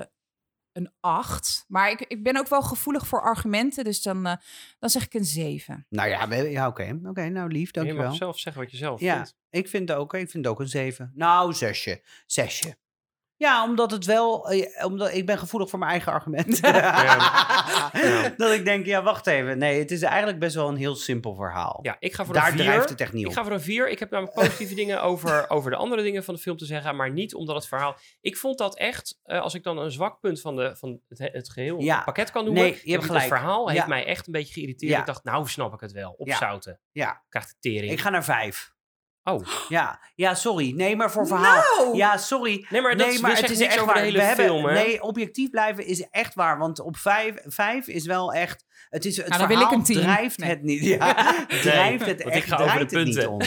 een 0.72 0.94
8. 1.00 1.66
Maar 1.68 1.92
ik, 1.92 2.00
ik 2.02 2.24
ben 2.24 2.38
ook 2.38 2.48
wel 2.48 2.62
gevoelig 2.62 3.08
voor 3.08 3.22
argumenten. 3.22 3.84
Dus 3.84 4.02
dan, 4.02 4.26
eh, 4.28 4.36
dan 4.80 4.90
zeg 4.90 5.06
ik 5.06 5.14
een 5.14 5.26
7. 5.26 5.86
Nou 5.90 6.10
ja, 6.10 6.28
we- 6.28 6.36
ja 6.50 6.68
oké. 6.68 7.00
Oké, 7.04 7.30
nou 7.30 7.52
lief, 7.52 7.66
je 7.66 7.72
dankjewel. 7.72 8.06
mag 8.08 8.16
zelf 8.16 8.40
zeggen 8.40 8.62
wat 8.62 8.72
je 8.72 8.78
zelf 8.78 9.00
Ja, 9.02 9.16
vindt. 9.16 9.36
ik 9.50 9.68
vind, 9.68 9.92
ook, 9.92 10.14
ik 10.14 10.30
vind 10.30 10.48
ook 10.48 10.60
een 10.60 10.68
7. 10.68 11.12
Nou, 11.16 11.54
zesje. 11.54 12.04
Zesje. 12.26 12.78
Ja, 13.42 13.64
omdat 13.64 13.92
het 13.92 14.06
wel... 14.06 14.50
eh, 14.50 14.86
omdat 14.86 15.14
ik 15.14 15.26
ben 15.26 15.38
gevoelig 15.38 15.70
voor 15.70 15.80
mijn 15.80 15.92
eigen 15.92 16.12
argument. 16.12 16.60
Ja. 17.92 18.34
Dat 18.38 18.52
ik 18.52 18.66
denk, 18.66 18.86
ja, 18.86 19.02
wacht 19.04 19.28
even. 19.28 19.58
Nee, 19.58 19.80
het 19.80 19.92
is 19.92 20.02
eigenlijk 20.02 20.40
best 20.40 20.56
wel 20.56 20.68
een 20.68 20.76
heel 20.76 20.96
simpel 20.96 21.36
verhaal. 21.36 21.80
Ja, 21.82 21.96
ik 22.00 22.14
ga 22.14 22.26
voor 22.26 22.34
Daar 22.34 22.48
een 22.48 22.54
4. 22.54 22.64
drijft 22.64 22.90
het 22.90 23.02
echt 23.02 23.14
niet 23.14 23.22
Ik 23.24 23.28
op. 23.30 23.34
ga 23.36 23.44
voor 23.44 23.52
een 23.52 23.62
4. 23.62 23.90
Ik 23.90 24.00
heb 24.00 24.10
namelijk 24.10 24.36
positieve 24.36 24.76
dingen 24.76 25.02
over, 25.02 25.46
over 25.50 25.72
de 25.72 25.78
andere 25.78 26.02
dingen 26.02 26.24
van 26.24 26.34
de 26.34 26.40
film 26.40 26.58
te 26.58 26.66
zeggen, 26.66 26.96
maar 26.96 27.12
niet 27.12 27.36
omdat 27.36 27.56
het 27.56 27.68
verhaal. 27.68 27.96
Ik 28.22 28.38
vond 28.38 28.58
dat 28.58 28.78
echt, 28.78 29.20
eh, 29.24 29.42
als 29.42 29.54
ik 29.54 29.64
dan 29.64 29.78
een 29.78 29.92
zwak 29.92 30.20
punt 30.20 30.42
van, 30.42 30.56
de, 30.56 30.76
van 30.76 31.00
het, 31.08 31.20
het 31.34 31.50
geheel 31.50 31.80
Ja. 31.80 31.96
het 31.96 32.06
pakket 32.06 32.32
kan 32.32 32.44
noemen. 32.46 32.64
Nee, 32.64 32.80
je 32.84 32.92
hebt 32.92 33.04
gelijk. 33.06 33.24
Het 33.24 33.34
verhaal 33.34 33.70
heeft 33.70 33.88
mij 33.88 34.06
echt 34.06 34.26
een 34.28 34.34
beetje 34.34 34.54
geïrriteerd. 34.54 35.00
Ik 35.00 35.06
dacht, 35.06 35.24
nou 35.24 35.48
snap 35.48 35.74
ik 35.74 35.80
het 35.80 35.92
wel. 35.92 36.12
Opzouten. 36.18 36.80
Ja, 36.92 37.22
Krijgt 37.30 37.50
de 37.50 37.56
tering. 37.70 37.92
ik 37.92 38.00
ga 38.00 38.10
naar 38.10 38.24
vijf. 38.24 38.74
Oh, 39.24 39.48
Ja, 39.70 40.00
ja, 40.16 40.34
sorry. 40.34 40.72
Nee, 40.76 40.96
maar 40.96 41.12
voor 41.12 41.28
verhaal. 41.28 41.64
Nou! 41.78 41.96
Ja, 41.98 42.18
sorry. 42.18 42.66
nee, 42.70 42.82
maar 42.82 42.96
dat 42.98 43.06
nee, 43.06 43.16
is, 43.16 43.22
maar 43.22 43.32
dit 43.32 43.42
het 43.42 43.50
is 43.50 43.60
echt 43.60 43.86
waar. 43.86 43.98
hele 43.98 44.18
We 44.18 44.24
hebben- 44.24 44.46
film, 44.46 44.66
hè? 44.66 44.74
Nee, 44.74 45.02
objectief 45.02 45.50
blijven 45.50 45.86
is 45.86 46.08
echt 46.10 46.34
waar. 46.34 46.58
Want 46.58 46.80
op 46.80 46.98
vijf, 46.98 47.36
vijf 47.46 47.88
is 47.88 48.06
wel 48.06 48.34
echt... 48.34 48.66
Het, 48.90 49.06
is, 49.06 49.18
het 49.18 49.28
Nou, 49.28 49.40
dan 49.40 49.48
wil 49.48 49.58
verhaal 49.58 49.74
ik 49.74 49.80
een 49.80 49.86
tien. 49.86 50.02
drijft 50.02 50.38
Nee. 50.38 50.50
het 50.50 50.62
niet. 50.62 50.84
Ja, 50.92 51.46
drijft 51.48 52.06
het 52.06 52.20
ik 52.20 52.26
echt 52.26 52.48
ga 52.48 52.56
over 52.58 52.80
de 52.80 52.86
draait 52.86 52.92
het 52.92 53.06
niet 53.06 53.26
om. 53.28 53.40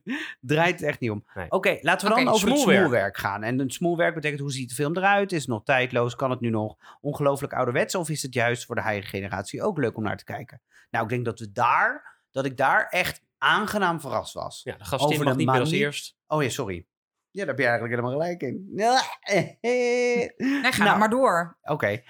draait 0.40 0.80
het 0.80 0.88
echt 0.88 1.00
niet 1.00 1.10
om. 1.10 1.24
Nee. 1.34 1.50
Oké, 1.50 1.78
laten 1.80 2.08
we 2.08 2.14
dan 2.14 2.28
over 2.28 2.48
het 2.48 2.56
smoelwerk. 2.58 2.78
smoelwerk 2.80 3.16
gaan. 3.16 3.42
En 3.42 3.58
het 3.58 3.72
smoelwerk 3.72 4.14
betekent, 4.14 4.40
hoe 4.40 4.52
ziet 4.52 4.68
de 4.68 4.74
film 4.74 4.96
eruit? 4.96 5.32
Is 5.32 5.38
het 5.40 5.48
nog 5.48 5.64
tijdloos? 5.64 6.14
Kan 6.16 6.30
het 6.30 6.40
nu 6.40 6.50
nog 6.50 6.76
ongelooflijk 7.00 7.52
ouderwets? 7.52 7.94
Of 7.94 8.08
is 8.08 8.22
het 8.22 8.34
juist 8.34 8.64
voor 8.66 8.74
de 8.74 8.80
huidige 8.80 9.16
generatie 9.16 9.62
ook 9.62 9.78
leuk 9.78 9.96
om 9.96 10.02
naar 10.02 10.16
te 10.16 10.24
kijken? 10.24 10.60
Nou, 10.90 11.04
ik 11.04 11.10
denk 11.10 11.24
dat 11.24 11.38
we 11.38 11.52
daar, 11.52 12.18
dat 12.32 12.44
ik 12.44 12.56
daar 12.56 12.86
echt 12.90 13.22
aangenaam 13.44 14.00
verrast 14.00 14.34
was. 14.34 14.60
Ja, 14.62 14.76
de 14.76 14.84
gastin 14.84 15.12
Over 15.12 15.24
mag 15.24 15.32
de 15.32 15.38
niet 15.38 15.48
meer 15.50 15.60
als 15.60 15.70
eerst. 15.70 16.16
Oh 16.26 16.42
ja, 16.42 16.48
sorry. 16.48 16.86
Ja, 17.30 17.40
daar 17.40 17.48
heb 17.48 17.58
je 17.58 17.64
eigenlijk 17.64 17.94
helemaal 17.94 18.18
gelijk 18.20 18.42
in. 18.42 18.70
Oké. 18.74 19.56
Nee, 19.60 20.72
ga 20.72 20.84
Nou, 20.84 20.98
maar 20.98 21.10
door. 21.10 21.58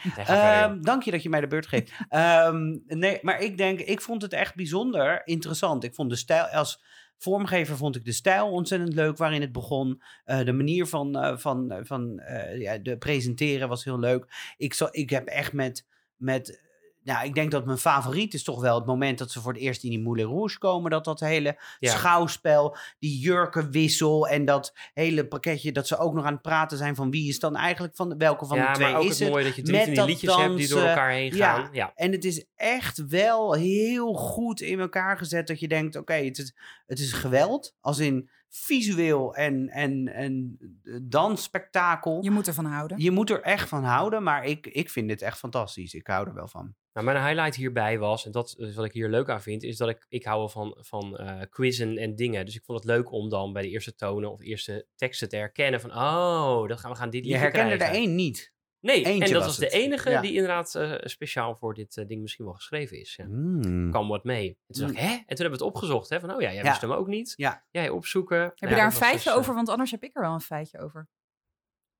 Verder, 0.03 0.35
Ehm, 0.35 0.81
dank 0.81 1.03
je 1.03 1.11
dat 1.11 1.23
je 1.23 1.29
mij 1.29 1.41
de 1.41 1.47
beurt 1.47 1.67
geeft. 1.67 1.93
Ehm, 2.09 2.79
nee, 2.87 3.19
maar 3.23 3.41
ik 3.41 3.57
denk, 3.57 3.81
ik 3.81 4.01
vond 4.01 4.23
het 4.23 4.33
echt 4.33 4.55
bijzonder 4.55 5.27
interessant. 5.27 5.85
Ik 5.85 5.95
vond 5.95 6.11
de 6.11 6.17
stijl, 6.17 6.45
als 6.45 6.85
vormgever 7.19 7.77
vond 7.77 7.97
ik 7.97 8.05
de 8.05 8.13
stijl 8.13 8.51
ontzettend 8.51 8.95
leuk 8.95 9.17
waarin 9.17 9.41
het 9.41 9.53
begon. 9.53 10.03
Eh, 10.25 10.45
de 10.45 10.53
manier 10.53 10.87
van, 10.87 11.17
eh, 11.17 11.37
van, 11.37 11.71
eh, 11.71 11.85
van 11.85 12.19
eh, 12.19 12.61
ja, 12.61 12.79
de 12.79 12.99
presenteren 12.99 13.69
was 13.69 13.85
heel 13.85 13.99
leuk. 13.99 14.55
Ik, 14.57 14.75
zo, 14.75 14.89
ik 14.91 15.11
heb 15.11 15.27
echt 15.27 15.53
met, 15.53 15.87
met 16.17 16.64
nou, 17.05 17.27
ik 17.27 17.35
denk 17.35 17.51
dat 17.51 17.65
mijn 17.65 17.79
favoriet 17.79 18.35
is 18.35 18.43
toch 18.45 18.61
wel 18.61 18.75
het 18.75 18.87
moment 18.87 19.19
dat 19.19 19.31
ze 19.31 19.41
voor 19.41 19.53
het 19.53 19.61
eerst 19.63 19.85
in 19.85 19.91
die 19.91 20.01
Moulin 20.03 20.27
Rouge 20.27 20.59
komen. 20.59 20.91
Dat 20.91 21.05
dat 21.05 21.21
hele 21.21 21.61
Ja. 21.79 21.91
schouwspel, 21.91 22.77
die 22.99 23.19
jurkenwissel 23.19 24.29
en 24.29 24.45
dat 24.45 24.73
hele 24.93 25.27
pakketje. 25.29 25.73
Dat 25.73 25.87
ze 25.87 25.97
ook 25.99 26.15
nog 26.15 26.25
aan 26.25 26.33
het 26.33 26.43
praten 26.43 26.79
zijn 26.79 26.95
van 26.95 27.11
wie 27.11 27.29
is 27.29 27.39
dan 27.39 27.57
eigenlijk 27.57 27.97
van 27.97 28.19
welke 28.19 28.47
van 28.47 28.57
ja, 28.57 28.67
de 28.73 28.79
twee 28.79 28.91
maar 28.91 29.01
ook 29.01 29.05
is 29.05 29.11
het 29.11 29.19
het. 29.19 29.31
mooie 29.31 29.45
dat 29.45 29.57
je 29.57 29.63
drie 29.63 29.77
met 29.77 29.85
van 29.85 29.95
die 29.95 30.05
liedjes 30.05 30.37
hebt 30.37 30.57
die 30.57 30.69
door 30.69 30.83
elkaar 30.83 31.11
heen 31.11 31.37
Ja. 31.37 31.55
gaan. 31.55 31.69
Ja. 31.73 31.93
En 31.95 32.13
het 32.13 32.25
is 32.25 32.47
echt 32.57 33.07
wel 33.09 33.53
heel 33.55 34.15
goed 34.15 34.61
in 34.61 34.81
elkaar 34.81 35.17
gezet 35.19 35.47
dat 35.47 35.61
je 35.61 35.69
denkt, 35.69 35.97
oké, 35.97 36.15
het, 36.15 36.39
is, 36.39 36.55
het 36.87 36.99
is 36.99 37.13
geweld. 37.13 37.75
Als 37.81 37.99
in 37.99 38.31
visueel 38.49 39.35
en, 39.35 39.69
en, 39.69 40.09
en 40.09 40.59
dansspektakel. 41.03 42.23
Je 42.23 42.31
moet 42.31 42.47
ervan 42.47 42.65
houden. 42.65 42.99
Je 43.01 43.11
moet 43.11 43.31
er 43.31 43.41
echt 43.43 43.69
van 43.69 43.85
houden, 43.85 44.23
maar 44.23 44.45
ik, 44.45 44.67
ik 44.67 44.91
vind 44.91 45.09
dit 45.09 45.23
echt 45.23 45.39
fantastisch. 45.39 45.95
Ik 45.95 46.07
hou 46.07 46.27
er 46.29 46.35
wel 46.35 46.49
van. 46.49 46.75
Nou, 46.95 47.07
mijn 47.07 47.25
highlight 47.27 47.57
hierbij 47.57 47.99
was, 47.99 48.27
en 48.27 48.33
dat 48.33 48.55
is 48.59 48.75
wat 48.75 48.85
ik 48.85 48.93
hier 48.93 49.09
leuk 49.09 49.29
aan 49.29 49.43
vind, 49.43 49.63
is 49.63 49.77
dat 49.77 49.89
ik, 49.89 50.07
ik 50.09 50.25
hou 50.25 50.39
wel 50.39 50.49
van, 50.49 50.77
van 50.81 51.17
eh, 51.17 51.41
quizzen 51.51 51.97
en 51.97 52.15
dingen. 52.15 52.45
Dus 52.45 52.55
ik 52.57 52.65
vond 52.65 52.79
het 52.79 52.89
leuk 52.89 53.13
om 53.13 53.29
dan 53.29 53.53
bij 53.53 53.63
de 53.63 53.69
eerste 53.69 53.95
tonen 53.95 54.33
of 54.33 54.41
eerste 54.41 54.87
teksten 54.97 55.29
te 55.29 55.37
herkennen 55.37 55.81
van, 55.81 55.91
oh, 55.91 56.69
dat 56.69 56.81
gaan, 56.81 56.91
we 56.91 56.97
gaan 56.97 57.11
dit 57.11 57.25
Je 57.25 57.31
liedje 57.31 57.43
herkende 57.43 57.71
er 57.71 57.77
krijgen. 57.77 57.99
één 57.99 58.15
niet. 58.15 58.53
Nee, 58.81 58.97
Eentje 59.05 59.13
en 59.13 59.21
dat 59.21 59.33
was 59.33 59.45
was 59.47 59.57
de 59.57 59.69
enige 59.79 60.11
Ja. 60.11 60.21
die 60.21 60.33
inderdaad 60.33 60.75
eh, 60.75 60.95
speciaal 61.01 61.57
voor 61.57 61.75
dit 61.75 61.97
eh, 61.97 62.07
ding 62.07 62.21
misschien 62.23 62.45
wel 62.45 62.55
geschreven 62.55 63.01
is. 63.01 63.17
Ja. 63.17 63.25
Mm. 63.27 63.91
Kwam 63.91 64.09
wat 64.09 64.25
mee. 64.25 64.49
En 64.67 64.75
toen 64.75 64.83
dacht 64.87 64.93
ik, 64.99 64.99
hè? 64.99 65.07
En 65.09 65.15
toen 65.17 65.25
hebben 65.27 65.59
we 65.59 65.65
het 65.65 65.75
opgezocht. 65.75 66.09
Hè? 66.09 66.21
Van, 66.21 66.35
oh 66.35 66.41
ja, 66.41 66.53
jij 66.53 66.63
Ja. 66.63 66.69
wist 66.69 66.81
hem 66.81 66.93
ook 66.93 67.07
niet. 67.07 67.33
Ja. 67.37 67.65
Jij 67.71 67.89
opzoeken. 67.89 68.41
Heb 68.41 68.69
je 68.69 68.75
daar 68.75 68.85
een 68.87 68.93
feitje 68.93 69.31
dus, 69.31 69.39
over? 69.39 69.55
Want 69.55 69.69
anders 69.69 69.91
heb 69.91 70.03
ik 70.03 70.17
er 70.17 70.23
wel 70.23 70.33
een 70.33 70.41
feitje 70.41 70.79
over. 70.81 71.09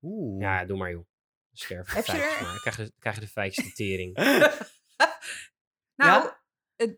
Oeh. 0.01 0.41
Ja, 0.41 0.65
doe 0.65 0.77
maar 0.77 0.91
joh. 0.91 1.05
Sterf 1.53 1.93
Heb 1.93 2.05
je 2.05 2.11
er- 2.11 2.17
maar. 2.17 2.39
Dan 2.51 2.59
krijg 2.59 2.77
je, 2.77 2.91
krijg 2.99 3.15
je 3.15 3.21
de 3.21 3.27
feitjes 3.27 3.65
de 3.69 3.71
tering. 3.73 4.17
Nou, 5.95 6.23
Ja? 6.23 6.41
het- 6.75 6.97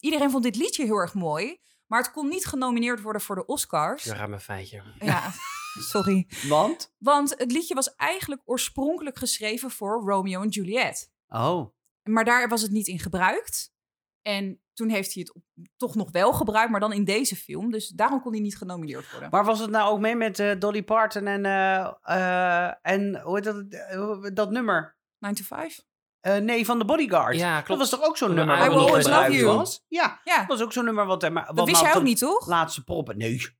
iedereen 0.00 0.30
vond 0.30 0.42
dit 0.42 0.56
liedje 0.56 0.84
heel 0.84 0.96
erg 0.96 1.14
mooi. 1.14 1.58
Maar 1.86 2.02
het 2.02 2.10
kon 2.10 2.28
niet 2.28 2.46
genomineerd 2.46 3.00
worden 3.00 3.22
voor 3.22 3.34
de 3.34 3.46
Oscars. 3.46 4.02
Gaat 4.10 4.28
mijn 4.28 4.40
feitje. 4.40 4.82
Ja, 4.98 5.30
sorry. 5.92 6.28
Want? 6.48 6.94
Want 6.98 7.34
het 7.38 7.52
liedje 7.52 7.74
was 7.74 7.94
eigenlijk 7.94 8.42
oorspronkelijk 8.44 9.18
geschreven 9.18 9.70
voor 9.70 10.02
Romeo 10.02 10.42
en 10.42 10.48
Juliet. 10.48 11.10
Oh. 11.28 11.70
Maar 12.02 12.24
daar 12.24 12.48
was 12.48 12.62
het 12.62 12.70
niet 12.70 12.86
in 12.86 12.98
gebruikt. 12.98 13.72
En 14.22 14.60
toen 14.72 14.88
heeft 14.88 15.14
hij 15.14 15.26
het 15.32 15.42
toch 15.76 15.94
nog 15.94 16.10
wel 16.10 16.32
gebruikt, 16.32 16.70
maar 16.70 16.80
dan 16.80 16.92
in 16.92 17.04
deze 17.04 17.36
film. 17.36 17.70
Dus 17.70 17.88
daarom 17.88 18.20
kon 18.22 18.32
hij 18.32 18.40
niet 18.40 18.56
genomineerd 18.56 19.10
worden. 19.10 19.30
Maar 19.30 19.44
was 19.44 19.58
het 19.58 19.70
nou 19.70 19.90
ook 19.92 20.00
mee 20.00 20.14
met 20.16 20.38
eh, 20.38 20.58
Dolly 20.58 20.82
Parton 20.82 21.26
en, 21.26 21.44
eh, 21.44 21.92
eh, 22.02 22.74
en 22.82 23.20
hoe 23.20 23.34
heet 23.34 23.44
dat, 23.44 24.34
dat 24.36 24.50
nummer? 24.50 24.96
9 25.18 25.36
to 25.36 25.44
5? 25.44 25.80
Eh, 26.20 26.36
nee, 26.36 26.64
van 26.64 26.78
de 26.78 26.84
Bodyguard. 26.84 27.36
Ja, 27.36 27.54
Dat 27.56 27.64
klopt. 27.64 27.80
was 27.80 27.90
toch 27.90 28.02
ook 28.02 28.16
zo'n 28.16 28.30
I 28.30 28.34
nummer 28.34 28.56
Will 28.58 28.66
wat 28.68 28.78
niet 28.78 28.88
Always 28.88 29.06
Love 29.08 29.32
You. 29.32 29.56
was? 29.56 29.84
Ja, 29.88 30.20
Ja, 30.24 30.38
dat 30.38 30.46
was 30.46 30.62
ook 30.62 30.72
zo'n 30.72 30.84
nummer 30.84 31.06
wat... 31.06 31.22
eh, 31.22 31.30
maar- 31.30 31.46
dat 31.46 31.56
wat 31.56 31.66
wist 31.68 31.80
jij 31.80 31.94
ook 31.96 32.02
niet, 32.02 32.18
toch? 32.18 32.46
Laatste 32.46 32.84
proppen. 32.84 33.18
Nee. 33.18 33.58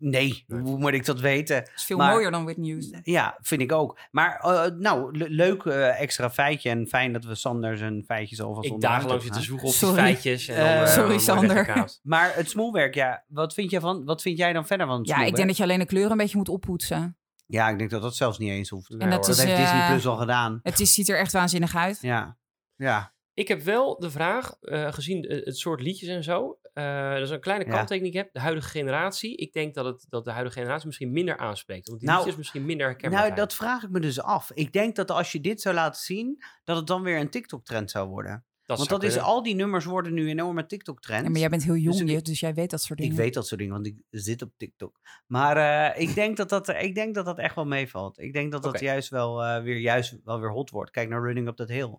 Nee, 0.00 0.44
Nee. 0.46 0.60
hoe 0.60 0.78
moet 0.78 0.92
ik 0.92 1.04
dat 1.04 1.20
weten? 1.20 1.56
Dat 1.64 1.72
is 1.76 1.84
veel 1.84 1.96
Maar- 1.96 2.12
mooier 2.12 2.30
dan 2.30 2.44
Whitney 2.44 2.70
Houston. 2.70 3.00
Ja, 3.02 3.38
vind 3.40 3.60
ik 3.60 3.72
ook. 3.72 3.98
Maar 4.10 4.38
eh, 4.40 4.64
nou, 4.78 5.18
le- 5.18 5.26
leuk 5.28 5.62
eh, 5.64 6.00
extra 6.00 6.30
feitje. 6.30 6.70
En 6.70 6.86
fijn 6.86 7.12
dat 7.12 7.24
we 7.24 7.34
Sander 7.34 7.76
zijn 7.76 8.04
feitjes 8.06 8.40
alvast 8.42 8.66
Ik 8.66 8.82
hebben 8.82 9.20
zit 9.22 9.32
te 9.32 9.40
zoeken 9.42 9.64
op 9.66 9.70
die 9.72 9.78
Sorry. 9.80 9.94
feitjes. 9.96 10.48
En 10.48 10.76
dan, 10.78 10.88
Sorry, 10.88 11.18
Sander. 11.18 11.88
Maar 12.02 12.34
het 12.34 12.50
smoelwerk, 12.50 12.94
ja. 12.94 13.24
Wat 13.28 13.54
vind, 13.54 13.70
jij 13.70 13.80
van, 13.80 14.04
wat 14.04 14.22
vind 14.22 14.38
jij 14.38 14.52
dan 14.52 14.66
verder 14.66 14.86
van 14.86 14.98
het 14.98 15.08
Ja, 15.08 15.22
ik 15.24 15.34
denk 15.34 15.48
dat 15.48 15.56
je 15.56 15.62
alleen 15.62 15.78
de 15.78 15.86
kleuren 15.86 16.10
een 16.10 16.16
beetje 16.16 16.36
moet 16.36 16.48
oppoetsen. 16.48 17.16
Ja, 17.50 17.68
ik 17.68 17.78
denk 17.78 17.90
dat 17.90 18.02
dat 18.02 18.16
zelfs 18.16 18.38
niet 18.38 18.50
eens 18.50 18.68
hoeft. 18.68 18.88
Nee, 18.90 18.98
En 19.00 19.10
dat 19.10 19.18
hoor. 19.26 19.28
Dat 19.28 19.36
is, 19.38 19.44
heeft 19.44 19.56
Disney 19.60 19.80
eh, 19.80 19.88
Plus 19.90 20.06
al 20.06 20.16
gedaan. 20.16 20.60
Het 20.62 20.80
is, 20.80 20.94
ziet 20.94 21.08
er 21.08 21.18
echt 21.18 21.32
waanzinnig 21.32 21.74
uit. 21.76 21.98
Ja. 22.00 22.36
Ja. 22.76 23.14
Ik 23.34 23.48
heb 23.48 23.62
wel 23.62 23.98
de 23.98 24.10
vraag, 24.10 24.56
eh, 24.60 24.92
gezien 24.92 25.22
eh, 25.24 25.44
het 25.44 25.56
soort 25.58 25.80
liedjes 25.80 26.08
en 26.08 26.24
zo. 26.24 26.58
eh 26.72 27.12
dat 27.12 27.22
is 27.22 27.30
een 27.30 27.40
kleine 27.40 27.64
Ja. 27.64 27.70
kanttekening 27.70 28.14
ik 28.14 28.20
heb. 28.20 28.32
De 28.32 28.40
huidige 28.40 28.68
generatie. 28.68 29.36
Ik 29.36 29.52
denk 29.52 29.74
dat, 29.74 29.84
het, 29.84 30.06
dat 30.08 30.24
de 30.24 30.30
huidige 30.30 30.58
generatie 30.58 30.86
misschien 30.86 31.12
minder 31.12 31.36
aanspreekt. 31.36 31.88
Want 31.88 32.00
die 32.00 32.08
Nou, 32.08 32.20
liedjes 32.20 32.38
misschien 32.38 32.64
minder 32.64 32.86
herkenbaar 32.86 33.20
Nou, 33.22 33.34
dat 33.34 33.54
vraag 33.54 33.82
ik 33.82 33.90
me 33.90 34.00
dus 34.00 34.20
af. 34.22 34.50
Ik 34.54 34.72
denk 34.72 34.96
dat 34.96 35.10
als 35.10 35.32
je 35.32 35.40
dit 35.40 35.60
zou 35.60 35.74
laten 35.74 36.02
zien, 36.02 36.42
dat 36.64 36.76
het 36.76 36.86
dan 36.86 37.02
weer 37.02 37.18
een 37.20 37.30
TikTok-trend 37.30 37.90
zou 37.90 38.08
worden. 38.08 38.44
Want 38.76 38.88
dat 38.88 39.02
is 39.02 39.18
al 39.18 39.42
die 39.42 39.54
nummers 39.54 39.84
worden 39.84 40.14
nu 40.14 40.28
enorme 40.28 40.66
TikTok-trends. 40.66 41.22
Ja, 41.24 41.30
maar 41.30 41.40
jij 41.40 41.48
bent 41.48 41.64
heel 41.64 41.76
jong, 41.76 41.92
Dus 41.98 42.00
ik- 42.00 42.08
je- 42.16 42.22
dus 42.22 42.40
jij 42.40 42.54
weet 42.54 42.70
dat 42.70 42.80
soort 42.82 42.98
Ik 42.98 43.04
dingen. 43.04 43.20
weet 43.22 43.34
dat 43.34 43.46
soort 43.46 43.60
dingen, 43.60 43.74
want 43.74 43.86
ik 43.86 43.96
zit 44.10 44.42
op 44.42 44.52
TikTok. 44.56 45.00
Maar 45.26 45.56
eh, 45.94 46.02
ik, 46.02 46.14
denk 46.14 46.36
dat 46.36 46.48
dat, 46.48 46.68
ik 46.68 46.94
denk 46.94 47.14
dat 47.14 47.24
dat 47.24 47.38
echt 47.38 47.54
wel 47.54 47.66
meevalt. 47.66 48.18
Ik 48.18 48.32
denk 48.32 48.52
dat 48.52 48.62
dat 48.62 48.80
juist 48.80 49.08
wel, 49.08 49.44
eh, 49.44 49.62
weer, 49.62 49.78
juist 49.78 50.16
wel 50.24 50.40
weer 50.40 50.50
hot 50.50 50.70
wordt. 50.70 50.90
Kijk 50.90 51.08
naar 51.08 51.22
Running 51.22 51.48
Up 51.48 51.56
That 51.56 51.68
Hill. 51.68 51.98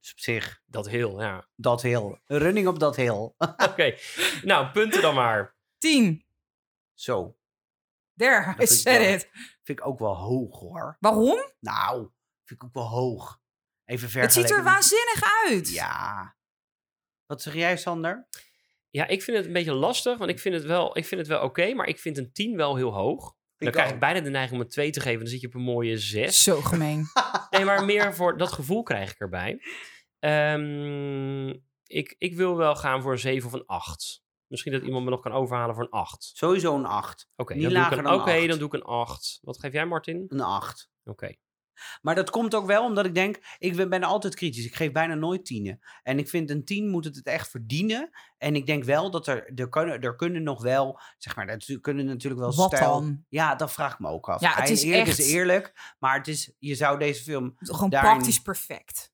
Dus 0.00 0.12
op 0.12 0.18
zich, 0.18 0.62
Dat 0.66 0.88
heel, 0.88 1.20
ja. 1.20 1.46
dat 1.56 1.82
hill. 1.82 2.18
Running 2.26 2.66
Up 2.66 2.76
That 2.76 2.96
Hill. 2.96 3.32
Oké, 3.70 3.94
nou, 4.42 4.66
punten 4.70 5.02
dan 5.02 5.14
maar. 5.14 5.56
10. 5.78 6.24
Zo, 6.94 7.36
There, 8.16 8.54
I 8.58 8.62
ik 8.62 8.66
said 8.68 8.98
wel- 9.04 9.12
it. 9.14 9.28
vind 9.62 9.78
ik 9.78 9.86
ook 9.86 9.98
wel 9.98 10.16
hoog 10.16 10.58
hoor. 10.60 10.96
Waarom? 11.00 11.52
Nou, 11.60 11.98
vind 12.44 12.62
ik 12.62 12.64
ook 12.64 12.74
wel 12.74 12.86
hoog. 12.88 13.37
Even 13.88 14.20
Het 14.20 14.32
ziet 14.32 14.50
er 14.50 14.62
waanzinnig 14.62 15.22
uit. 15.46 15.70
Ja. 15.72 16.36
Wat 17.26 17.42
zeg 17.42 17.54
jij, 17.54 17.76
Sander? 17.76 18.28
Ja, 18.90 19.06
ik 19.06 19.22
vind 19.22 19.36
het 19.36 19.46
een 19.46 19.52
beetje 19.52 19.72
lastig, 19.72 20.18
want 20.18 20.30
ik 20.30 20.38
vind 20.38 20.54
het 20.54 20.64
wel, 20.64 20.96
ik 20.98 21.06
vind 21.06 21.20
het 21.20 21.30
wel 21.30 21.42
oké, 21.42 21.74
maar 21.74 21.86
ik 21.86 21.98
vind 21.98 22.18
een 22.18 22.32
10 22.32 22.56
wel 22.56 22.76
heel 22.76 22.92
hoog. 22.94 23.36
Dan 23.56 23.70
krijg 23.72 23.90
ik 23.90 23.98
bijna 23.98 24.20
de 24.20 24.30
neiging 24.30 24.54
om 24.58 24.64
een 24.64 24.70
2 24.70 24.90
te 24.90 25.00
geven. 25.00 25.18
Dan 25.18 25.28
zit 25.28 25.40
je 25.40 25.46
op 25.46 25.54
een 25.54 25.60
mooie 25.60 25.98
6. 25.98 26.42
Zo 26.42 26.60
gemeen. 26.60 27.04
Nee, 27.50 27.64
maar 27.64 27.84
meer 27.84 28.14
voor 28.14 28.38
dat 28.38 28.52
gevoel 28.52 28.82
krijg 28.82 29.10
ik 29.12 29.18
erbij. 29.20 29.60
Ehm, 30.18 31.48
ik, 31.86 32.14
ik 32.18 32.34
wil 32.36 32.56
wel 32.56 32.76
gaan 32.76 33.02
voor 33.02 33.12
een 33.12 33.18
7 33.18 33.46
of 33.48 33.52
een 33.54 33.66
8. 33.66 34.22
Misschien 34.46 34.72
dat 34.72 34.82
iemand 34.82 35.04
me 35.04 35.10
nog 35.10 35.20
kan 35.20 35.32
overhalen 35.32 35.74
voor 35.74 35.84
een 35.84 35.90
8. 35.90 36.30
Sowieso 36.34 36.74
een 36.76 36.84
8. 36.86 37.28
Oké, 37.36 37.54
Niet 37.54 37.62
dan, 37.62 37.72
doe 37.72 37.80
ik 37.82 37.84
lager 37.88 37.98
een- 37.98 38.04
dan 38.04 38.48
dan 38.48 38.58
doe 38.58 38.66
ik 38.66 38.74
een 38.74 38.82
8. 38.82 39.38
Wat 39.42 39.58
geef 39.58 39.72
jij, 39.72 39.86
Martin? 39.86 40.24
Een 40.28 40.40
8. 40.40 40.90
Oké. 41.04 41.34
Maar 42.02 42.14
dat 42.14 42.30
komt 42.30 42.54
ook 42.54 42.66
wel 42.66 42.84
omdat 42.84 43.06
ik 43.06 43.14
denk, 43.14 43.38
ik 43.58 43.88
ben 43.88 44.02
altijd 44.02 44.34
kritisch. 44.34 44.64
Ik 44.64 44.74
geef 44.74 44.92
bijna 44.92 45.14
nooit 45.14 45.44
tienen. 45.44 45.78
En 46.02 46.18
ik 46.18 46.28
vind 46.28 46.50
een 46.50 46.64
10 46.64 46.88
moet 46.90 47.04
het 47.04 47.16
het 47.16 47.26
echt 47.26 47.50
verdienen. 47.50 48.10
En 48.38 48.56
ik 48.56 48.66
denk 48.66 48.84
wel 48.84 49.10
dat 49.10 49.26
er, 49.26 49.52
er, 49.54 49.68
kunnen, 49.68 50.00
er 50.00 50.16
kunnen 50.16 50.42
nog 50.42 50.62
wel, 50.62 51.00
zeg 51.18 51.36
maar, 51.36 51.48
er 51.48 51.80
kunnen 51.80 52.06
natuurlijk 52.06 52.42
wel 52.42 52.54
Wat 52.54 52.74
stijl... 52.74 52.92
dan? 52.92 53.24
Ja, 53.28 53.54
dat 53.54 53.72
vraag 53.72 53.92
ik 53.92 53.98
me 53.98 54.08
ook 54.08 54.28
af. 54.28 54.40
Ja, 54.40 54.52
het 54.54 54.70
is 54.70 54.82
eerlijk 54.82 55.08
echt- 55.08 55.18
is 55.18 55.32
eerlijk, 55.32 55.94
maar 55.98 56.16
het 56.16 56.28
is, 56.28 56.52
je 56.58 56.74
zou 56.74 56.98
deze 56.98 57.22
film... 57.22 57.54
Gewoon 57.58 57.90
Daarin- 57.90 58.10
praktisch 58.10 58.40
perfect. 58.42 59.12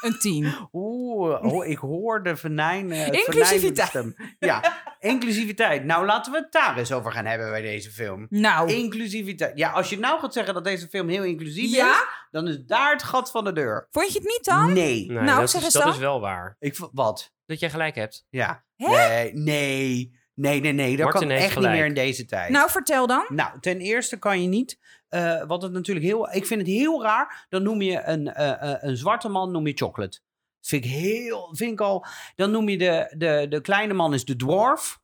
Een 0.00 0.18
10. 0.18 0.54
Oeh, 0.72 1.42
oh, 1.42 1.66
ik 1.66 1.78
hoor 1.78 2.22
de 2.22 2.36
venijn... 2.36 2.90
eh, 2.92 3.06
Inclusiviteit. 3.06 4.14
Ja, 4.38 4.82
inclusiviteit. 5.00 5.84
Nou, 5.84 6.06
laten 6.06 6.32
we 6.32 6.38
het 6.38 6.52
daar 6.52 6.78
eens 6.78 6.92
over 6.92 7.12
gaan 7.12 7.24
hebben 7.26 7.50
bij 7.50 7.62
deze 7.62 7.90
film. 7.90 8.26
Nou, 8.30 8.72
Inclusiviteit. 8.72 9.58
Ja, 9.58 9.70
als 9.70 9.90
je 9.90 9.98
nou 9.98 10.20
gaat 10.20 10.32
zeggen 10.32 10.54
dat 10.54 10.64
deze 10.64 10.88
film 10.88 11.08
heel 11.08 11.24
inclusief 11.24 11.76
is, 11.76 12.04
dan 12.30 12.48
is 12.48 12.58
daar 12.66 12.92
het 12.92 13.02
gat 13.02 13.30
van 13.30 13.44
de 13.44 13.52
deur. 13.52 13.86
Vond 13.90 14.12
je 14.12 14.18
het 14.18 14.28
niet 14.28 14.44
dan? 14.44 14.72
Nee. 14.72 15.06
Nee, 15.06 15.18
Nou, 15.20 15.40
dat, 15.40 15.50
zeg 15.50 15.60
is, 15.60 15.64
eens 15.66 15.74
dat 15.74 15.82
dan. 15.82 15.92
is 15.92 15.98
wel 15.98 16.20
waar. 16.20 16.56
Ik, 16.58 16.76
wat? 16.92 17.32
Dat 17.46 17.60
jij 17.60 17.70
gelijk 17.70 17.94
hebt. 17.94 18.26
Ja. 18.30 18.64
Hè? 18.76 18.86
Nee, 18.86 19.32
nee, 19.32 20.16
nee, 20.34 20.60
nee, 20.60 20.72
nee. 20.72 20.96
Dat 20.96 21.04
Martin 21.04 21.28
kan 21.28 21.36
echt 21.36 21.52
gelijk. 21.52 21.72
niet 21.72 21.80
meer 21.80 21.88
in 21.88 21.94
deze 21.94 22.24
tijd. 22.24 22.50
Nou, 22.50 22.70
vertel 22.70 23.06
dan. 23.06 23.24
Nou, 23.28 23.60
ten 23.60 23.78
eerste 23.78 24.18
kan 24.18 24.42
je 24.42 24.48
niet, 24.48 24.78
eh, 25.08 25.42
wat 25.46 25.62
het 25.62 25.72
natuurlijk 25.72 26.06
heel, 26.06 26.32
ik 26.32 26.46
vind 26.46 26.60
het 26.60 26.70
heel 26.70 27.02
raar, 27.02 27.46
dan 27.48 27.62
noem 27.62 27.82
je 27.82 28.02
een, 28.04 28.28
eh, 28.34 28.72
eh, 28.72 28.76
een 28.82 28.96
zwarte 28.96 29.28
man, 29.28 29.50
noem 29.50 29.66
je 29.66 29.72
chocolate. 29.76 30.20
Vind 30.60 30.84
ik 30.84 30.90
heel, 30.90 31.48
vind 31.56 31.72
ik 31.72 31.80
al, 31.80 32.06
dan 32.34 32.50
noem 32.50 32.68
je 32.68 32.78
de, 32.78 33.14
de, 33.16 33.46
de 33.48 33.60
kleine 33.60 33.94
man 33.94 34.14
is 34.14 34.24
de 34.24 34.36
dwarf. 34.36 34.98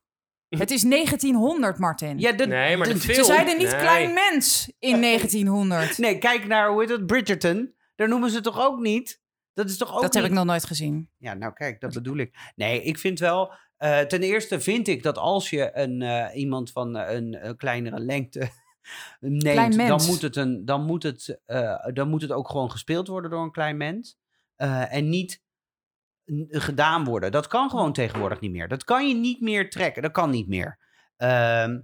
Het 0.49 0.71
is 0.71 0.81
1900, 0.81 1.77
Martin. 1.77 2.19
Ja, 2.19 2.31
de, 2.31 2.47
Nee, 2.47 2.77
maar 2.77 2.87
de 2.87 2.93
de- 2.93 2.99
film... 2.99 3.15
Ze 3.15 3.23
zeiden 3.23 3.57
niet 3.57 3.71
nee. 3.71 3.79
klein 3.79 4.13
mens 4.13 4.71
in 4.79 5.01
1900. 5.01 5.97
Nee, 5.97 6.17
kijk 6.17 6.47
naar, 6.47 6.69
hoe 6.69 6.79
heet 6.81 6.89
het, 6.89 7.05
Bridgerton. 7.05 7.73
Daar 7.95 8.07
noemen 8.07 8.29
ze 8.29 8.35
het 8.35 8.43
toch 8.43 8.59
ook 8.59 8.79
niet? 8.79 9.21
Dat 9.53 9.69
is 9.69 9.77
toch 9.77 9.95
ook 9.95 10.01
dat 10.01 10.13
heb 10.13 10.23
ik 10.25 10.31
nog 10.31 10.45
nooit 10.45 10.65
gezien. 10.65 11.09
Ja, 11.17 11.33
nou 11.33 11.53
kijk, 11.53 11.81
dat 11.81 11.93
bedoel 11.93 12.17
ik. 12.17 12.35
Nee, 12.55 12.81
ik 12.81 12.97
vind 12.97 13.19
wel... 13.19 13.53
eh, 13.77 13.99
ten 13.99 14.21
eerste 14.21 14.61
vind 14.61 14.87
ik 14.87 15.03
dat 15.03 15.17
als 15.17 15.49
je 15.49 15.69
een, 15.73 16.01
eh, 16.01 16.35
iemand 16.39 16.71
van 16.71 16.95
een, 16.95 17.47
een 17.47 17.57
kleinere 17.57 17.99
lengte 17.99 18.49
neemt... 19.19 19.77
Dan 19.77 19.87
mens. 19.87 20.07
moet, 20.07 20.21
het 20.21 20.35
een, 20.35 20.65
dan, 20.65 20.85
moet 20.85 21.03
het, 21.03 21.39
eh, 21.45 21.85
dan 21.93 22.09
moet 22.09 22.21
het 22.21 22.31
ook 22.31 22.49
gewoon 22.49 22.71
gespeeld 22.71 23.07
worden 23.07 23.31
door 23.31 23.43
een 23.43 23.51
klein 23.51 23.77
mens. 23.77 24.17
Eh, 24.55 24.93
en 24.93 25.09
niet 25.09 25.43
gedaan 26.49 27.03
worden. 27.03 27.31
Dat 27.31 27.47
kan 27.47 27.69
gewoon 27.69 27.93
tegenwoordig 27.93 28.39
niet 28.39 28.51
meer. 28.51 28.67
Dat 28.67 28.83
kan 28.83 29.07
je 29.07 29.15
niet 29.15 29.41
meer 29.41 29.69
trekken. 29.69 30.01
Dat 30.01 30.11
kan 30.11 30.29
niet 30.29 30.47
meer. 30.47 30.79
Ehm, 31.17 31.79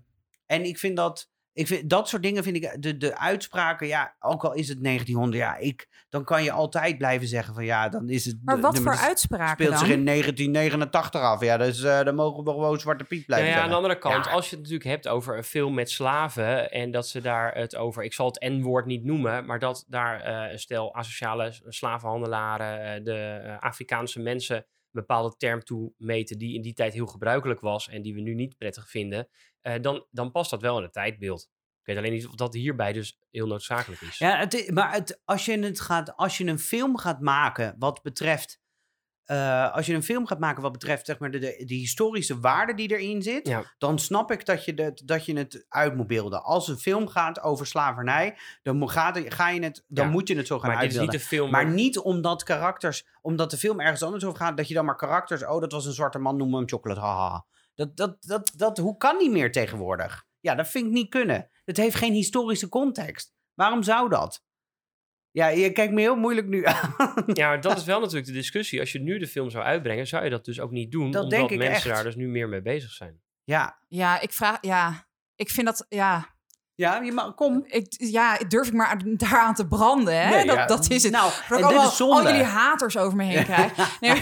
en 0.45 0.63
ik 0.63 0.77
vind 0.77 0.97
dat... 0.97 1.29
Ik 1.53 1.67
vind, 1.67 1.89
dat 1.89 2.09
soort 2.09 2.23
dingen 2.23 2.43
vind 2.43 2.55
ik, 2.55 2.81
de, 2.81 2.97
de 2.97 3.17
uitspraken, 3.17 3.87
ja, 3.87 4.15
ook 4.19 4.43
al 4.43 4.53
is 4.53 4.67
het 4.67 4.83
1900, 4.83 5.43
ja, 5.43 5.55
ik, 5.57 6.05
dan 6.09 6.23
kan 6.23 6.43
je 6.43 6.51
altijd 6.51 6.97
blijven 6.97 7.27
zeggen 7.27 7.53
van 7.53 7.65
ja, 7.65 7.89
dan 7.89 8.09
is 8.09 8.25
het. 8.25 8.37
Maar 8.43 8.55
de- 8.55 8.61
wat 8.61 8.75
de- 8.75 8.81
voor 8.81 8.91
het 8.91 9.01
uitspraken 9.01 9.53
speelt 9.65 9.69
dan? 9.69 9.79
zich 9.79 9.95
in 9.95 10.05
1989 10.05 11.21
af. 11.21 11.41
Ja, 11.41 11.57
dus 11.57 11.83
eh, 11.83 12.03
dan 12.03 12.15
mogen 12.15 12.43
we 12.43 12.49
gewoon 12.49 12.79
Zwarte 12.79 13.03
Piet 13.03 13.27
Nou 13.27 13.39
blijven 13.41 13.49
ja, 13.59 13.63
aan 13.63 13.69
de 13.69 13.75
andere 13.75 13.97
kant, 13.97 14.25
Ja. 14.25 14.31
als 14.31 14.43
je 14.49 14.51
het 14.55 14.59
natuurlijk 14.63 14.89
hebt 14.89 15.07
over 15.07 15.37
een 15.37 15.43
film 15.43 15.73
met 15.73 15.89
slaven 15.89 16.71
en 16.71 16.91
dat 16.91 17.07
ze 17.07 17.21
daar 17.21 17.55
het 17.55 17.75
over, 17.75 18.03
ik 18.03 18.13
zal 18.13 18.25
het 18.27 18.39
N-woord 18.49 18.85
niet 18.85 19.03
noemen, 19.03 19.45
maar 19.45 19.59
dat 19.59 19.85
daar 19.87 20.21
eh, 20.21 20.51
een 20.51 20.59
stel 20.59 20.95
asociale 20.95 21.53
slavenhandelaren 21.67 22.83
eh, 22.95 23.03
de 23.03 23.57
Afrikaanse 23.59 24.19
mensen 24.19 24.55
een 24.55 24.65
bepaalde 25.01 25.35
term 25.37 25.63
toe 25.63 25.93
meten 25.97 26.37
die 26.37 26.55
in 26.55 26.61
die 26.61 26.73
tijd 26.73 26.93
heel 26.93 27.05
gebruikelijk 27.05 27.59
was 27.59 27.89
en 27.89 28.01
die 28.01 28.13
we 28.13 28.21
nu 28.21 28.33
niet 28.33 28.57
prettig 28.57 28.89
vinden, 28.89 29.27
eh, 29.61 29.73
dan, 29.81 30.05
dan 30.11 30.31
past 30.31 30.49
dat 30.49 30.61
wel 30.61 30.77
in 30.77 30.83
het 30.83 30.93
tijdbeeld. 30.93 31.41
Ik 31.79 31.87
weet 31.87 31.97
alleen 31.97 32.11
niet 32.11 32.27
of 32.27 32.35
dat 32.35 32.53
hierbij 32.53 32.93
dus 32.93 33.19
heel 33.31 33.47
noodzakelijk 33.47 34.01
is. 34.01 34.17
Ja, 34.17 34.37
het, 34.37 34.71
maar 34.73 34.91
het, 34.93 35.21
als, 35.25 35.45
je 35.45 35.59
het 35.59 35.79
gaat, 35.79 36.15
als 36.15 36.37
je 36.37 36.45
een 36.45 36.59
film 36.59 36.97
gaat 36.97 37.19
maken 37.21 37.75
wat 37.79 38.01
betreft. 38.01 38.59
eh, 39.25 39.73
als 39.73 39.85
je 39.85 39.93
een 39.93 40.03
film 40.03 40.27
gaat 40.27 40.39
maken 40.39 40.61
wat 40.61 40.71
betreft 40.71 41.05
zeg 41.05 41.19
maar, 41.19 41.31
de, 41.31 41.39
de, 41.39 41.63
de 41.65 41.73
historische 41.73 42.39
waarde 42.39 42.73
die 42.73 42.97
erin 42.97 43.21
zit, 43.21 43.47
Ja. 43.47 43.63
dan 43.77 43.99
snap 43.99 44.31
ik 44.31 44.45
dat 44.45 44.65
je, 44.65 44.73
dat, 44.73 45.01
dat 45.05 45.25
je 45.25 45.37
het 45.37 45.65
uit 45.69 45.95
moet 45.95 46.07
beelden. 46.07 46.43
Als 46.43 46.67
een 46.67 46.77
film 46.77 47.07
gaat 47.07 47.41
over 47.41 47.67
slavernij, 47.67 48.37
dan, 48.61 48.89
gaat, 48.89 49.19
ga 49.25 49.49
je 49.49 49.63
het, 49.63 49.83
dan 49.87 50.05
Ja, 50.05 50.11
moet 50.11 50.27
je 50.27 50.35
het 50.37 50.47
zo 50.47 50.59
gaan 50.59 50.69
maar 50.71 50.79
dit 50.81 50.91
is 50.91 50.99
niet 50.99 51.01
uitbeelden. 51.01 51.29
de 51.29 51.35
film. 51.35 51.51
Maar 51.51 51.69
niet 51.73 51.97
omdat 51.99 52.43
karakters, 52.43 53.05
omdat 53.21 53.51
de 53.51 53.57
film 53.57 53.79
ergens 53.79 54.03
anders 54.03 54.23
over 54.25 54.37
gaat, 54.37 54.57
dat 54.57 54.67
je 54.67 54.73
dan 54.73 54.85
maar 54.85 54.95
karakters, 54.95 55.45
oh 55.45 55.61
dat 55.61 55.71
was 55.71 55.85
een 55.85 55.93
zwarte 55.93 56.19
man, 56.19 56.37
noem 56.37 56.53
hem 56.55 56.67
chocolate, 56.69 56.99
haha. 56.99 57.45
Dat, 57.75 57.97
dat, 57.97 58.17
dat, 58.23 58.51
dat, 58.55 58.77
hoe 58.77 58.97
kan 58.97 59.17
niet 59.17 59.31
meer 59.31 59.51
tegenwoordig? 59.51 60.25
Ja, 60.39 60.55
dat 60.55 60.67
vind 60.67 60.85
ik 60.85 60.91
niet 60.91 61.09
kunnen. 61.09 61.49
Het 61.65 61.77
heeft 61.77 61.95
geen 61.95 62.13
historische 62.13 62.69
context. 62.69 63.33
Waarom 63.53 63.83
zou 63.83 64.09
dat? 64.09 64.43
Ja, 65.31 65.47
je 65.47 65.71
kijkt 65.71 65.93
me 65.93 66.01
heel 66.01 66.15
moeilijk 66.15 66.47
nu 66.47 66.65
aan. 66.65 66.93
Ja, 67.33 67.47
maar 67.47 67.61
dat 67.61 67.77
is 67.77 67.83
wel 67.83 67.99
natuurlijk 67.99 68.27
de 68.27 68.33
discussie. 68.33 68.79
Als 68.79 68.91
je 68.91 68.99
nu 68.99 69.17
de 69.19 69.27
film 69.27 69.49
zou 69.49 69.63
uitbrengen, 69.63 70.07
zou 70.07 70.23
je 70.23 70.29
dat 70.29 70.45
dus 70.45 70.59
ook 70.59 70.71
niet 70.71 70.91
doen. 70.91 71.11
Dat 71.11 71.23
omdat 71.23 71.39
denk 71.39 71.51
ik 71.51 71.57
mensen 71.57 71.75
echt. 71.75 71.95
daar 71.95 72.03
dus 72.03 72.15
nu 72.15 72.27
meer 72.27 72.49
mee 72.49 72.61
bezig 72.61 72.91
zijn. 72.91 73.21
Ja, 73.43 73.79
Ja, 73.87 74.19
ik 74.19 74.33
vraag. 74.33 74.57
Ja, 74.61 75.07
ik 75.35 75.49
vind 75.49 75.65
dat. 75.65 75.85
Ja, 75.89 76.35
ja 76.75 77.01
je 77.01 77.11
mag, 77.11 77.33
kom. 77.35 77.63
ik, 77.65 77.85
ja 77.97 78.37
durf 78.37 78.67
ik 78.67 78.73
maar 78.73 78.87
aan- 78.87 79.15
daaraan 79.17 79.53
te 79.53 79.67
branden, 79.67 80.21
hè? 80.21 80.29
Nee, 80.29 80.45
dat, 80.45 80.55
ja. 80.55 80.65
dat 80.65 80.89
is 80.89 81.03
het. 81.03 81.11
Nou, 81.11 81.31
Dat 81.31 81.41
ik 81.41 81.47
dit 81.55 81.63
allemaal 81.65 81.87
is 81.89 81.95
zonde. 81.97 82.15
al 82.15 82.23
jullie 82.27 82.43
haters 82.43 82.97
over 82.97 83.17
me 83.17 83.23
heen 83.23 83.43
krijg. 83.51 83.99
Nee, 83.99 84.21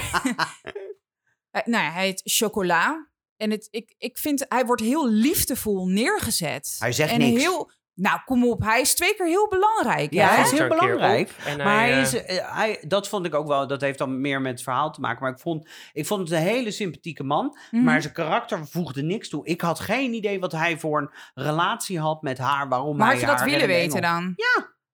Eh, 1.50 1.62
nou 1.64 1.84
ja, 1.84 1.90
hij 1.90 2.04
heet 2.06 2.20
Chocola. 2.24 3.09
En 3.40 3.50
het, 3.50 3.68
ik, 3.70 3.94
ik 3.98 4.18
vind, 4.18 4.44
hij 4.48 4.64
wordt 4.64 4.82
heel 4.82 5.08
liefdevol 5.08 5.86
neergezet. 5.86 6.76
Hij 6.78 6.92
zegt 6.92 7.12
en 7.12 7.18
niks. 7.18 7.40
Heel, 7.42 7.70
nou, 7.94 8.20
kom 8.24 8.46
op. 8.48 8.62
Hij 8.62 8.80
is 8.80 8.94
twee 8.94 9.14
keer 9.14 9.26
heel 9.26 9.48
belangrijk. 9.48 10.12
Ja, 10.12 10.28
hè? 10.28 10.34
hij 10.34 10.44
is 10.44 10.50
heel 10.50 10.68
belangrijk. 10.68 11.28
op 11.28 11.56
Maar 11.56 11.78
hij 11.78 11.92
eh, 11.92 12.00
is, 12.00 12.24
eh, 12.24 12.56
hij, 12.56 12.84
dat 12.86 13.08
vond 13.08 13.26
ik 13.26 13.34
ook 13.34 13.46
wel, 13.46 13.66
dat 13.66 13.80
heeft 13.80 13.98
dan 13.98 14.20
meer 14.20 14.40
met 14.40 14.52
het 14.52 14.62
verhaal 14.62 14.92
te 14.92 15.00
maken. 15.00 15.22
Maar 15.22 15.32
ik 15.32 15.38
vond, 15.38 15.68
ik 15.92 16.06
vond 16.06 16.20
het 16.20 16.30
een 16.30 16.44
hele 16.44 16.70
sympathieke 16.70 17.24
man. 17.24 17.56
Mhm. 17.70 17.84
Maar 17.84 18.02
zijn 18.02 18.14
karakter 18.14 18.66
voegde 18.66 19.02
niks 19.02 19.28
toe. 19.28 19.46
Ik 19.46 19.60
had 19.60 19.80
geen 19.80 20.12
idee 20.12 20.40
wat 20.40 20.52
hij 20.52 20.78
voor 20.78 21.00
een 21.00 21.10
relatie 21.34 21.98
had 22.00 22.22
met 22.22 22.38
haar. 22.38 22.68
Waarom 22.68 22.96
Maar 22.96 23.06
hij 23.06 23.14
had 23.16 23.38
je 23.38 23.44
dat 23.44 23.50
willen 23.50 23.66
weten 23.66 24.02
dan? 24.02 24.34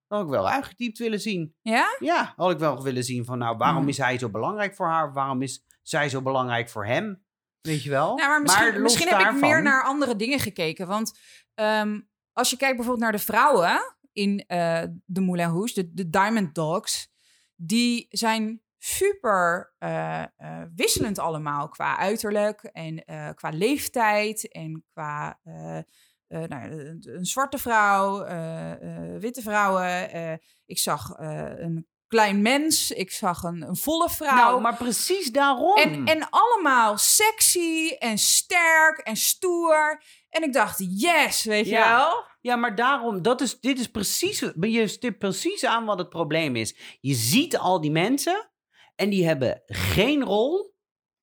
Dat 0.08 0.18
had 0.18 0.26
ik 0.26 0.32
wel 0.32 0.48
uitgediept 0.48 0.98
willen 0.98 1.20
zien. 1.20 1.54
Ja? 1.62 1.96
Ja, 1.98 2.32
had 2.36 2.50
ik 2.50 2.58
wel 2.58 2.82
willen 2.82 3.04
zien 3.04 3.24
van 3.24 3.38
nou, 3.38 3.56
waarom 3.56 3.80
Mhm. 3.80 3.88
is 3.88 3.98
hij 3.98 4.18
zo 4.18 4.28
belangrijk 4.30 4.74
voor 4.74 4.86
haar? 4.86 5.12
Waarom 5.12 5.42
is 5.42 5.64
zij 5.82 6.08
zo 6.08 6.22
belangrijk 6.22 6.68
voor 6.70 6.86
hem? 6.86 7.25
Weet 7.66 7.82
je 7.82 7.90
wel? 7.90 8.16
Maar 8.16 8.42
misschien, 8.80 9.08
heb 9.08 9.20
ik 9.20 9.40
meer 9.40 9.62
naar 9.62 9.82
andere 9.82 10.16
dingen 10.16 10.38
gekeken. 10.38 10.86
Want 10.86 11.18
ehm, 11.54 12.00
als 12.32 12.50
je 12.50 12.56
kijkt 12.56 12.76
bijvoorbeeld 12.76 13.04
naar 13.04 13.18
de 13.18 13.24
vrouwen 13.24 13.96
in 14.12 14.44
eh, 14.46 14.82
de 15.04 15.20
Moulin 15.20 15.48
Rouge, 15.48 15.74
de, 15.74 15.94
de 15.94 16.10
Diamond 16.10 16.54
Dogs, 16.54 17.12
die 17.54 18.06
zijn 18.10 18.62
super 18.78 19.74
eh, 19.78 20.22
eh, 20.22 20.28
wisselend 20.74 21.18
allemaal 21.18 21.68
qua 21.68 21.98
uiterlijk 21.98 22.62
en 22.62 23.04
qua 23.34 23.48
leeftijd 23.48 24.52
en 24.52 24.84
qua 24.92 25.40
nou, 26.28 26.70
een 27.02 27.26
zwarte 27.26 27.58
vrouw, 27.58 28.18
witte 29.18 29.42
vrouwen. 29.42 30.10
ik 30.66 30.78
zag 30.78 31.14
een 31.18 31.86
klein 32.08 32.42
mens, 32.42 32.90
ik 32.90 33.10
zag 33.10 33.42
een, 33.42 33.62
een 33.62 33.76
volle 33.76 34.10
vrouw. 34.10 34.34
Nou, 34.34 34.60
maar 34.60 34.76
precies 34.76 35.30
daarom. 35.30 35.76
En, 35.76 36.04
en 36.06 36.28
allemaal 36.30 36.98
sexy 36.98 37.88
en 37.98 38.18
sterk 38.18 38.98
en 38.98 39.16
stoer. 39.16 40.02
En 40.30 40.42
ik 40.42 40.52
dacht, 40.52 40.84
yes, 41.00 41.44
weet 41.44 41.66
Ja. 41.66 41.84
je 41.84 41.96
wel? 41.96 42.24
Ja, 42.40 42.56
maar 42.56 42.74
daarom, 42.74 43.22
dat 43.22 43.40
is, 43.40 43.60
dit 43.60 43.78
is 43.78 43.90
precies, 43.90 44.38
je 44.60 44.86
stipt 44.88 45.18
precies 45.18 45.64
aan 45.64 45.84
wat 45.84 45.98
het 45.98 46.08
probleem 46.08 46.56
is. 46.56 46.98
Je 47.00 47.14
ziet 47.14 47.58
al 47.58 47.80
die 47.80 47.90
mensen 47.90 48.50
en 48.96 49.10
die 49.10 49.26
hebben 49.26 49.62
geen 49.66 50.22
rol, 50.22 50.75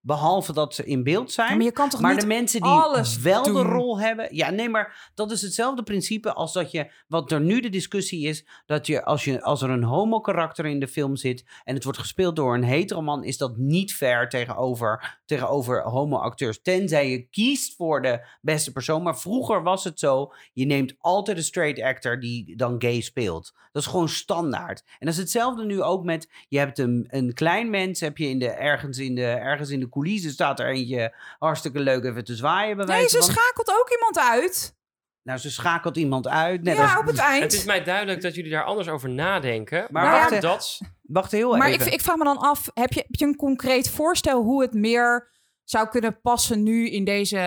behalve 0.05 0.53
dat 0.53 0.75
ze 0.75 0.85
in 0.85 1.03
beeld 1.03 1.31
zijn. 1.31 1.49
Ja, 1.49 1.55
maar 1.55 1.65
je 1.65 1.71
kan 1.71 1.89
toch 1.89 2.01
Maar 2.01 2.11
niet 2.11 2.21
de 2.21 2.27
mensen 2.27 2.61
die 2.61 2.69
alles 2.69 3.19
wel 3.19 3.43
de 3.43 3.61
rol 3.61 3.99
hebben. 3.99 4.35
Ja, 4.35 4.49
nee, 4.49 4.69
maar 4.69 5.11
dat 5.15 5.31
is 5.31 5.41
hetzelfde 5.41 5.83
principe 5.83 6.33
als 6.33 6.53
dat 6.53 6.71
je. 6.71 6.91
Wat 7.07 7.31
er 7.31 7.41
nu 7.41 7.59
de 7.59 7.69
discussie 7.69 8.27
is. 8.27 8.45
Dat 8.65 8.87
je 8.87 9.03
als, 9.03 9.23
je 9.23 9.41
als 9.41 9.61
er 9.61 9.69
een 9.69 9.83
homo-karakter 9.83 10.65
in 10.65 10.79
de 10.79 10.87
film 10.87 11.15
zit. 11.15 11.45
en 11.63 11.73
het 11.73 11.83
wordt 11.83 11.99
gespeeld 11.99 12.35
door 12.35 12.55
een 12.55 12.63
heteroman. 12.63 13.23
is 13.23 13.37
dat 13.37 13.57
niet 13.57 13.93
fair 13.93 14.29
tegenover, 14.29 15.19
tegenover 15.25 15.81
homo-acteurs. 15.81 16.61
Tenzij 16.61 17.09
je 17.09 17.27
kiest 17.29 17.75
voor 17.75 18.01
de 18.01 18.25
beste 18.41 18.71
persoon. 18.71 19.03
Maar 19.03 19.19
vroeger 19.19 19.63
was 19.63 19.83
het 19.83 19.99
zo. 19.99 20.33
Je 20.53 20.65
neemt 20.65 20.95
altijd 20.97 21.37
een 21.37 21.43
straight 21.43 21.81
actor 21.81 22.19
die 22.19 22.55
dan 22.55 22.75
gay 22.77 23.01
speelt. 23.01 23.53
Dat 23.71 23.81
is 23.81 23.87
gewoon 23.87 24.09
standaard. 24.09 24.83
En 24.99 25.05
dat 25.05 25.13
is 25.13 25.19
hetzelfde 25.19 25.65
nu 25.65 25.81
ook 25.81 26.03
met. 26.03 26.29
Je 26.47 26.57
hebt 26.57 26.79
een, 26.79 27.07
een 27.09 27.33
klein 27.33 27.69
mens. 27.69 27.99
Heb 27.99 28.17
je 28.17 28.27
in 28.27 28.39
de, 28.39 28.49
ergens, 28.49 28.97
in 28.97 29.15
de, 29.15 29.25
ergens 29.25 29.69
in 29.69 29.79
de 29.79 29.89
coulissen 29.93 30.31
staat 30.31 30.59
er 30.59 30.67
eentje 30.67 31.15
hartstikke 31.39 31.79
leuk 31.79 32.03
even 32.03 32.23
te 32.23 32.35
zwaaien. 32.35 32.77
Bij 32.77 32.85
Nee, 32.85 33.07
ze 33.07 33.17
van. 33.17 33.31
schakelt 33.31 33.69
ook 33.69 33.89
iemand 33.91 34.19
uit. 34.19 34.75
Nou, 35.23 35.39
ze 35.39 35.51
schakelt 35.51 35.97
iemand 35.97 36.27
uit. 36.27 36.63
Net 36.63 36.75
ja, 36.77 36.83
als- 36.83 36.99
op 37.01 37.05
het 37.07 37.17
eind. 37.17 37.43
Het 37.43 37.53
is 37.53 37.63
mij 37.65 37.83
duidelijk 37.83 38.21
dat 38.21 38.35
jullie 38.35 38.51
daar 38.51 38.63
anders 38.63 38.87
over 38.87 39.09
nadenken. 39.09 39.87
Maar 39.89 40.03
Maar, 40.03 40.29
wacht 40.29 40.41
dat... 40.41 40.79
Wacht 41.01 41.31
heel 41.31 41.57
maar 41.57 41.67
even. 41.67 41.87
ik, 41.87 41.93
ik 41.93 42.01
vraag 42.01 42.15
me 42.17 42.23
dan 42.23 42.37
af, 42.37 42.69
heb 42.73 42.93
je, 42.93 42.99
heb 42.99 43.15
je 43.15 43.25
een 43.25 43.35
concreet 43.35 43.89
voorstel 43.89 44.41
hoe 44.43 44.61
het 44.61 44.73
meer 44.73 45.31
zou 45.63 45.87
kunnen 45.89 46.21
passen 46.21 46.63
nu 46.63 46.89
in 46.89 47.03
deze, 47.05 47.37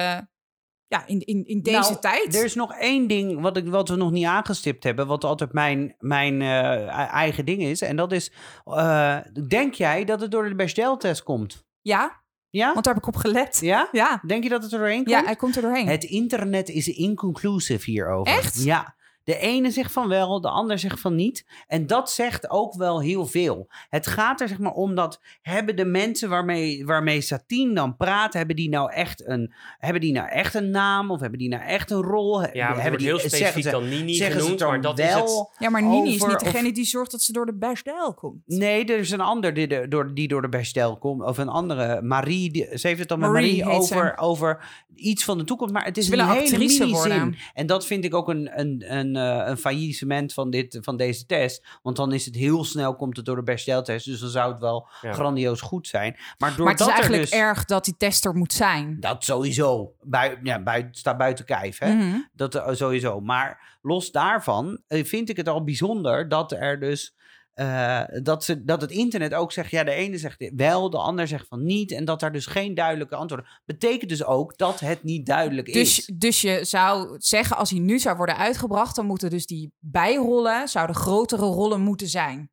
ja, 0.86 1.06
in, 1.06 1.20
in, 1.20 1.44
in 1.46 1.62
deze 1.62 1.78
Nou, 1.78 2.00
tijd? 2.00 2.34
Er 2.34 2.44
is 2.44 2.54
nog 2.54 2.72
één 2.78 3.06
ding 3.06 3.40
wat, 3.40 3.56
ik, 3.56 3.68
wat 3.68 3.88
we 3.88 3.96
nog 3.96 4.10
niet 4.10 4.26
aangestipt 4.26 4.84
hebben. 4.84 5.06
Wat 5.06 5.24
altijd 5.24 5.52
mijn, 5.52 5.94
mijn 5.98 6.42
eh, 6.42 6.88
eigen 7.14 7.44
ding 7.44 7.62
is. 7.62 7.80
En 7.80 7.96
dat 7.96 8.12
is. 8.12 8.32
eh, 8.64 9.18
denk 9.48 9.74
jij 9.74 10.04
dat 10.04 10.20
het 10.20 10.30
door 10.30 10.48
de 10.48 10.54
Bechdel-test 10.54 11.22
komt? 11.22 11.64
Ja, 11.80 12.22
Ja? 12.50 12.72
want 12.72 12.84
daar 12.84 12.94
heb 12.94 13.02
ik 13.02 13.08
op 13.08 13.16
gelet. 13.16 13.58
Ja? 13.60 13.88
Ja, 13.92 14.22
Denk 14.26 14.42
je 14.42 14.48
dat 14.48 14.62
het 14.62 14.72
er 14.72 14.78
doorheen 14.78 14.96
komt? 15.04 15.10
ja 15.10 15.24
hij 15.24 15.36
komt 15.36 15.56
er 15.56 15.62
doorheen. 15.62 15.86
Het 15.86 16.04
internet 16.04 16.68
is 16.68 16.88
inconclusive 16.88 17.90
hierover. 17.90 18.32
Echt? 18.32 18.64
Ja. 18.64 18.95
De 19.26 19.38
ene 19.38 19.70
zegt 19.70 19.92
van 19.92 20.08
wel, 20.08 20.40
de 20.40 20.48
ander 20.48 20.78
zegt 20.78 21.00
van 21.00 21.14
niet. 21.14 21.46
En 21.66 21.86
dat 21.86 22.10
zegt 22.10 22.50
ook 22.50 22.74
wel 22.74 23.00
heel 23.00 23.26
veel. 23.26 23.66
Het 23.88 24.06
gaat 24.06 24.40
er 24.40 24.48
zeg 24.48 24.58
maar 24.58 24.72
om 24.72 24.94
dat... 24.94 25.20
hebben 25.42 25.76
de 25.76 25.84
mensen 25.84 26.28
waarmee, 26.28 26.84
waarmee 26.86 27.20
Satine 27.20 27.74
dan 27.74 27.96
praat... 27.96 28.32
hebben 28.32 28.56
die 28.56 28.68
nou 28.68 28.92
echt 28.92 29.26
een, 29.28 29.54
hebben 29.78 30.00
die 30.00 30.12
nou 30.12 30.28
echt 30.28 30.54
een 30.54 30.70
naam? 30.70 31.10
Of 31.10 31.20
hebben 31.20 31.38
die 31.38 31.48
nou 31.48 31.62
echt 31.62 31.90
een 31.90 32.02
rol? 32.02 32.40
Ja, 32.40 32.48
maar 32.68 32.82
hebben 32.82 32.90
wordt 32.90 33.04
heel 33.04 33.18
zeggen 33.18 33.30
specifiek 33.38 33.62
ze- 33.62 33.70
dan 33.70 33.88
Nini 33.88 34.14
zeggen 34.14 34.34
ze 34.36 34.40
genoemd, 34.42 34.58
dan 34.60 34.68
maar 34.70 34.80
dat 34.80 34.98
is 34.98 35.04
wel 35.14 35.38
het... 35.38 35.56
ja, 35.58 35.70
maar 35.70 35.82
Nini 35.82 36.14
is 36.14 36.22
niet 36.26 36.34
of- 36.34 36.42
degene 36.42 36.72
die 36.72 36.84
zorgt 36.84 37.10
dat 37.10 37.22
ze 37.22 37.32
door 37.32 37.46
de 37.46 37.54
Bechdel 37.56 38.14
komt. 38.14 38.42
Nee, 38.46 38.84
er 38.84 38.98
is 38.98 39.10
een 39.10 39.20
ander 39.20 39.54
die, 39.54 39.66
de- 39.66 39.88
door, 39.88 40.14
die 40.14 40.28
door 40.28 40.42
de 40.42 40.48
Bechdel 40.48 40.96
komt. 40.98 41.22
Of 41.22 41.38
een 41.38 41.48
andere, 41.48 42.02
Marie. 42.02 42.50
Die, 42.50 42.78
ze 42.78 42.86
heeft 42.86 42.98
het 43.00 43.08
dan 43.08 43.18
met 43.18 43.30
Marie 43.30 43.64
over, 43.64 44.16
over 44.18 44.64
iets 44.94 45.24
van 45.24 45.38
de 45.38 45.44
toekomst. 45.44 45.72
Maar 45.74 45.84
het 45.84 45.96
is 45.96 46.06
Ze 46.06 46.12
een 46.12 46.18
hele 46.28 46.40
actrice 46.40 46.58
mini-zin. 46.58 46.90
worden. 46.90 47.36
En 47.54 47.66
dat 47.66 47.86
vind 47.86 48.04
ik 48.04 48.14
ook 48.14 48.28
een, 48.28 48.50
een, 48.60 48.84
een, 48.96 49.15
een, 49.16 49.40
eh, 49.40 49.48
een 49.48 49.56
faillissement 49.56 50.32
van, 50.32 50.50
dit, 50.50 50.78
van 50.82 50.96
deze 50.96 51.26
test. 51.26 51.66
Want 51.82 51.96
dan 51.96 52.12
is 52.12 52.24
het 52.24 52.34
heel 52.34 52.64
snel, 52.64 52.96
komt 52.96 53.16
het 53.16 53.26
door 53.26 53.36
de 53.36 53.42
Bechdel-test. 53.42 54.06
Dus 54.06 54.20
dan 54.20 54.28
zou 54.28 54.52
het 54.52 54.60
wel 54.60 54.88
Ja. 55.00 55.12
grandioos 55.12 55.60
goed 55.60 55.86
zijn. 55.86 56.16
Maar 56.38 56.54
Maar 56.58 56.70
het 56.70 56.80
is 56.80 56.86
er 56.86 56.92
eigenlijk 56.92 57.22
dus... 57.22 57.32
erg 57.32 57.64
dat 57.64 57.84
die 57.84 57.94
tester 57.96 58.34
moet 58.34 58.52
zijn. 58.52 58.96
Dat 59.00 59.24
sowieso. 59.24 59.94
Bui, 60.02 60.38
ja, 60.42 60.62
bui, 60.62 60.88
staat 60.90 61.18
buiten 61.18 61.44
kijf, 61.44 61.78
hè? 61.78 61.94
Mhm. 61.94 62.16
Dat 62.32 62.54
eh, 62.54 62.68
sowieso. 62.72 63.20
Maar 63.20 63.78
los 63.82 64.10
daarvan 64.10 64.80
eh, 64.86 65.04
vind 65.04 65.28
ik 65.28 65.36
het 65.36 65.48
al 65.48 65.64
bijzonder 65.64 66.28
dat 66.28 66.52
er 66.52 66.80
dus. 66.80 67.14
Eh, 67.56 68.02
dat, 68.22 68.44
ze, 68.44 68.64
dat 68.64 68.80
het 68.80 68.90
internet 68.90 69.34
ook 69.34 69.52
zegt, 69.52 69.70
ja, 69.70 69.84
de 69.84 69.90
ene 69.90 70.18
zegt 70.18 70.50
wel, 70.56 70.90
de 70.90 70.98
ander 70.98 71.28
zegt 71.28 71.46
van 71.48 71.64
niet. 71.64 71.92
En 71.92 72.04
dat 72.04 72.20
daar 72.20 72.32
dus 72.32 72.46
geen 72.46 72.74
duidelijke 72.74 73.14
antwoorden. 73.16 73.48
Betekent 73.64 74.10
dus 74.10 74.24
ook 74.24 74.56
dat 74.58 74.80
het 74.80 75.02
niet 75.02 75.26
duidelijk 75.26 75.72
Dus, 75.72 75.98
is. 75.98 76.12
dus 76.16 76.40
je 76.40 76.64
zou 76.64 77.14
zeggen, 77.18 77.56
als 77.56 77.70
hij 77.70 77.78
nu 77.80 77.98
zou 77.98 78.16
worden 78.16 78.36
uitgebracht, 78.36 78.96
dan 78.96 79.06
moeten 79.06 79.30
dus 79.30 79.46
die 79.46 79.72
bijrollen, 79.78 80.68
zouden 80.68 80.96
grotere 80.96 81.44
rollen 81.44 81.80
moeten 81.80 82.08
zijn. 82.08 82.50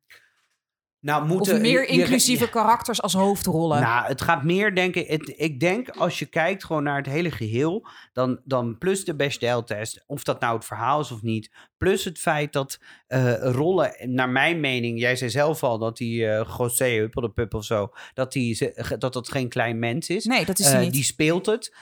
Nou, 1.00 1.22
Of 1.22 1.28
moeten, 1.28 1.60
meer 1.60 1.80
je- 1.80 1.86
inclusieve 1.86 2.48
karakters 2.48 3.02
als 3.02 3.12
hoofdrollen. 3.12 3.80
Nou, 3.80 4.06
het 4.06 4.20
gaat 4.22 4.42
meer, 4.44 4.74
denk 4.74 4.94
ik. 4.94 5.08
Het, 5.08 5.32
ik 5.36 5.60
denk 5.60 5.88
als 5.88 6.18
je 6.18 6.26
kijkt 6.26 6.64
gewoon 6.64 6.82
naar 6.82 6.96
het 6.96 7.06
hele 7.06 7.30
geheel, 7.30 7.86
dan, 8.12 8.40
dan 8.44 8.78
plus 8.78 9.04
de 9.04 9.16
Bechdel-test, 9.16 10.04
of 10.06 10.22
dat 10.24 10.40
nou 10.40 10.54
het 10.56 10.64
verhaal 10.64 11.00
is 11.00 11.10
of 11.12 11.22
niet, 11.22 11.50
plus 11.84 12.04
het 12.04 12.18
feit 12.18 12.52
dat 12.52 12.78
eh, 13.06 13.34
rollen, 13.40 13.94
naar 14.04 14.28
mijn 14.28 14.60
mening, 14.60 14.98
jij 15.00 15.16
zei 15.16 15.30
zelf 15.30 15.62
al 15.62 15.78
dat 15.78 15.96
die 15.96 16.26
eh 16.26 16.54
José 16.58 16.84
Huppeldepup 16.84 17.54
of 17.54 17.64
zo, 17.64 17.88
dat, 18.14 18.32
die, 18.32 18.72
dat 18.98 19.12
dat 19.12 19.28
geen 19.28 19.48
klein 19.48 19.78
mens 19.78 20.08
is. 20.08 20.24
nee, 20.24 20.44
dat 20.44 20.58
is 20.58 20.72
Eh, 20.72 20.80
niet. 20.80 20.92
die 20.92 21.02
speelt 21.02 21.46
het. 21.46 21.74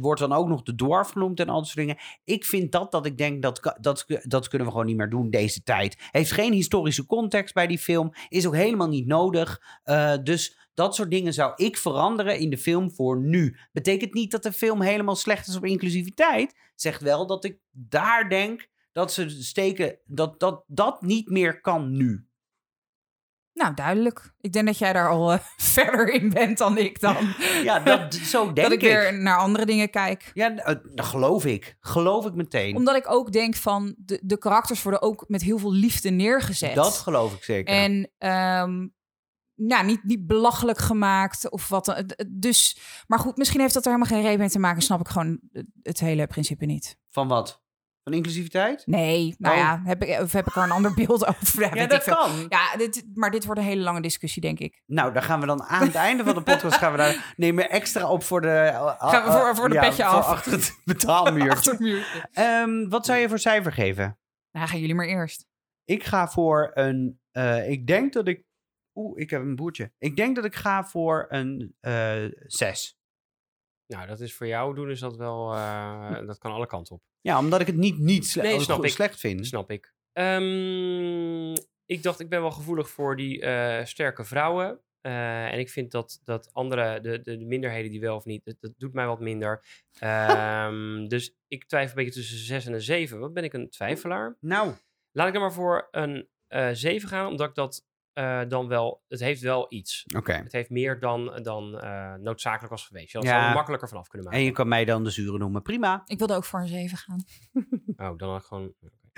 Wordt 0.00 0.20
dan 0.20 0.32
ook 0.32 0.48
nog 0.48 0.62
de 0.62 0.74
dwarf 0.74 1.08
genoemd 1.08 1.40
en 1.40 1.48
al 1.48 1.56
dat 1.56 1.64
soort 1.66 1.78
dingen. 1.78 1.96
Ik 2.24 2.44
vind 2.44 2.72
dat 2.72 2.92
dat 2.92 3.06
ik 3.06 3.18
denk 3.18 3.42
dat 3.42 3.76
dat, 3.80 4.06
dat 4.22 4.48
kunnen 4.48 4.66
we 4.66 4.72
gewoon 4.72 4.86
niet 4.88 4.96
meer 4.96 5.10
doen 5.10 5.30
deze 5.30 5.62
tijd. 5.62 5.96
Heeft 6.10 6.32
geen 6.32 6.52
historische 6.52 7.06
context 7.06 7.54
bij 7.54 7.66
die 7.66 7.78
film. 7.78 8.12
Is 8.28 8.46
ook 8.46 8.54
helemaal 8.54 8.88
niet 8.88 9.06
nodig. 9.06 9.60
Dus 10.22 10.58
dat 10.74 10.94
soort 10.94 11.10
dingen 11.10 11.32
zou 11.34 11.52
ik 11.56 11.76
veranderen 11.76 12.38
in 12.38 12.50
de 12.50 12.58
film 12.58 12.90
voor 12.90 13.20
nu. 13.20 13.56
Betekent 13.72 14.14
niet 14.14 14.30
dat 14.30 14.42
de 14.42 14.52
film 14.52 14.80
helemaal 14.80 15.16
slecht 15.16 15.46
is 15.46 15.56
op 15.56 15.64
inclusiviteit. 15.64 16.54
Zegt 16.74 17.00
wel 17.02 17.26
dat 17.26 17.44
ik 17.44 17.58
daar 17.70 18.28
denk 18.28 18.68
dat 18.94 19.12
ze 19.12 19.30
steken 19.42 19.98
dat 20.04 20.40
dat, 20.40 20.64
dat 20.66 21.02
niet 21.02 21.28
meer 21.28 21.60
kan 21.60 21.96
nu. 21.96 22.28
Nou, 23.52 23.74
duidelijk. 23.74 24.34
Ik 24.40 24.52
denk 24.52 24.66
dat 24.66 24.78
jij 24.78 24.92
daar 24.92 25.08
al 25.08 25.32
eh, 25.32 25.38
verder 25.74 26.08
in 26.08 26.30
bent 26.30 26.58
dan 26.58 26.78
ik 26.78 27.00
dan. 27.00 27.16
Ja, 27.64 27.78
dat, 27.78 28.14
zo 28.14 28.44
denk 28.52 28.56
dat 28.56 28.72
ik, 28.72 28.82
ik. 28.82 28.88
weer 28.88 29.18
naar 29.18 29.38
andere 29.38 29.66
dingen 29.66 29.90
kijk. 29.90 30.30
Ja, 30.34 30.54
eh, 30.56 30.76
dat 30.94 31.06
geloof 31.06 31.44
ik. 31.44 31.76
Geloof 31.80 32.26
ik 32.26 32.34
meteen. 32.34 32.76
Omdat 32.76 32.96
ik 32.96 33.10
ook 33.10 33.32
denk 33.32 33.54
van, 33.54 33.94
de, 33.98 34.20
de 34.22 34.38
karakters 34.38 34.82
worden 34.82 35.02
ook 35.02 35.24
met 35.28 35.42
heel 35.42 35.58
veel 35.58 35.72
liefde 35.72 36.10
neergezet. 36.10 36.74
Dat 36.74 36.98
geloof 36.98 37.34
ik 37.34 37.44
zeker. 37.44 37.74
En 37.74 38.12
ja, 39.56 39.82
niet, 39.82 40.04
niet 40.04 40.26
belachelijk 40.26 40.78
gemaakt 40.78 41.50
of 41.50 41.68
wat. 41.68 42.14
Dus, 42.28 42.78
maar 43.06 43.18
goed, 43.18 43.36
misschien 43.36 43.60
heeft 43.60 43.74
dat 43.74 43.84
er 43.84 43.92
helemaal 43.92 44.12
geen 44.12 44.22
reden 44.22 44.38
mee 44.38 44.50
te 44.50 44.58
maken. 44.58 44.82
Snap 44.82 45.00
ik 45.00 45.08
gewoon 45.08 45.40
het 45.82 46.00
hele 46.00 46.26
principe 46.26 46.64
niet. 46.64 46.98
Van 47.10 47.28
wat? 47.28 47.63
Van 48.04 48.12
inclusiviteit? 48.12 48.86
Nee, 48.86 49.34
nou 49.38 49.54
Oh. 49.54 49.60
ja, 49.60 49.80
heb 49.84 50.02
ik, 50.04 50.20
of 50.20 50.32
heb 50.32 50.46
ik 50.46 50.56
er 50.56 50.62
een 50.62 50.70
ander 50.70 50.94
beeld 51.04 51.26
over? 51.26 51.60
Ja, 51.62 51.70
Ja, 51.74 51.86
dat 51.86 52.02
veel. 52.02 52.14
kan. 52.16 52.46
Ja, 52.48 52.76
dit, 52.76 53.04
maar 53.14 53.30
dit 53.30 53.44
wordt 53.44 53.60
een 53.60 53.66
hele 53.66 53.82
lange 53.82 54.00
discussie, 54.02 54.42
denk 54.42 54.58
ik. 54.58 54.82
Nou, 54.86 55.12
dan 55.12 55.22
gaan 55.22 55.40
we 55.40 55.46
dan 55.46 55.62
aan 55.62 55.86
het 55.86 55.94
einde 55.94 56.24
van 56.24 56.34
de 56.34 56.42
podcast 56.42 56.76
gaan 56.76 56.92
we 56.92 56.98
daar 56.98 57.32
nemen 57.36 57.70
extra 57.70 58.10
op 58.10 58.22
voor 58.22 58.40
de 58.40 58.70
Gaan 58.98 59.24
we 59.24 59.30
voor- 59.32 59.56
voor 59.56 59.68
de 59.68 59.78
petje 59.78 60.04
af. 60.04 60.26
achter 60.26 60.52
het 60.52 60.78
betaalmuur. 60.84 61.50
Achter 61.50 61.76
het. 61.78 62.28
Ehm, 62.32 62.88
wat 62.88 63.06
zou 63.06 63.18
je 63.18 63.28
voor 63.28 63.38
cijfer 63.38 63.72
geven? 63.72 64.18
Nou, 64.52 64.68
gaan 64.68 64.80
jullie 64.80 64.94
maar 64.94 65.06
eerst. 65.06 65.46
Ik 65.84 66.04
ga 66.04 66.28
voor 66.28 66.70
een. 66.74 67.20
eh, 67.30 67.68
ik 67.70 67.86
denk 67.86 68.12
dat 68.12 68.28
ik. 68.28 68.44
Oeh, 68.94 69.20
ik 69.20 69.30
heb 69.30 69.40
een 69.40 69.56
boertje. 69.56 69.92
Ik 69.98 70.16
denk 70.16 70.36
dat 70.36 70.44
ik 70.44 70.54
ga 70.54 70.84
voor 70.84 71.26
een 71.28 71.74
eh 71.80 72.24
6. 72.46 72.98
Nou, 73.86 74.06
dat 74.06 74.20
is 74.20 74.34
voor 74.34 74.46
jou 74.46 74.74
doen 74.74 74.90
is 74.90 75.00
dat 75.00 75.16
wel... 75.16 75.52
eh, 75.54 76.26
dat 76.26 76.38
kan 76.38 76.52
alle 76.52 76.66
kanten 76.66 76.94
op. 76.94 77.02
Ja, 77.20 77.38
omdat 77.38 77.60
ik 77.60 77.66
het 77.66 77.76
niet, 77.76 77.98
niet 77.98 78.26
sle- 78.26 78.42
Nee, 78.42 78.60
snap 78.60 78.76
goed- 78.76 78.84
ik. 78.84 78.90
slecht 78.90 79.20
vind. 79.20 79.46
Snap 79.46 79.70
ik. 79.70 79.94
Ehm, 80.12 81.52
ik 81.86 82.02
dacht, 82.02 82.20
ik 82.20 82.28
ben 82.28 82.40
wel 82.40 82.50
gevoelig 82.50 82.88
voor 82.90 83.16
die 83.16 83.40
eh, 83.40 83.84
sterke 83.84 84.24
vrouwen. 84.24 84.80
Eh, 85.00 85.52
en 85.52 85.58
ik 85.58 85.70
vind 85.70 85.90
dat, 85.90 86.20
dat 86.24 86.50
andere, 86.52 87.00
de, 87.00 87.20
de, 87.20 87.36
de 87.38 87.44
minderheden 87.44 87.90
die 87.90 88.00
wel 88.00 88.16
of 88.16 88.24
niet, 88.24 88.44
dat, 88.44 88.56
dat 88.60 88.72
doet 88.78 88.92
mij 88.92 89.06
wat 89.06 89.20
minder. 89.20 89.64
Ehm, 89.98 91.06
dus 91.08 91.34
ik 91.48 91.64
twijfel 91.66 91.98
een 91.98 92.04
beetje 92.04 92.20
tussen 92.20 92.38
een 92.38 92.44
6 92.44 92.66
en 92.66 92.72
een 92.72 92.80
7. 92.80 93.18
Wat 93.18 93.32
ben 93.32 93.44
ik 93.44 93.52
een 93.52 93.70
twijfelaar? 93.70 94.36
Nou, 94.40 94.72
Laat 95.12 95.26
ik 95.26 95.32
dan 95.32 95.42
maar 95.42 95.52
voor 95.52 95.88
een 95.90 96.28
eh 96.46 96.68
7 96.72 97.08
gaan, 97.08 97.26
omdat 97.26 97.48
ik 97.48 97.54
dat 97.54 97.84
eh, 98.14 98.40
dan 98.48 98.68
wel, 98.68 99.02
het 99.08 99.20
heeft 99.20 99.40
wel 99.40 99.66
iets. 99.68 100.04
oké. 100.16 100.32
Het 100.32 100.52
heeft 100.52 100.70
meer 100.70 101.00
dan, 101.00 101.40
dan 101.42 101.80
eh, 101.80 102.14
noodzakelijk 102.14 102.70
was 102.70 102.86
geweest. 102.86 103.12
Je 103.12 103.18
had 103.18 103.26
Ja. 103.26 103.48
er 103.48 103.54
makkelijker 103.54 103.88
vanaf 103.88 104.08
kunnen 104.08 104.26
maken. 104.26 104.42
En 104.42 104.48
je 104.48 104.54
kan 104.54 104.68
mij 104.68 104.84
dan 104.84 105.04
de 105.04 105.10
zure 105.10 105.38
noemen. 105.38 105.62
Prima. 105.62 106.02
Ik 106.06 106.18
wilde 106.18 106.34
ook 106.34 106.44
voor 106.44 106.60
een 106.60 106.68
7 106.68 106.96
gaan. 106.98 107.24
Oh, 107.96 108.16
dan 108.18 108.28
had 108.30 108.40
ik 108.40 108.46
gewoon... 108.46 108.74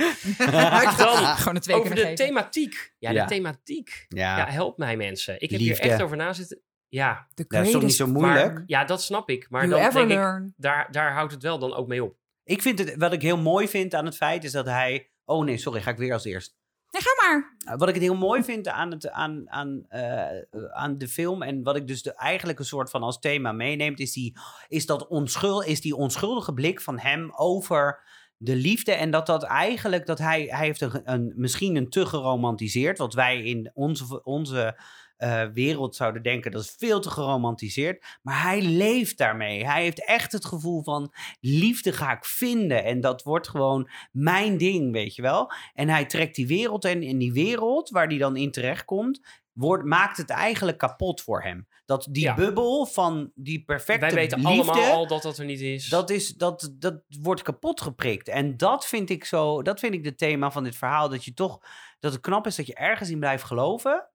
Dan 0.96 1.36
gewoon 1.36 1.54
een 1.54 1.60
2 1.60 1.76
Over 1.76 1.94
de 1.94 2.00
geven. 2.00 2.14
thematiek. 2.14 2.94
Ja, 2.98 3.10
Ja. 3.10 3.22
de 3.22 3.28
thematiek. 3.34 4.06
Ja, 4.08 4.36
Ja, 4.38 4.46
help 4.46 4.78
mij 4.78 4.96
mensen. 4.96 5.34
Ik 5.34 5.50
heb 5.50 5.60
Liefde. 5.60 5.82
hier 5.82 5.92
echt 5.92 6.02
over 6.02 6.16
na 6.16 6.32
zitten. 6.32 6.60
Ja, 6.88 7.26
dat 7.34 7.52
is 7.64 7.70
toch 7.70 7.82
niet 7.82 7.94
zo 7.94 8.06
moeilijk? 8.06 8.62
ja 8.66 8.84
dat 8.84 9.02
snap 9.02 9.28
ik. 9.30 9.46
Maar 9.50 9.66
you 9.66 9.80
dan 9.82 9.92
denk 9.92 10.10
ik, 10.10 10.16
learn. 10.16 10.54
daar, 10.56 10.88
daar 10.92 11.12
houdt 11.12 11.32
het 11.32 11.42
wel 11.42 11.58
dan 11.58 11.74
ook 11.74 11.86
mee 11.86 12.04
op. 12.04 12.16
Ik 12.44 12.62
vind 12.62 12.78
het, 12.78 12.96
wat 12.96 13.12
ik 13.12 13.22
heel 13.22 13.36
mooi 13.38 13.68
vind 13.68 13.94
aan 13.94 14.04
het 14.04 14.16
feit 14.16 14.44
is 14.44 14.52
dat 14.52 14.66
hij. 14.66 15.10
Oh 15.24 15.44
nee, 15.44 15.56
sorry, 15.56 15.80
ga 15.82 15.90
ik 15.90 15.96
weer 15.96 16.12
als 16.12 16.24
eerst. 16.24 16.56
Ga 17.00 17.28
maar. 17.28 17.56
Uh, 17.68 17.78
Wat 17.78 17.88
ik 17.88 17.94
het 17.94 18.02
heel 18.02 18.16
mooi 18.16 18.44
vind 18.44 18.68
aan, 18.68 18.90
het, 18.90 19.10
aan, 19.10 19.50
aan, 19.50 19.84
eh, 19.88 20.70
aan 20.72 20.98
de 20.98 21.08
film 21.08 21.42
en 21.42 21.62
wat 21.62 21.76
ik 21.76 21.86
dus 21.86 22.02
de, 22.02 22.14
eigenlijk 22.14 22.58
een 22.58 22.64
soort 22.64 22.90
van 22.90 23.02
als 23.02 23.18
thema 23.18 23.52
meeneemt, 23.52 24.00
is, 24.00 24.12
die, 24.12 24.36
is, 24.68 24.86
dat 24.86 25.06
onschuld, 25.06 25.66
is 25.66 25.80
die 25.80 25.96
onschuldige 25.96 26.54
blik 26.54 26.80
van 26.80 26.98
hem 26.98 27.32
over 27.34 28.00
de 28.36 28.56
liefde. 28.56 28.92
En 28.92 29.10
dat 29.10 29.26
dat 29.26 29.42
eigenlijk, 29.42 30.06
dat 30.06 30.18
hij, 30.18 30.42
hij 30.42 30.66
heeft 30.66 30.80
een, 31.04 31.32
misschien 31.36 31.76
een 31.76 31.90
te 31.90 32.06
geromantiseerd, 32.06 32.98
wat 32.98 33.14
wij 33.14 33.42
in 33.42 33.70
onze, 33.74 34.22
onze 34.24 34.80
eh, 35.16 35.44
wereld 35.52 35.96
zouden 35.96 36.22
denken, 36.22 36.50
dat 36.50 36.62
is 36.62 36.74
veel 36.78 37.00
te 37.00 37.10
geromantiseerd. 37.10 38.04
Maar 38.22 38.42
hij 38.42 38.62
leeft 38.62 39.18
daarmee. 39.18 39.66
Hij 39.66 39.82
heeft 39.82 40.04
echt 40.06 40.32
het 40.32 40.44
gevoel 40.44 40.82
van 40.82 41.12
liefde 41.40 41.92
ga 41.92 42.12
ik 42.12 42.24
vinden. 42.24 42.84
En 42.84 43.00
dat 43.00 43.22
wordt 43.22 43.48
gewoon 43.48 43.88
mijn 44.12 44.56
ding, 44.58 44.92
weet 44.92 45.14
je 45.14 45.22
wel. 45.22 45.52
En 45.74 45.88
hij 45.88 46.04
trekt 46.04 46.34
die 46.34 46.46
wereld 46.46 46.84
in. 46.84 47.02
In 47.02 47.18
die 47.18 47.32
wereld 47.32 47.90
waar 47.90 48.06
hij 48.06 48.18
dan 48.18 48.36
in 48.36 48.50
terechtkomt, 48.50 49.20
wordt, 49.52 49.84
maakt 49.84 50.16
het 50.16 50.30
eigenlijk 50.30 50.78
kapot 50.78 51.20
voor 51.20 51.42
hem. 51.42 51.68
Dat 51.84 52.08
die 52.10 52.22
Ja. 52.22 52.34
bubbel 52.34 52.86
van 52.86 53.30
die 53.34 53.64
perfecte 53.64 54.00
Wij 54.06 54.14
weten 54.14 54.38
liefde, 54.38 54.52
allemaal 54.72 54.92
al 54.92 55.06
dat 55.06 55.22
dat 55.22 55.38
er 55.38 55.44
niet 55.44 55.60
is. 55.60 55.88
dat, 55.88 56.10
is, 56.10 56.34
dat, 56.34 56.74
dat 56.78 57.02
wordt 57.20 57.42
kapot 57.42 57.80
geprikt. 57.80 58.28
En 58.28 58.56
dat 58.56 58.86
vind 58.86 59.10
ik 59.10 59.24
zo, 59.24 59.62
dat 59.62 59.80
vind 59.80 59.94
ik 59.94 60.04
het 60.04 60.18
thema 60.18 60.50
van 60.50 60.64
dit 60.64 60.76
verhaal. 60.76 61.08
Dat 61.08 61.24
je 61.24 61.34
toch, 61.34 61.60
dat 62.00 62.12
het 62.12 62.20
knap 62.20 62.46
is 62.46 62.56
dat 62.56 62.66
je 62.66 62.74
ergens 62.74 63.10
in 63.10 63.18
blijft 63.18 63.44
geloven. 63.44 64.08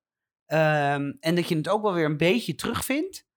Ehm, 0.52 1.14
en 1.20 1.36
dat 1.36 1.48
je 1.48 1.56
het 1.56 1.70
ook 1.70 1.82
wel 1.82 1.94
weer 1.94 2.06
een 2.06 2.18
beetje 2.18 2.56
terugvindt. 2.56 3.28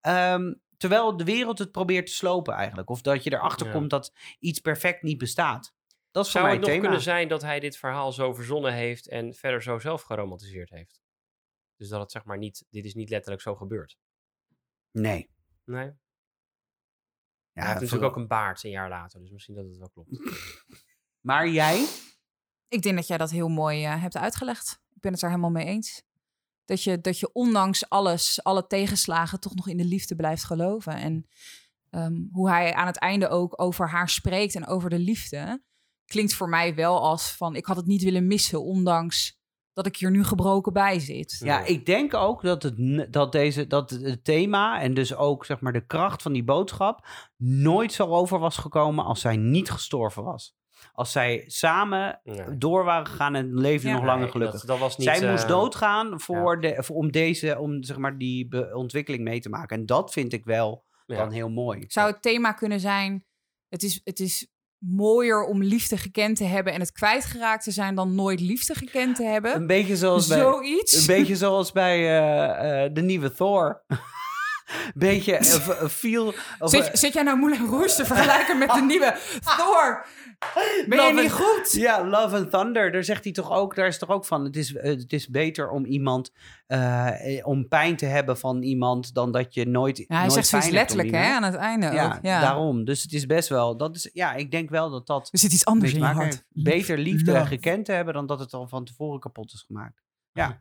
Ehm, 0.00 0.54
terwijl 0.76 1.16
de 1.16 1.24
wereld 1.24 1.58
het 1.58 1.72
probeert 1.72 2.06
te 2.06 2.12
slopen 2.12 2.54
eigenlijk. 2.54 2.90
Of 2.90 3.00
dat 3.02 3.24
je 3.24 3.32
erachter 3.32 3.66
Ja. 3.66 3.72
komt 3.72 3.90
dat 3.90 4.12
iets 4.38 4.60
perfect 4.60 5.02
niet 5.02 5.18
bestaat. 5.18 5.74
Dat 6.10 6.24
is 6.26 6.30
voor 6.32 6.40
Zou 6.40 6.44
mij 6.44 6.52
het 6.52 6.60
nog 6.60 6.70
thema. 6.70 6.82
kunnen 6.82 7.02
zijn 7.02 7.28
dat 7.28 7.42
hij 7.42 7.60
dit 7.60 7.76
verhaal 7.76 8.12
zo 8.12 8.32
verzonnen 8.34 8.72
heeft 8.72 9.08
en 9.08 9.34
verder 9.34 9.62
zo 9.62 9.78
zelf 9.78 10.02
geromantiseerd 10.02 10.70
heeft? 10.70 11.00
Dus 11.76 11.88
dat 11.88 12.00
het 12.00 12.10
zeg 12.10 12.24
maar 12.24 12.38
niet, 12.38 12.66
dit 12.70 12.84
is 12.84 12.94
niet 12.94 13.08
letterlijk 13.10 13.42
zo 13.42 13.54
gebeurd. 13.54 13.98
Nee. 14.90 15.30
Nee. 15.64 15.84
Hij 15.84 15.94
Ja, 17.52 17.68
heeft 17.68 17.80
natuurlijk 17.80 18.10
ook 18.10 18.16
een 18.16 18.26
baard 18.28 18.64
een 18.64 18.70
jaar 18.70 18.88
later, 18.88 19.20
dus 19.20 19.30
misschien 19.30 19.54
dat 19.54 19.64
het 19.64 19.76
wel 19.78 19.90
klopt. 19.90 20.10
Maar 21.20 21.48
jij? 21.48 21.86
Ik 22.68 22.82
denk 22.82 22.96
dat 22.96 23.06
jij 23.06 23.18
dat 23.18 23.30
heel 23.30 23.48
mooi 23.48 23.84
eh, 23.84 24.00
hebt 24.02 24.16
uitgelegd. 24.16 24.80
Ik 24.94 25.00
ben 25.00 25.12
het 25.12 25.22
er 25.22 25.28
helemaal 25.28 25.50
mee 25.50 25.66
eens. 25.66 26.02
Dat 26.64 26.82
je, 26.82 27.00
dat 27.00 27.18
je 27.18 27.32
ondanks 27.32 27.88
alles, 27.88 28.42
alle 28.42 28.66
tegenslagen, 28.66 29.40
toch 29.40 29.54
nog 29.54 29.68
in 29.68 29.76
de 29.76 29.84
liefde 29.84 30.16
blijft 30.16 30.44
geloven. 30.44 30.94
En 30.94 31.26
ehm, 31.90 32.16
hoe 32.32 32.48
hij 32.48 32.74
aan 32.74 32.86
het 32.86 32.98
einde 32.98 33.28
ook 33.28 33.60
over 33.60 33.88
haar 33.88 34.08
spreekt 34.08 34.54
en 34.54 34.66
over 34.66 34.90
de 34.90 34.98
liefde, 34.98 35.62
klinkt 36.04 36.34
voor 36.34 36.48
mij 36.48 36.74
wel 36.74 37.00
als 37.00 37.32
van: 37.32 37.56
ik 37.56 37.66
had 37.66 37.76
het 37.76 37.86
niet 37.86 38.02
willen 38.02 38.26
missen, 38.26 38.62
ondanks 38.62 39.40
dat 39.72 39.86
ik 39.86 39.96
hier 39.96 40.10
nu 40.10 40.24
gebroken 40.24 40.72
bij 40.72 40.98
zit. 40.98 41.36
Ja, 41.44 41.64
ik 41.64 41.86
denk 41.86 42.14
ook 42.14 42.42
dat 42.42 42.62
het, 42.62 43.06
dat 43.12 43.32
deze, 43.32 43.66
dat 43.66 43.90
het 43.90 44.24
thema 44.24 44.80
en 44.80 44.94
dus 44.94 45.14
ook 45.14 45.44
zeg 45.44 45.60
maar 45.60 45.72
de 45.72 45.86
kracht 45.86 46.22
van 46.22 46.32
die 46.32 46.44
boodschap 46.44 47.06
nooit 47.36 47.92
zo 47.92 48.06
over 48.06 48.38
was 48.38 48.56
gekomen 48.56 49.04
als 49.04 49.20
zij 49.20 49.36
niet 49.36 49.70
gestorven 49.70 50.22
was. 50.22 50.54
Als 51.02 51.12
zij 51.12 51.44
samen 51.46 52.20
Ja. 52.24 52.44
door 52.58 52.84
waren 52.84 53.06
gegaan 53.06 53.34
en 53.34 53.54
leefden 53.58 53.90
Ja. 53.90 53.96
nog 53.96 54.04
langer 54.04 54.22
Nee, 54.22 54.30
gelukkig. 54.30 54.58
Dat, 54.58 54.68
dat 54.68 54.78
was 54.78 54.96
niet, 54.96 55.08
zij 55.08 55.30
moest 55.30 55.42
eh, 55.42 55.48
doodgaan 55.48 56.20
voor 56.20 56.60
de, 56.60 56.74
voor, 56.78 56.96
om 56.96 57.10
deze, 57.12 57.58
om 57.58 57.82
zeg 57.82 57.96
maar 57.96 58.18
die 58.18 58.74
ontwikkeling 58.74 59.24
mee 59.24 59.40
te 59.40 59.48
maken. 59.48 59.76
En 59.76 59.86
dat 59.86 60.12
vind 60.12 60.32
ik 60.32 60.44
wel 60.44 60.84
ja. 61.06 61.16
dan 61.16 61.30
heel 61.30 61.48
mooi. 61.48 61.84
Zou 61.88 62.10
het 62.10 62.22
thema 62.22 62.52
kunnen 62.52 62.80
zijn: 62.80 63.24
het 63.68 63.82
is, 63.82 64.00
het 64.04 64.20
is 64.20 64.46
mooier 64.78 65.44
om 65.44 65.62
liefde 65.62 65.96
gekend 65.96 66.36
te 66.36 66.44
hebben 66.44 66.72
en 66.72 66.80
het 66.80 66.92
kwijtgeraakt 66.92 67.64
te 67.64 67.70
zijn 67.70 67.94
dan 67.94 68.14
nooit 68.14 68.40
liefde 68.40 68.74
gekend 68.74 69.16
te 69.16 69.24
hebben. 69.24 69.54
Een 69.56 69.66
beetje 69.66 69.96
zoals 69.96 70.26
bij, 70.26 70.38
Zoiets. 70.38 71.00
een 71.00 71.16
beetje 71.16 71.36
zoals 71.36 71.72
bij 71.72 71.98
eh, 71.98 72.84
eh, 72.84 72.94
de 72.94 73.02
nieuwe 73.02 73.32
Thor. 73.32 73.84
Beetje 74.94 75.36
eh, 75.36 75.44
v- 75.44 75.68
eh, 76.04 76.26
of, 76.58 76.70
Zit, 76.70 76.88
eh, 76.88 76.94
zit 76.94 77.12
jij 77.12 77.22
nou 77.22 77.38
Moulin 77.38 77.66
Rouge 77.68 77.94
te 77.94 78.04
vergelijken 78.04 78.58
met 78.58 78.70
de 78.70 78.80
nieuwe 78.80 79.16
Thor? 79.56 80.06
Ben 80.88 81.06
je 81.06 81.20
niet 81.22 81.32
goed? 81.32 81.72
Ja, 81.72 82.04
Love 82.06 82.36
and 82.36 82.50
Thunder, 82.50 82.92
daar 82.92 83.04
zegt 83.04 83.24
hij 83.24 83.32
toch 83.32 83.50
ook, 83.50 83.74
daar 83.74 83.86
is 83.86 83.98
toch 83.98 84.08
ook 84.08 84.24
van, 84.24 84.44
het 84.44 84.56
is, 84.56 84.74
het 84.80 85.12
is 85.12 85.28
beter 85.28 85.70
om 85.70 85.84
iemand, 85.84 86.32
om 87.42 87.68
pijn 87.68 87.96
te 87.96 88.06
hebben 88.06 88.38
van 88.38 88.62
iemand, 88.62 89.14
dan 89.14 89.32
dat 89.32 89.54
je 89.54 89.66
nooit 89.66 89.96
Ja, 89.98 90.04
hij 90.08 90.18
nooit 90.18 90.32
zegt 90.32 90.46
zoiets 90.46 90.68
letterlijk 90.70 91.10
hè, 91.10 91.24
aan 91.34 91.42
het 91.42 91.54
einde 91.54 91.86
Ja, 91.86 92.06
ook. 92.06 92.18
Ja. 92.22 92.40
daarom. 92.40 92.84
Dus 92.84 93.02
het 93.02 93.12
is 93.12 93.26
best 93.26 93.48
wel, 93.48 93.76
dat 93.76 93.96
is, 93.96 94.10
ja, 94.12 94.34
ik 94.34 94.50
denk 94.50 94.70
wel 94.70 94.90
dat 94.90 95.06
dat 95.06 95.28
Er 95.32 95.38
zit 95.38 95.52
iets 95.52 95.64
anders 95.64 95.92
in 95.92 95.98
je 95.98 96.04
hart. 96.04 96.44
Beter 96.48 96.98
liefde 96.98 97.32
Love. 97.32 97.46
gekend 97.46 97.84
te 97.84 97.92
hebben 97.92 98.14
dan 98.14 98.26
dat 98.26 98.38
het 98.38 98.52
al 98.54 98.68
van 98.68 98.84
tevoren 98.84 99.20
kapot 99.20 99.52
is 99.52 99.64
gemaakt. 99.66 100.02
Ja. 100.32 100.60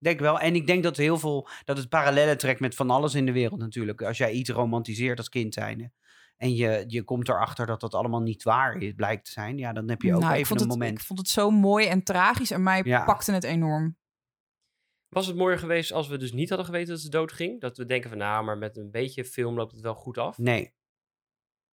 Denk 0.00 0.20
wel. 0.20 0.40
En 0.40 0.54
ik 0.54 0.66
denk 0.66 0.82
dat 0.82 0.96
heel 0.96 1.18
veel, 1.18 1.48
dat 1.64 1.76
het 1.76 1.88
parallellen 1.88 2.38
trekt 2.38 2.60
met 2.60 2.74
van 2.74 2.90
alles 2.90 3.14
in 3.14 3.26
de 3.26 3.32
wereld 3.32 3.60
natuurlijk. 3.60 4.02
Als 4.02 4.18
jij 4.18 4.32
iets 4.32 4.50
romantiseert 4.50 5.18
als 5.18 5.28
kind 5.28 5.54
zijnde. 5.54 5.90
En 6.36 6.54
je, 6.54 6.84
je 6.86 7.02
komt 7.02 7.28
erachter 7.28 7.66
dat 7.66 7.80
dat 7.80 7.94
allemaal 7.94 8.20
niet 8.20 8.42
waar 8.42 8.76
is, 8.76 8.92
blijkt 8.92 9.24
te 9.24 9.30
zijn. 9.30 9.58
Ja, 9.58 9.72
dan 9.72 9.88
heb 9.88 10.02
je 10.02 10.14
ook 10.14 10.20
Nou, 10.20 10.32
ik 10.32 10.36
even 10.36 10.48
vond 10.48 10.60
een 10.60 10.68
het, 10.68 10.78
moment. 10.78 10.98
Ik 10.98 11.04
vond 11.04 11.18
het 11.18 11.28
zo 11.28 11.50
mooi 11.50 11.86
en 11.86 12.02
tragisch 12.02 12.50
en 12.50 12.62
mij 12.62 12.80
Ja. 12.84 13.04
pakte 13.04 13.32
het 13.32 13.44
enorm. 13.44 13.98
Was 15.08 15.26
het 15.26 15.36
mooier 15.36 15.58
geweest 15.58 15.92
als 15.92 16.08
we 16.08 16.16
dus 16.16 16.32
niet 16.32 16.48
hadden 16.48 16.66
geweten 16.66 16.88
dat 16.88 17.00
ze 17.00 17.08
dood 17.08 17.32
ging? 17.32 17.60
Dat 17.60 17.76
we 17.76 17.86
denken 17.86 18.10
van, 18.10 18.18
nou, 18.18 18.44
maar 18.44 18.58
met 18.58 18.76
een 18.76 18.90
beetje 18.90 19.24
film 19.24 19.54
loopt 19.54 19.72
het 19.72 19.80
wel 19.80 19.94
goed 19.94 20.18
af. 20.18 20.38
Nee. 20.38 20.74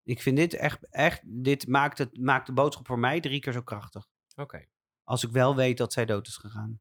Ik 0.03 0.21
vind 0.21 0.37
dit 0.37 0.53
echt, 0.53 0.87
echt 0.89 1.21
dit 1.25 1.67
maakt, 1.67 1.97
het, 1.97 2.17
maakt 2.19 2.45
de 2.45 2.53
boodschap 2.53 2.87
voor 2.87 2.99
mij 2.99 3.19
drie 3.19 3.39
keer 3.39 3.53
zo 3.53 3.61
krachtig. 3.61 4.07
Oké. 4.35 4.65
Als 5.03 5.23
ik 5.23 5.31
wel 5.31 5.55
weet 5.55 5.77
dat 5.77 5.93
zij 5.93 6.05
dood 6.05 6.27
is 6.27 6.37
gegaan. 6.37 6.79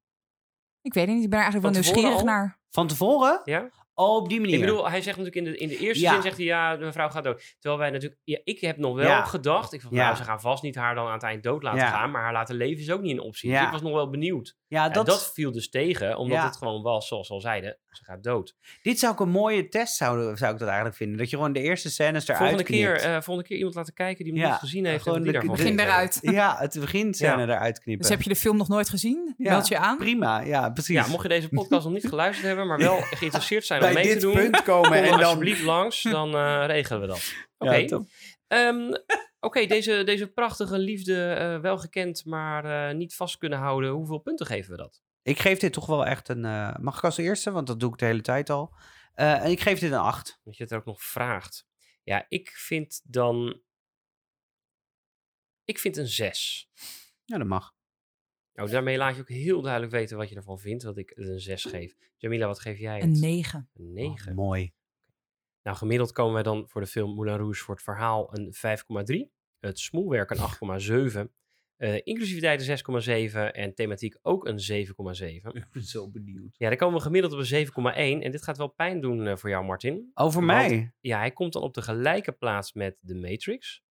Ik 0.85 0.95
weet 0.95 1.07
het 1.07 1.15
niet, 1.15 1.25
ik 1.25 1.31
ben 1.31 1.39
er 1.39 1.45
eigenlijk 1.45 1.75
Van 1.75 1.83
wel 1.85 1.93
nieuwsgierig 1.93 2.19
al? 2.19 2.25
naar. 2.25 2.59
Van 2.71 2.87
tevoren? 2.87 3.41
Ja? 3.45 3.71
Oh, 3.95 4.17
op 4.17 4.29
die 4.29 4.41
manier. 4.41 4.55
Ik 4.55 4.61
bedoel, 4.61 4.89
hij 4.91 5.03
zegt 5.03 5.19
natuurlijk 5.19 5.47
in 5.47 5.53
de, 5.53 5.59
in 5.59 5.69
de 5.69 5.79
eerste 5.79 6.03
Ja. 6.05 6.13
zin, 6.13 6.23
zegt 6.23 6.37
hij, 6.37 6.45
ja, 6.47 6.77
de 6.77 6.85
mevrouw 6.85 7.09
gaat 7.09 7.25
dood. 7.25 7.55
Terwijl 7.59 7.81
wij 7.81 7.91
natuurlijk, 7.91 8.21
ja, 8.25 8.41
ik 8.45 8.61
heb 8.61 8.77
nog 8.77 8.95
wel 8.95 9.07
Ja. 9.07 9.25
gedacht, 9.25 9.73
ik 9.73 9.81
van, 9.81 9.91
Ja. 9.95 10.05
nou, 10.05 10.17
ze 10.17 10.23
gaan 10.25 10.41
vast 10.41 10.63
niet 10.63 10.75
haar 10.75 10.95
dan 10.95 11.07
aan 11.07 11.13
het 11.13 11.23
eind 11.23 11.43
dood 11.43 11.63
laten 11.63 11.81
Ja. 11.81 11.91
gaan, 11.91 12.11
maar 12.11 12.23
haar 12.23 12.33
laten 12.33 12.55
leven 12.55 12.83
is 12.83 12.91
ook 12.91 13.01
niet 13.01 13.13
een 13.13 13.21
optie. 13.21 13.51
Dus 13.51 13.61
ik 13.63 13.71
was 13.71 13.83
nog 13.83 13.93
wel 13.93 14.11
benieuwd. 14.11 14.57
ja, 14.67 14.89
dat, 14.89 15.07
dat... 15.07 15.33
viel 15.35 15.53
dus 15.53 15.69
tegen, 15.71 16.17
omdat 16.17 16.39
Ja. 16.39 16.45
het 16.47 16.57
gewoon 16.57 16.83
was, 16.83 17.09
zoals 17.09 17.29
we 17.29 17.35
al 17.35 17.41
zeiden, 17.41 17.79
ze 17.89 18.05
gaat 18.05 18.23
dood. 18.23 18.55
dit 18.83 18.99
zou 18.99 19.13
ik 19.13 19.21
een 19.21 19.29
mooie 19.31 19.69
test 19.69 19.97
zouden, 19.97 20.37
zou 20.37 20.53
ik 20.53 20.59
dat 20.59 20.67
eigenlijk 20.69 20.97
vinden. 20.97 21.19
Dat 21.19 21.31
je 21.31 21.37
gewoon 21.37 21.53
de 21.53 21.61
eerste 21.61 21.91
scènes 21.91 22.25
eruit 22.25 22.39
Volgende 22.39 22.65
keer, 22.65 22.89
knipt. 22.89 23.03
eh, 23.05 23.13
volgende 23.13 23.43
keer 23.49 23.57
iemand 23.57 23.75
laten 23.75 23.95
kijken 23.95 24.25
die 24.25 24.33
hem 24.33 24.43
Ja, 24.43 24.49
niet 24.51 24.59
gezien 24.59 24.85
heeft 24.85 25.03
gewoon 25.03 25.19
en 25.19 25.25
wat 25.25 25.33
die 25.33 25.41
de- 25.41 25.47
daarvan 25.49 25.73
Begin 25.75 25.87
eruit. 25.87 26.19
Ja, 26.41 26.57
het 26.59 26.77
beginscène 26.81 27.43
eruit 27.43 27.79
knippen. 27.81 28.03
Dus 28.07 28.09
heb 28.17 28.23
je 28.23 28.29
de 28.29 28.37
film 28.37 28.57
nog 28.57 28.69
nooit 28.69 28.89
gezien? 28.89 29.35
Ja, 29.37 29.51
Meld 29.51 29.69
je 29.69 29.79
aan. 29.79 29.97
Prima, 29.97 30.41
ja, 30.41 30.71
precies. 30.71 30.95
Ja, 30.95 31.07
mocht 31.07 31.23
je 31.23 31.29
deze 31.29 31.49
podcast 31.49 31.85
nog 31.85 31.93
niet 31.93 32.07
geluisterd 32.09 32.47
hebben, 32.47 32.67
maar 32.67 32.79
wel 32.79 32.97
geïnteresseerd 33.21 33.65
zijn 33.67 33.81
Bij 33.93 34.03
dit 34.03 34.21
doen, 34.21 34.33
punt 34.33 34.63
komen 34.63 34.91
kom 34.91 34.99
en 34.99 35.11
dan 35.11 35.23
alsjeblieft 35.23 35.63
langs, 35.63 36.03
dan 36.03 36.35
eh, 36.35 36.65
regelen 36.75 37.01
we 37.01 37.07
dat. 37.07 37.35
Oké. 37.59 38.05
Ehm, 38.49 38.93
Oké, 39.41 39.67
deze, 39.67 40.03
deze 40.05 40.33
prachtige 40.33 40.79
liefde, 40.79 41.33
eh, 41.33 41.61
wel 41.61 41.79
gekend, 41.79 42.25
maar 42.25 42.89
eh, 42.89 42.97
niet 42.97 43.15
vast 43.15 43.39
kunnen 43.39 43.59
houden. 43.59 43.91
Hoeveel 43.91 44.19
punten 44.19 44.47
geven 44.47 44.71
we 44.71 44.77
dat? 44.77 45.03
Ik 45.23 45.39
geef 45.39 45.59
dit 45.59 45.73
toch 45.73 45.87
wel 45.87 46.07
echt 46.07 46.29
een... 46.29 46.41
mag 46.81 46.97
ik 46.97 47.05
als 47.05 47.17
eerste? 47.17 47.51
Want 47.51 47.67
dat 47.67 47.81
doe 47.81 47.93
ik 47.93 47.99
de 47.99 48.05
hele 48.05 48.21
tijd 48.21 48.51
al. 48.51 48.75
En 49.15 49.51
ik 49.51 49.61
geef 49.61 49.79
dit 49.79 49.93
een 49.93 49.99
8. 49.99 50.41
Dat 50.45 50.57
je 50.57 50.63
het 50.63 50.73
er 50.73 50.79
ook 50.79 50.85
nog 50.85 51.03
vraagt. 51.03 51.67
Ja, 52.03 52.27
ik 52.29 52.51
vind 52.51 53.01
dan... 53.05 53.61
Ik 55.65 55.79
vind 55.79 55.97
een 55.97 56.07
6. 56.07 56.71
Ja, 57.25 57.39
dat 57.39 57.47
mag. 57.47 57.74
Nou, 58.55 58.71
daarmee 58.71 58.97
laat 58.97 59.15
je 59.15 59.21
ook 59.21 59.29
heel 59.29 59.61
duidelijk 59.63 59.93
weten 59.93 60.17
wat 60.17 60.29
je 60.29 60.35
ervan 60.37 60.59
vindt, 60.59 60.83
dat 60.85 60.97
ik 60.97 61.13
het 61.15 61.29
een 61.29 61.41
6 61.41 61.65
geef. 61.65 61.95
Jamila, 62.17 62.47
wat 62.47 62.61
geef 62.61 62.79
jij 62.79 62.95
het? 62.95 63.05
Een 63.05 63.21
9. 63.21 63.69
Een 63.75 63.93
9. 63.93 64.31
Oh, 64.31 64.37
mooi. 64.37 64.73
Nou, 65.63 65.77
gemiddeld 65.77 66.13
komen 66.13 66.35
wij 66.35 66.43
dan 66.43 66.69
voor 66.69 66.81
de 66.81 66.87
film 66.87 67.15
Moulin 67.15 67.37
Rouge 67.37 67.65
voor 67.65 67.75
het 67.75 67.85
verhaal 67.85 68.37
een 68.37 68.53
5,3. 69.27 69.33
Het 69.61 69.79
smoelwerk 69.79 70.31
een 70.31 70.39
8,7. 71.25 71.33
eh 71.77 72.01
inclusiviteit 72.05 72.69
een 72.69 73.31
6,7 73.33 73.53
en 73.53 73.75
thematiek 73.75 74.19
ook 74.23 74.47
een 74.47 74.59
7,7. 74.59 75.53
Ik 75.53 75.67
ben 75.73 75.83
zo 75.83 76.11
benieuwd. 76.11 76.55
Ja, 76.59 76.69
dan 76.69 76.79
komen 76.79 76.97
we 76.97 77.03
gemiddeld 77.03 77.33
op 77.33 77.39
een 77.39 77.67
7,1. 78.21 78.23
En 78.25 78.31
dit 78.31 78.43
gaat 78.43 78.57
wel 78.57 78.69
pijn 78.69 79.01
doen 79.01 79.27
eh, 79.27 79.37
voor 79.37 79.51
jou, 79.51 79.65
Martin. 79.65 80.11
Over 80.15 80.47
Want- 80.47 80.69
mij? 80.69 80.93
Ja, 81.01 81.19
hij 81.19 81.31
komt 81.33 81.53
dan 81.53 81.63
op 81.63 81.75
de 81.75 81.83
gelijke 81.83 82.33
plaats 82.33 82.73
met 82.73 82.97
The 83.07 83.15
Matrix. 83.15 83.83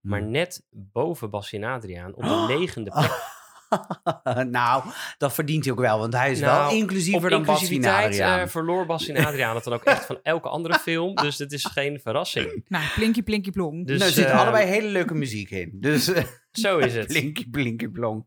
Maar 0.00 0.20
Hmm. 0.20 0.30
net 0.30 0.66
boven 0.70 1.30
Bastien 1.30 1.64
Adriaan 1.64 2.14
op 2.14 2.22
de 2.22 2.46
negende 2.58 2.90
plek. 2.90 3.38
nou, 4.48 4.84
dat 5.18 5.32
verdient 5.34 5.64
hij 5.64 5.72
ook 5.72 5.80
wel, 5.80 5.98
want 5.98 6.12
hij 6.12 6.30
is 6.30 6.40
Nou, 6.40 6.68
wel 6.70 6.78
inclusiever 6.78 7.24
op 7.24 7.30
dan 7.30 7.44
Bastien 7.44 7.68
inclusiviteit 7.68 8.06
Adriaan. 8.06 8.38
eh, 8.38 8.46
verloor 8.46 8.86
Bastien 8.86 9.24
Adriaan 9.26 9.54
het 9.54 9.64
dan 9.64 9.72
ook 9.72 9.84
echt 9.84 10.04
van 10.06 10.18
elke 10.22 10.48
andere 10.48 10.78
film. 10.78 11.14
Dus 11.14 11.36
dit 11.36 11.52
is 11.52 11.64
geen 11.64 12.00
verrassing. 12.00 12.64
Nou, 12.68 12.84
plinky 12.94 13.22
plinky 13.22 13.50
plong. 13.50 13.86
Dus, 13.86 13.98
nou, 13.98 14.10
er 14.10 14.16
zit 14.16 14.26
eh, 14.26 14.40
allebei 14.40 14.66
hele 14.66 14.88
leuke 14.88 15.14
muziek 15.14 15.50
in. 15.50 15.70
Dus 15.74 16.08
eh, 16.12 16.24
Zo 16.52 16.78
is 16.78 16.94
het. 16.94 17.06
blinky, 17.06 17.50
blinky, 17.50 17.88
blong. 17.88 18.26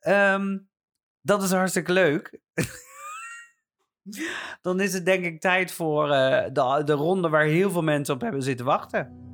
Ehm, 0.00 0.58
dat 1.20 1.42
is 1.42 1.50
hartstikke 1.52 1.92
leuk. 1.92 2.38
Dan 4.62 4.80
is 4.80 4.92
het 4.92 5.04
denk 5.04 5.24
ik 5.24 5.40
tijd 5.40 5.72
voor 5.72 6.10
eh, 6.10 6.44
de, 6.52 6.82
de 6.84 6.92
ronde 6.92 7.28
waar 7.28 7.44
heel 7.44 7.70
veel 7.70 7.82
mensen 7.82 8.14
op 8.14 8.20
hebben 8.20 8.42
zitten 8.42 8.66
wachten. 8.66 9.31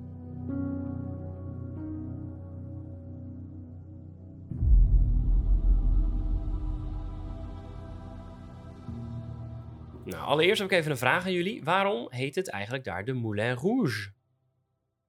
Nou, 10.11 10.25
allereerst 10.25 10.61
heb 10.63 10.71
ik 10.71 10.79
even 10.79 10.91
een 10.91 10.97
vraag 10.99 11.25
aan 11.25 11.33
jullie. 11.33 11.65
Waarom 11.65 12.07
heet 12.11 12.35
het 12.35 12.51
eigenlijk 12.51 12.85
daar 12.85 13.05
de 13.05 13.13
Moulin 13.13 13.53
Rouge? 13.55 14.13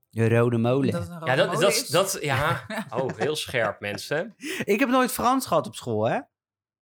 De 0.09 0.29
rode 0.29 0.57
molen. 0.57 0.91
Dat 0.91 1.07
Ja, 1.07 1.35
dat, 1.35 1.45
molen 1.47 1.61
dat, 1.61 1.71
is. 1.71 1.87
dat, 1.87 2.17
ja. 2.21 2.65
Oh, 2.95 3.17
heel 3.17 3.35
scherp, 3.35 3.79
mensen. 3.79 4.33
Ik 4.63 4.79
heb 4.79 4.89
nooit 4.89 5.11
Frans 5.11 5.45
gehad 5.45 5.67
op 5.67 5.75
school, 5.75 6.03
hè? 6.09 6.19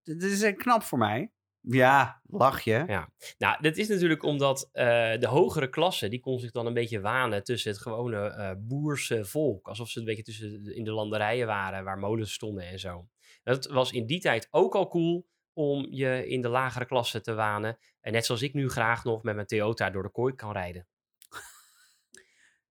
Dat 0.04 0.22
is 0.22 0.42
eh, 0.42 0.56
knap 0.58 0.84
voor 0.84 0.98
mij. 0.98 1.32
Ja, 1.62 2.22
lach 2.26 2.62
je. 2.62 2.84
Ja. 2.88 3.10
Nou, 3.38 3.62
dit 3.62 3.78
is 3.78 3.88
natuurlijk 3.88 4.24
omdat 4.24 4.70
eh, 4.72 4.86
de 5.20 5.28
hogere 5.28 5.70
klasse, 5.70 6.08
die 6.08 6.20
kon 6.20 6.40
zich 6.40 6.52
dan 6.52 6.66
een 6.66 6.74
beetje 6.74 7.00
wanen 7.02 7.44
tussen 7.44 7.72
het 7.72 7.80
gewone 7.82 8.18
eh, 8.28 8.52
boerse 8.58 9.26
volk. 9.26 9.68
Alsof 9.68 9.90
ze 9.90 10.00
een 10.00 10.06
beetje 10.06 10.24
tussen 10.24 10.64
de- 10.64 10.76
in 10.76 10.84
de 10.84 10.92
landerijen 10.92 11.48
waren, 11.48 11.84
waar 11.84 11.98
molens 12.00 12.34
stonden 12.34 12.68
en 12.68 12.80
zo. 12.80 13.08
Dat 13.44 13.66
was 13.66 13.92
in 13.92 14.06
die 14.06 14.20
tijd 14.20 14.48
ook 14.52 14.76
al 14.76 14.88
cool 14.88 15.28
om 15.58 15.88
je 15.90 16.28
in 16.28 16.42
de 16.42 16.48
lagere 16.48 16.86
klasse 16.86 17.22
te 17.22 17.34
wanen. 17.34 17.78
En 18.02 18.12
net 18.12 18.26
zoals 18.26 18.42
ik 18.42 18.54
nu 18.54 18.70
graag 18.70 19.04
nog 19.04 19.24
met 19.24 19.36
mijn 19.36 19.48
Toyota 19.48 19.90
door 19.90 20.04
de 20.04 20.12
kooi 20.12 20.34
kan 20.34 20.52
rijden. 20.52 20.88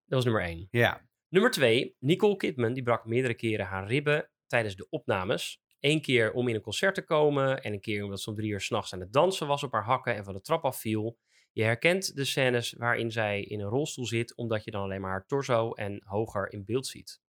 Dat 0.07 0.23
was 0.23 0.23
nummer 0.23 0.43
één. 0.43 0.67
Ja. 0.71 1.07
Nummer 1.27 1.51
twee, 1.51 1.95
Nicole 1.99 2.36
Kidman, 2.36 2.73
die 2.73 2.83
brak 2.83 3.05
meerdere 3.05 3.33
keren 3.33 3.65
haar 3.65 3.88
ribben 3.88 4.29
tijdens 4.47 4.75
de 4.75 4.89
opnames. 4.89 5.61
Eén 5.79 6.01
keer 6.01 6.33
om 6.33 6.47
in 6.47 6.55
een 6.55 6.61
concert 6.61 6.95
te 6.95 7.03
komen 7.03 7.63
en 7.63 7.73
een 7.73 7.79
keer 7.79 8.03
omdat 8.03 8.21
ze 8.21 8.29
om 8.29 8.36
drie 8.36 8.51
uur 8.51 8.61
s'nachts 8.61 8.93
aan 8.93 8.99
het 8.99 9.13
dansen 9.13 9.47
was 9.47 9.63
op 9.63 9.71
haar 9.71 9.83
hakken 9.83 10.15
en 10.15 10.23
van 10.23 10.33
de 10.33 10.41
trap 10.41 10.63
afviel. 10.63 11.17
Je 11.51 11.63
herkent 11.63 12.15
de 12.15 12.25
scènes 12.25 12.73
waarin 12.73 13.11
zij 13.11 13.41
in 13.41 13.59
een 13.59 13.69
rolstoel 13.69 14.05
zit, 14.05 14.36
omdat 14.36 14.63
je 14.63 14.71
dan 14.71 14.81
alleen 14.81 15.01
maar 15.01 15.11
haar 15.11 15.25
torso 15.25 15.71
en 15.71 16.01
hoger 16.03 16.51
in 16.51 16.65
beeld 16.65 16.88
ziet. 16.88 17.21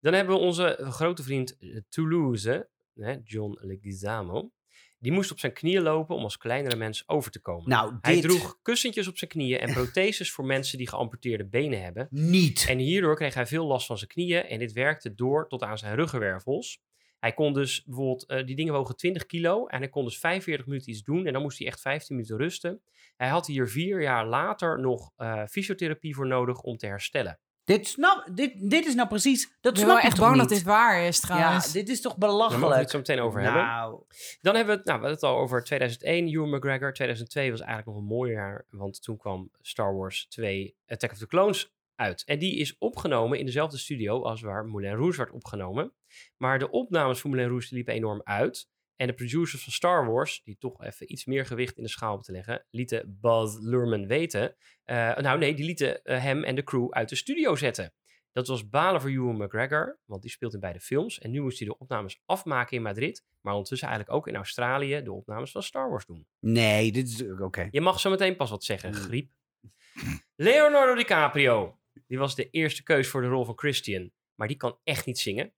Dan 0.00 0.12
hebben 0.12 0.34
we 0.34 0.40
onze 0.40 0.76
grote 0.80 1.22
vriend 1.22 1.58
eh, 1.58 1.80
Toulouse, 1.88 2.70
hè, 3.04 3.16
John 3.24 3.58
Leguizamo. 3.60 4.50
Die 4.98 5.12
moest 5.12 5.30
op 5.30 5.38
zijn 5.38 5.52
knieën 5.52 5.82
lopen 5.82 6.16
om 6.16 6.22
als 6.22 6.36
kleinere 6.36 6.76
mens 6.76 7.08
over 7.08 7.30
te 7.30 7.40
komen. 7.40 7.68
Nou, 7.68 7.94
Hij 8.00 8.20
droeg 8.20 8.58
kussentjes 8.62 9.08
op 9.08 9.18
zijn 9.18 9.30
knieën 9.30 9.58
en 9.58 9.72
protheses 9.72 10.32
voor 10.32 10.44
mensen 10.44 10.78
die 10.78 10.88
geamputeerde 10.88 11.46
benen 11.48 11.82
hebben. 11.82 12.06
niet. 12.10 12.66
En 12.68 12.78
hierdoor 12.78 13.16
kreeg 13.16 13.34
hij 13.34 13.46
veel 13.46 13.66
last 13.66 13.86
van 13.86 13.98
zijn 13.98 14.10
knieën 14.10 14.44
en 14.44 14.58
dit 14.58 14.72
werkte 14.72 15.14
door 15.14 15.48
tot 15.48 15.62
aan 15.62 15.78
zijn 15.78 15.94
ruggenwervels. 15.94 16.80
Hij 17.18 17.32
kon 17.32 17.52
dus 17.52 17.82
bijvoorbeeld, 17.84 18.26
eh, 18.26 18.46
die 18.46 18.56
dingen 18.56 18.72
wogen 18.72 18.96
20 18.96 19.26
kilo 19.26 19.66
en 19.66 19.78
hij 19.78 19.88
kon 19.88 20.04
dus 20.04 20.18
45 20.18 20.66
minuten 20.66 20.90
iets 20.90 21.02
doen 21.02 21.26
en 21.26 21.32
dan 21.32 21.42
moest 21.42 21.58
hij 21.58 21.66
echt 21.66 21.80
15 21.80 22.16
minuten 22.16 22.36
rusten. 22.36 22.82
Hij 23.16 23.28
had 23.28 23.46
hier 23.46 23.68
vier 23.68 24.02
jaar 24.02 24.26
later 24.26 24.80
nog 24.80 25.12
eh, 25.16 25.42
fysiotherapie 25.46 26.14
voor 26.14 26.26
nodig 26.26 26.60
om 26.60 26.76
te 26.76 26.86
herstellen. 26.86 27.38
Dit, 27.66 27.86
snap, 27.86 28.28
dit, 28.34 28.70
dit 28.70 28.86
is 28.86 28.94
nou 28.94 29.08
precies... 29.08 29.56
Dat 29.60 29.76
Ik 29.78 29.84
snap 29.84 29.96
je 29.96 30.02
echt 30.02 30.16
toch 30.16 30.24
bang 30.24 30.32
niet? 30.40 30.48
dat 30.48 30.58
dit 30.58 30.66
waar 30.66 31.00
is 31.02 31.20
Ja, 31.20 31.26
trouwens. 31.26 31.72
dit 31.72 31.88
is 31.88 32.00
toch 32.00 32.14
Daar 32.14 32.30
mogen 32.30 32.44
we 32.44 32.50
belachelijk? 32.58 32.80
het 32.80 32.90
zo 32.90 32.98
meteen 32.98 33.20
over 33.20 33.40
hebben. 33.40 33.62
Nou, 33.62 34.02
Dan 34.40 34.54
hebben 34.54 34.72
we 34.74 34.78
het, 34.78 34.88
nou, 34.88 35.00
we 35.00 35.06
hadden 35.06 35.10
het 35.28 35.36
al 35.36 35.42
over 35.42 35.64
2001, 35.64 36.26
Ewan 36.28 36.50
McGregor. 36.50 36.92
2002 36.92 37.50
was 37.50 37.60
eigenlijk 37.60 37.88
nog 37.88 37.96
een 37.98 38.16
mooi 38.16 38.32
jaar, 38.32 38.66
want 38.70 39.02
toen 39.02 39.16
kwam 39.16 39.50
Star 39.60 39.94
Wars 39.96 40.26
2 40.28 40.76
Attack 40.86 41.12
of 41.12 41.18
the 41.18 41.26
Clones 41.26 41.72
uit. 41.94 42.22
En 42.24 42.38
die 42.38 42.56
is 42.56 42.78
opgenomen 42.78 43.38
in 43.38 43.46
dezelfde 43.46 43.78
studio 43.78 44.22
als 44.22 44.40
waar 44.40 44.64
Moulin 44.64 44.94
Rouge 44.96 45.16
werd 45.16 45.30
opgenomen. 45.30 45.92
Maar 46.36 46.58
de 46.58 46.70
opnames 46.70 47.20
voor 47.20 47.30
Moulin 47.30 47.48
Rouge 47.48 47.74
liepen 47.74 47.94
enorm 47.94 48.20
uit. 48.24 48.68
En 48.96 49.06
de 49.06 49.12
producers 49.14 49.62
van 49.62 49.72
Star 49.72 50.06
Wars, 50.10 50.42
die 50.42 50.56
toch 50.58 50.82
even 50.84 51.12
iets 51.12 51.24
meer 51.24 51.46
gewicht 51.46 51.76
in 51.76 51.82
de 51.82 51.88
schaal 51.88 52.08
hebben 52.08 52.26
te 52.26 52.32
leggen, 52.32 52.66
lieten 52.70 53.18
Buzz 53.20 53.56
Luhrmann 53.60 54.06
weten. 54.06 54.56
eh, 54.84 55.16
nou 55.16 55.38
nee, 55.38 55.54
die 55.54 55.64
lieten 55.64 56.02
eh, 56.04 56.22
hem 56.22 56.44
en 56.44 56.54
de 56.54 56.62
crew 56.62 56.90
uit 56.92 57.08
de 57.08 57.14
studio 57.16 57.56
zetten. 57.56 57.92
Dat 58.32 58.46
was 58.46 58.68
balen 58.68 59.00
voor 59.00 59.10
Ewan 59.10 59.36
McGregor, 59.36 59.98
want 60.04 60.22
die 60.22 60.30
speelt 60.30 60.54
in 60.54 60.60
beide 60.60 60.80
films. 60.80 61.18
En 61.18 61.30
nu 61.30 61.40
moest 61.40 61.58
hij 61.58 61.68
de 61.68 61.78
opnames 61.78 62.20
afmaken 62.24 62.76
in 62.76 62.82
Madrid, 62.82 63.24
maar 63.40 63.52
ondertussen 63.52 63.88
eigenlijk 63.88 64.16
ook 64.18 64.28
in 64.28 64.36
Australië 64.36 65.02
de 65.02 65.12
opnames 65.12 65.50
van 65.50 65.62
Star 65.62 65.90
Wars 65.90 66.06
doen. 66.06 66.26
Nee, 66.40 66.92
dit 66.92 67.08
is... 67.08 67.22
Oké. 67.40 67.68
Je 67.70 67.80
mag 67.80 68.00
zo 68.00 68.10
meteen 68.10 68.36
pas 68.36 68.50
wat 68.50 68.64
zeggen, 68.64 68.88
Mm. 68.90 68.94
griep. 68.96 69.30
Leonardo 70.36 70.94
DiCaprio. 70.94 71.78
Die 72.06 72.18
was 72.18 72.34
de 72.34 72.50
eerste 72.50 72.82
keus 72.82 73.08
voor 73.08 73.20
de 73.20 73.28
rol 73.28 73.44
van 73.44 73.58
Christian. 73.58 74.10
Maar 74.34 74.48
die 74.48 74.56
kan 74.56 74.78
echt 74.84 75.06
niet 75.06 75.18
zingen. 75.18 75.52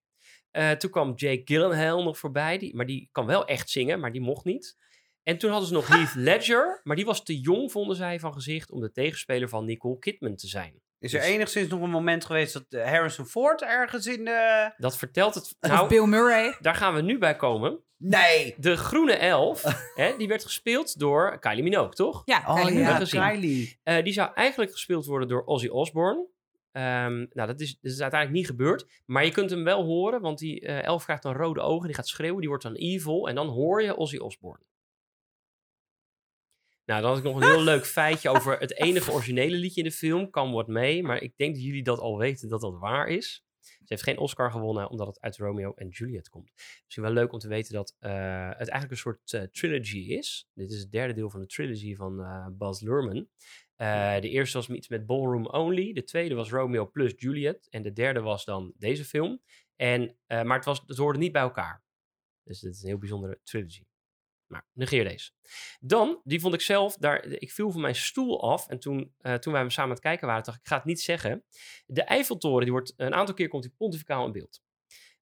Eh, 0.51 0.70
toen 0.70 0.90
kwam 0.90 1.12
Jake 1.14 1.42
Gyllenhaal 1.44 2.03
nog 2.03 2.18
voorbij. 2.18 2.59
Die, 2.59 2.76
maar 2.76 2.86
die 2.86 3.09
kan 3.12 3.26
wel 3.26 3.46
echt 3.46 3.70
zingen, 3.70 4.01
maar 4.01 4.12
die 4.12 4.20
mocht 4.20 4.44
niet. 4.44 4.76
En 5.22 5.38
toen 5.38 5.51
hadden 5.51 5.68
ze 5.68 5.74
nog 5.74 5.88
Heath 5.88 6.14
Ledger. 6.28 6.80
Maar 6.84 6.96
die 6.96 7.05
was 7.05 7.24
te 7.24 7.40
jong, 7.40 7.72
vonden 7.72 7.96
zij, 7.96 8.20
van 8.20 8.32
gezicht... 8.32 8.70
om 8.70 8.80
de 8.80 8.92
tegenspeler 8.92 9.49
van 9.49 9.64
Nicole 9.64 9.99
Kidman 9.99 10.34
te 10.36 10.46
zijn. 10.46 10.80
Is 10.99 11.14
er 11.14 11.20
Dus- 11.20 11.28
enigszins 11.28 11.68
nog 11.68 11.80
een 11.80 11.90
moment 11.90 12.24
geweest 12.24 12.53
dat 12.53 12.64
eh, 12.68 12.84
Harrison 12.84 13.26
Ford 13.26 13.62
ergens 13.62 14.07
in 14.07 14.24
de... 14.24 14.72
Dat 14.76 14.96
vertelt 14.96 15.34
het... 15.34 15.57
of 15.61 15.70
Nou, 15.70 15.88
Bill 15.88 16.07
Murray. 16.07 16.57
daar 16.61 16.74
gaan 16.74 16.94
we 16.94 17.01
nu 17.03 17.18
bij 17.18 17.36
komen. 17.36 17.82
Nee! 17.96 18.55
De 18.59 18.76
groene 18.76 19.12
elf, 19.12 19.62
hè, 19.94 20.14
die 20.16 20.28
werd 20.28 20.44
gespeeld 20.44 20.99
door 20.99 21.38
Kylie 21.38 21.62
Minogue, 21.62 21.92
toch? 21.94 22.22
Ja, 22.24 22.42
Oh 22.46 22.55
Kylie 22.64 22.78
ja. 22.78 22.99
Kylie. 22.99 23.78
Eh, 23.82 24.05
die 24.05 24.12
zou 24.12 24.30
eigenlijk 24.34 24.72
gespeeld 24.72 25.07
worden 25.07 25.28
door 25.28 25.44
Ozzy 25.44 25.68
Osbourne. 25.68 26.26
Ehm, 26.78 27.26
nou, 27.30 27.46
dat 27.46 27.60
is, 27.60 27.78
uiteindelijk 27.82 28.30
niet 28.30 28.46
gebeurd. 28.46 29.02
Maar 29.06 29.24
je 29.24 29.30
kunt 29.30 29.50
hem 29.50 29.64
wel 29.64 29.84
horen, 29.84 30.20
want 30.20 30.38
die 30.38 30.60
eh, 30.60 30.82
elf 30.82 31.04
krijgt 31.04 31.22
dan 31.22 31.34
rode 31.34 31.60
ogen. 31.60 31.86
Die 31.86 31.96
gaat 31.96 32.08
schreeuwen, 32.08 32.40
die 32.40 32.48
wordt 32.48 32.64
dan 32.64 32.74
evil. 32.74 33.28
En 33.28 33.34
dan 33.34 33.48
hoor 33.48 33.82
je 33.82 33.96
Ozzy 33.96 34.16
Osbourne. 34.16 34.64
Nou, 36.84 37.00
dan 37.00 37.10
had 37.10 37.18
ik 37.18 37.24
nog 37.24 37.36
een 37.36 37.48
heel 37.48 37.62
leuk 37.72 37.86
feitje 37.86 38.28
over 38.28 38.58
het 38.58 38.78
enige 38.78 39.12
originele 39.12 39.56
liedje 39.56 39.80
in 39.80 39.88
de 39.88 39.94
film, 39.94 40.30
Come 40.30 40.52
What 40.52 40.66
May. 40.66 41.00
Maar 41.00 41.22
ik 41.22 41.36
denk 41.36 41.54
dat 41.54 41.64
jullie 41.64 41.82
dat 41.82 41.98
al 41.98 42.18
weten 42.18 42.48
dat 42.48 42.60
dat 42.60 42.78
waar 42.78 43.08
is. 43.08 43.44
Ze 43.60 43.84
heeft 43.94 44.02
geen 44.02 44.18
Oscar 44.18 44.50
gewonnen, 44.50 44.90
omdat 44.90 45.06
het 45.06 45.20
uit 45.20 45.36
Romeo 45.36 45.72
en 45.74 45.88
Juliet 45.88 46.28
komt. 46.28 46.52
Misschien 46.84 47.02
wel 47.02 47.12
leuk 47.12 47.32
om 47.32 47.38
te 47.38 47.48
weten 47.48 47.72
dat 47.72 47.96
eh, 47.98 48.10
het 48.48 48.68
eigenlijk 48.68 48.90
een 48.90 48.96
soort 48.96 49.32
eh, 49.32 49.42
trilogy 49.42 49.98
is. 49.98 50.48
Dit 50.54 50.70
is 50.70 50.80
het 50.80 50.90
derde 50.90 51.14
deel 51.14 51.30
van 51.30 51.40
de 51.40 51.46
trilogy 51.46 51.94
van 51.94 52.16
Baz 52.58 52.80
Luhrmann. 52.80 53.28
Eh, 53.78 54.20
de 54.20 54.28
eerste 54.28 54.56
was 54.56 54.68
iets 54.68 54.88
met 54.88 55.06
Ballroom 55.06 55.46
Only. 55.46 55.92
De 55.92 56.04
tweede 56.04 56.34
was 56.34 56.50
Romeo 56.50 56.90
plus 56.90 57.12
Juliet. 57.16 57.68
En 57.70 57.82
de 57.82 57.92
derde 57.92 58.20
was 58.20 58.44
dan 58.44 58.72
deze 58.76 59.04
film. 59.04 59.42
En, 59.76 60.16
eh, 60.26 60.42
maar 60.42 60.56
het, 60.56 60.64
was, 60.64 60.82
het 60.86 60.96
hoorde 60.96 61.18
niet 61.18 61.32
bij 61.32 61.42
elkaar. 61.42 61.82
Dus 62.42 62.60
dit 62.60 62.74
is 62.74 62.82
een 62.82 62.88
heel 62.88 62.98
bijzondere 62.98 63.40
trilogy. 63.42 63.84
Maar 64.46 64.66
negeer 64.72 65.04
deze. 65.04 65.30
Dan, 65.80 66.20
die 66.24 66.40
vond 66.40 66.54
ik 66.54 66.60
zelf, 66.60 66.96
daar, 66.96 67.24
ik 67.24 67.52
viel 67.52 67.70
van 67.70 67.80
mijn 67.80 67.94
stoel 67.94 68.42
af. 68.42 68.68
En 68.68 68.78
toen, 68.78 69.14
eh, 69.18 69.34
toen 69.34 69.52
wij 69.52 69.60
hem 69.60 69.70
samen 69.70 69.90
aan 69.90 69.96
het 69.96 70.04
kijken 70.04 70.26
waren, 70.26 70.44
dacht 70.44 70.56
ik, 70.56 70.62
ik 70.62 70.68
ga 70.68 70.76
het 70.76 70.84
niet 70.84 71.00
zeggen. 71.00 71.44
De 71.86 72.02
Eiffeltoren, 72.02 72.62
die 72.62 72.72
wordt, 72.72 72.94
een 72.96 73.14
aantal 73.14 73.34
keer 73.34 73.48
komt 73.48 73.62
die 73.62 73.74
pontificaal 73.76 74.26
in 74.26 74.32
beeld. 74.32 74.62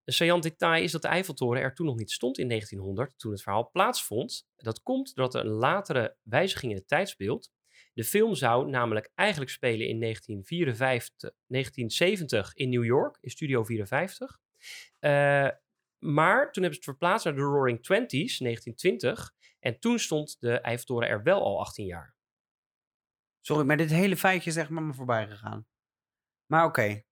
Een 0.04 0.12
saillant 0.12 0.42
detail 0.42 0.82
is 0.82 0.92
dat 0.92 1.02
de 1.02 1.08
Eiffeltoren 1.08 1.62
er 1.62 1.74
toen 1.74 1.86
nog 1.86 1.96
niet 1.96 2.10
stond 2.10 2.38
in 2.38 2.48
1900, 2.48 3.18
toen 3.18 3.32
het 3.32 3.42
verhaal 3.42 3.70
plaatsvond. 3.70 4.48
Dat 4.56 4.82
komt 4.82 5.14
doordat 5.14 5.34
er 5.34 5.40
een 5.40 5.56
latere 5.56 6.16
wijziging 6.22 6.72
in 6.72 6.78
het 6.78 6.88
tijdsbeeld. 6.88 7.50
De 7.96 8.04
film 8.04 8.34
zou 8.34 8.68
namelijk 8.68 9.10
eigenlijk 9.14 9.50
spelen 9.50 9.86
in 9.86 10.00
1954, 10.00 11.32
1970 11.46 12.54
in 12.54 12.68
New 12.68 12.84
York, 12.84 13.18
in 13.20 13.30
Studio 13.30 13.64
54. 13.64 14.38
Eh, 14.98 15.10
maar 15.98 16.52
toen 16.52 16.62
hebben 16.62 16.72
ze 16.72 16.76
het 16.76 16.84
verplaatst 16.84 17.24
naar 17.24 17.34
de 17.34 17.40
Roaring 17.40 17.82
Twenties, 17.82 18.38
1920. 18.38 19.34
En 19.60 19.78
toen 19.78 19.98
stond 19.98 20.36
de 20.40 20.60
Eiffeltoren 20.60 21.08
er 21.08 21.22
wel 21.22 21.42
al 21.42 21.60
18 21.60 21.86
jaar. 21.86 22.14
Sorry, 23.40 23.64
maar 23.66 23.76
dit 23.76 23.90
hele 23.90 24.16
feitje 24.16 24.50
is 24.50 24.56
echt 24.56 24.70
met 24.70 24.84
me 24.84 24.94
voorbij 24.94 25.26
gegaan. 25.28 25.66
Maar 26.46 26.64
oké. 26.64 27.02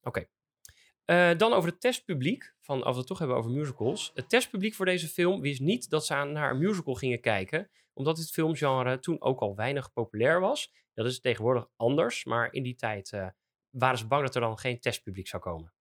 Eh, 1.04 1.36
dan 1.36 1.52
over 1.52 1.70
het 1.70 1.80
testpubliek, 1.80 2.54
van, 2.60 2.82
als 2.82 2.92
we 2.92 2.98
het 2.98 3.08
toch 3.08 3.18
hebben 3.18 3.36
over 3.36 3.50
musicals. 3.50 4.10
Het 4.14 4.28
testpubliek 4.28 4.74
voor 4.74 4.86
deze 4.86 5.08
film 5.08 5.40
wist 5.40 5.60
niet 5.60 5.90
dat 5.90 6.06
ze 6.06 6.14
aan- 6.14 6.32
naar 6.32 6.50
een 6.50 6.58
musical 6.58 6.94
gingen 6.94 7.20
kijken, 7.20 7.70
omdat 7.94 8.16
dit 8.16 8.30
filmgenre 8.30 8.98
toen 8.98 9.22
ook 9.22 9.40
al 9.40 9.56
weinig 9.56 9.92
populair 9.92 10.40
was. 10.40 10.72
Dat 10.94 11.06
is 11.06 11.20
tegenwoordig 11.20 11.68
anders, 11.76 12.24
maar 12.24 12.52
in 12.52 12.62
die 12.62 12.74
tijd 12.74 13.12
eh, 13.12 13.28
waren 13.70 13.98
ze 13.98 14.06
bang 14.06 14.24
dat 14.24 14.34
er 14.34 14.40
dan 14.40 14.58
geen 14.58 14.80
testpubliek 14.80 15.28
zou 15.28 15.42
komen. 15.42 15.72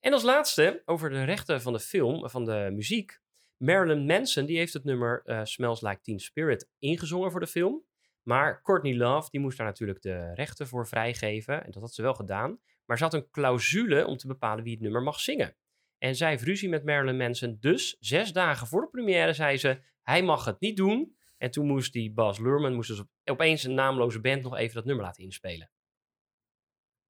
En 0.00 0.12
als 0.12 0.22
laatste, 0.22 0.82
over 0.84 1.10
de 1.10 1.24
rechten 1.24 1.62
van 1.62 1.72
de 1.72 1.80
film, 1.80 2.30
van 2.30 2.44
de 2.44 2.70
muziek. 2.72 3.20
Marilyn 3.56 4.06
Manson, 4.06 4.46
die 4.46 4.58
heeft 4.58 4.72
het 4.72 4.84
nummer 4.84 5.22
eh, 5.24 5.40
Smells 5.44 5.80
Like 5.80 6.00
Teen 6.00 6.20
Spirit 6.20 6.68
ingezongen 6.78 7.30
voor 7.30 7.40
de 7.40 7.46
film. 7.46 7.84
Maar 8.22 8.62
Courtney 8.62 8.94
Love, 8.96 9.30
die 9.30 9.40
moest 9.40 9.58
daar 9.58 9.66
natuurlijk 9.66 10.02
de 10.02 10.34
rechten 10.34 10.66
voor 10.66 10.86
vrijgeven. 10.86 11.64
En 11.64 11.70
dat 11.70 11.82
had 11.82 11.94
ze 11.94 12.02
wel 12.02 12.14
gedaan. 12.14 12.60
Maar 12.84 12.98
ze 12.98 13.04
had 13.04 13.14
een 13.14 13.30
clausule 13.30 14.06
om 14.06 14.16
te 14.16 14.26
bepalen 14.26 14.64
wie 14.64 14.72
het 14.72 14.82
nummer 14.82 15.02
mag 15.02 15.20
zingen. 15.20 15.56
En 15.98 16.16
zij 16.16 16.30
heeft 16.30 16.42
ruzie 16.42 16.68
met 16.68 16.84
Marilyn 16.84 17.16
Manson. 17.16 17.56
Dus 17.60 17.96
zes 18.00 18.32
dagen 18.32 18.66
voor 18.66 18.80
de 18.80 18.88
première 18.88 19.32
zei 19.32 19.56
ze, 19.56 19.82
hij 20.02 20.22
mag 20.22 20.44
het 20.44 20.60
niet 20.60 20.76
doen. 20.76 21.16
En 21.36 21.50
toen 21.50 21.66
moest 21.66 21.92
die 21.92 22.12
Bas 22.12 22.38
Luhrmann 22.38 22.74
moest 22.74 22.88
dus 22.88 22.98
op- 22.98 23.10
opeens 23.24 23.62
een 23.64 23.74
naamloze 23.74 24.20
band 24.20 24.42
nog 24.42 24.56
even 24.56 24.74
dat 24.74 24.84
nummer 24.84 25.04
laten 25.04 25.22
inspelen. 25.24 25.70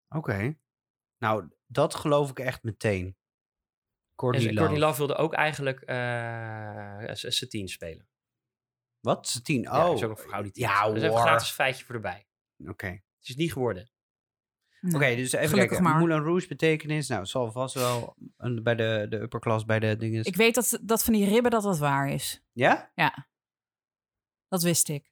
Oké. 0.08 0.58
Nou, 1.18 1.48
dat 1.66 1.94
geloof 1.94 2.30
ik 2.30 2.38
echt 2.38 2.62
meteen. 2.62 3.04
En 3.06 3.16
Courtney 4.14 4.42
ze- 4.42 4.48
Love. 4.52 4.58
Courtney 4.66 4.86
Love 4.88 4.98
wilde 4.98 5.14
ook 5.14 5.32
eigenlijk 5.34 5.78
S- 7.18 7.36
Satine 7.36 7.68
spelen. 7.68 8.08
Wat? 9.00 9.28
Satine? 9.28 9.62
Ja, 9.62 9.88
Oh. 9.88 9.94
is 9.96 10.02
ook 10.02 10.08
nog 10.08 10.22
geauditeerd. 10.22 10.70
Ja, 10.70 10.84
dus 10.84 10.92
even 10.94 11.04
een 11.04 11.10
hoor. 11.10 11.20
gratis 11.20 11.50
feitje 11.50 11.84
voor 11.84 11.94
erbij. 11.94 12.26
Oké. 12.66 12.86
Het 12.86 13.28
is 13.28 13.36
niet 13.36 13.52
geworden. 13.52 13.91
Nou, 14.82 14.96
Oké, 14.96 15.16
dus 15.16 15.32
even 15.32 15.48
gelukkig 15.48 15.68
kijken. 15.78 15.82
maar. 15.82 15.98
Moulin 15.98 16.22
Rouge 16.24 16.48
betekenis. 16.48 17.08
Nou, 17.08 17.20
het 17.20 17.30
zal 17.30 17.52
vast 17.52 17.74
wel 17.74 18.16
een, 18.36 18.62
bij 18.62 18.74
de, 18.74 19.06
de 19.08 19.20
upper 19.20 19.40
class, 19.40 19.64
bij 19.64 19.78
de 19.78 19.96
dingen. 19.96 20.24
Ik 20.24 20.36
weet 20.36 20.54
dat, 20.54 20.78
dat 20.82 21.04
van 21.04 21.12
die 21.12 21.28
ribben 21.28 21.50
dat 21.50 21.62
dat 21.62 21.78
waar 21.78 22.08
is. 22.08 22.42
Ja? 22.52 22.92
Dat 24.48 24.62
wist 24.62 24.88
ik. 24.88 25.10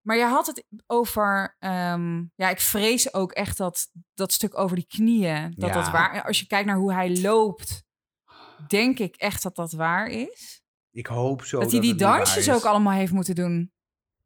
Maar 0.00 0.16
je 0.16 0.24
had 0.24 0.46
het 0.46 0.64
over... 0.86 1.56
ehm, 1.58 2.24
ja, 2.34 2.48
ik 2.50 2.60
vrees 2.60 3.14
ook 3.14 3.32
echt 3.32 3.56
dat 3.56 3.90
dat 4.14 4.32
stuk 4.32 4.58
over 4.58 4.76
die 4.76 4.86
knieën... 4.86 5.52
dat 5.56 5.72
dat 5.72 5.86
Ja. 5.86 5.92
waar... 5.92 6.22
Als 6.24 6.40
je 6.40 6.46
kijkt 6.46 6.66
naar 6.66 6.76
hoe 6.76 6.92
hij 6.92 7.20
loopt... 7.20 7.84
denk 8.68 8.98
ik 8.98 9.16
echt 9.16 9.42
dat 9.42 9.56
dat 9.56 9.72
waar 9.72 10.06
is. 10.06 10.62
Ik 10.90 11.06
hoop 11.06 11.44
zo. 11.44 11.60
dat 11.60 11.70
hij 11.72 11.80
die 11.80 11.94
dansjes 11.94 12.50
ook 12.50 12.64
allemaal 12.64 12.92
heeft 12.92 13.12
moeten 13.12 13.34
doen. 13.34 13.72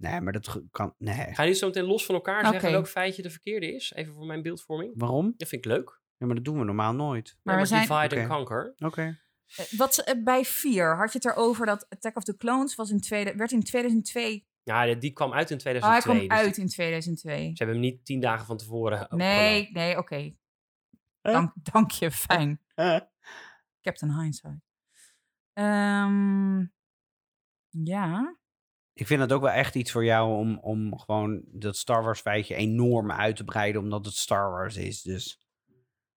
Nee, 0.02 0.20
maar 0.20 0.32
dat 0.32 0.60
kan. 0.70 0.94
Nee. 0.98 1.34
Ga 1.34 1.42
je 1.42 1.48
niet 1.48 1.58
zo 1.58 1.66
meteen 1.66 1.84
los 1.84 2.06
van 2.06 2.14
elkaar 2.14 2.40
zeggen 2.40 2.58
Oké. 2.60 2.70
welk 2.70 2.88
feitje 2.88 3.22
de 3.22 3.30
verkeerde 3.30 3.74
is? 3.74 3.92
Even 3.94 4.14
voor 4.14 4.26
mijn 4.26 4.42
beeldvorming. 4.42 4.92
Waarom? 4.96 5.34
Dat 5.36 5.48
vind 5.48 5.64
ik 5.64 5.70
leuk. 5.72 6.00
Ja, 6.16 6.26
maar 6.26 6.34
dat 6.34 6.44
doen 6.44 6.58
we 6.58 6.64
normaal 6.64 6.92
nooit. 6.94 7.38
Maar 7.42 7.54
Ja, 7.54 7.60
we 7.60 7.66
zijn... 7.66 7.80
divide 7.88 8.04
Oké. 8.14 8.20
and 8.20 8.28
conquer. 8.28 8.74
Oké. 8.78 9.20
Eh, 9.56 9.64
Wat 9.76 9.98
eh, 9.98 10.22
bij 10.24 10.44
vier 10.44 10.96
had 10.96 11.12
je 11.12 11.18
het 11.22 11.26
erover 11.36 11.66
dat 11.66 11.86
Attack 11.88 12.16
of 12.16 12.24
the 12.24 12.36
Clones 12.36 12.74
was 12.74 12.90
in 12.90 13.00
tweede, 13.00 13.34
werd 13.36 13.52
in 13.52 13.62
2002. 13.62 14.46
Ja, 14.62 14.84
die- 14.84 14.98
die 14.98 15.12
kwam 15.12 15.32
uit 15.32 15.50
in 15.50 15.56
Oh, 15.56 15.62
hij 15.64 15.72
2002. 15.72 16.00
kwam 16.26 16.28
dus 16.28 16.46
uit 16.46 16.56
in 16.56 16.68
2002. 16.68 17.38
Ze 17.44 17.64
hebben 17.64 17.76
hem 17.82 17.84
niet 17.92 18.04
tien 18.04 18.20
dagen 18.20 18.46
van 18.46 18.56
tevoren 18.56 19.00
opgenomen. 19.00 19.26
Nee, 19.26 19.70
nee, 19.72 19.98
oké. 19.98 20.34
Dank, 21.20 21.52
dank 21.72 21.90
je, 21.90 22.10
fijn. 22.26 22.60
Captain 23.82 24.20
Hindsight. 24.20 24.60
Ehm, 25.52 26.58
ja. 27.70 28.36
Ik 28.94 29.06
vind 29.06 29.20
het 29.20 29.32
ook 29.32 29.42
wel 29.42 29.50
echt 29.50 29.74
iets 29.74 29.90
voor 29.90 30.04
jou 30.04 30.36
om, 30.36 30.58
om 30.58 30.98
gewoon 30.98 31.42
dat 31.46 31.76
Star 31.76 32.02
Wars 32.02 32.20
feitje 32.20 32.54
enorm 32.54 33.12
uit 33.12 33.36
te 33.36 33.44
breiden, 33.44 33.80
omdat 33.80 34.04
het 34.04 34.14
Star 34.14 34.50
Wars 34.50 34.76
is. 34.76 35.02
Dus 35.02 35.40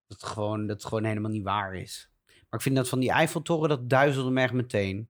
dat 0.08 0.22
het 0.22 0.30
gewoon, 0.30 0.68
dat 0.68 0.76
het 0.78 0.86
gewoon 0.86 1.04
helemaal 1.04 1.32
niet 1.32 1.44
waar 1.44 1.76
is. 1.76 2.10
Maar 2.26 2.60
ik 2.60 2.62
vind 2.62 2.76
dat 2.76 2.90
van 2.90 3.00
die 3.00 3.12
Eiffeltoren, 3.12 3.70
dat 3.70 3.90
duizelde 3.90 4.32
me 4.32 4.42
echt 4.42 4.54
meteen. 4.54 5.10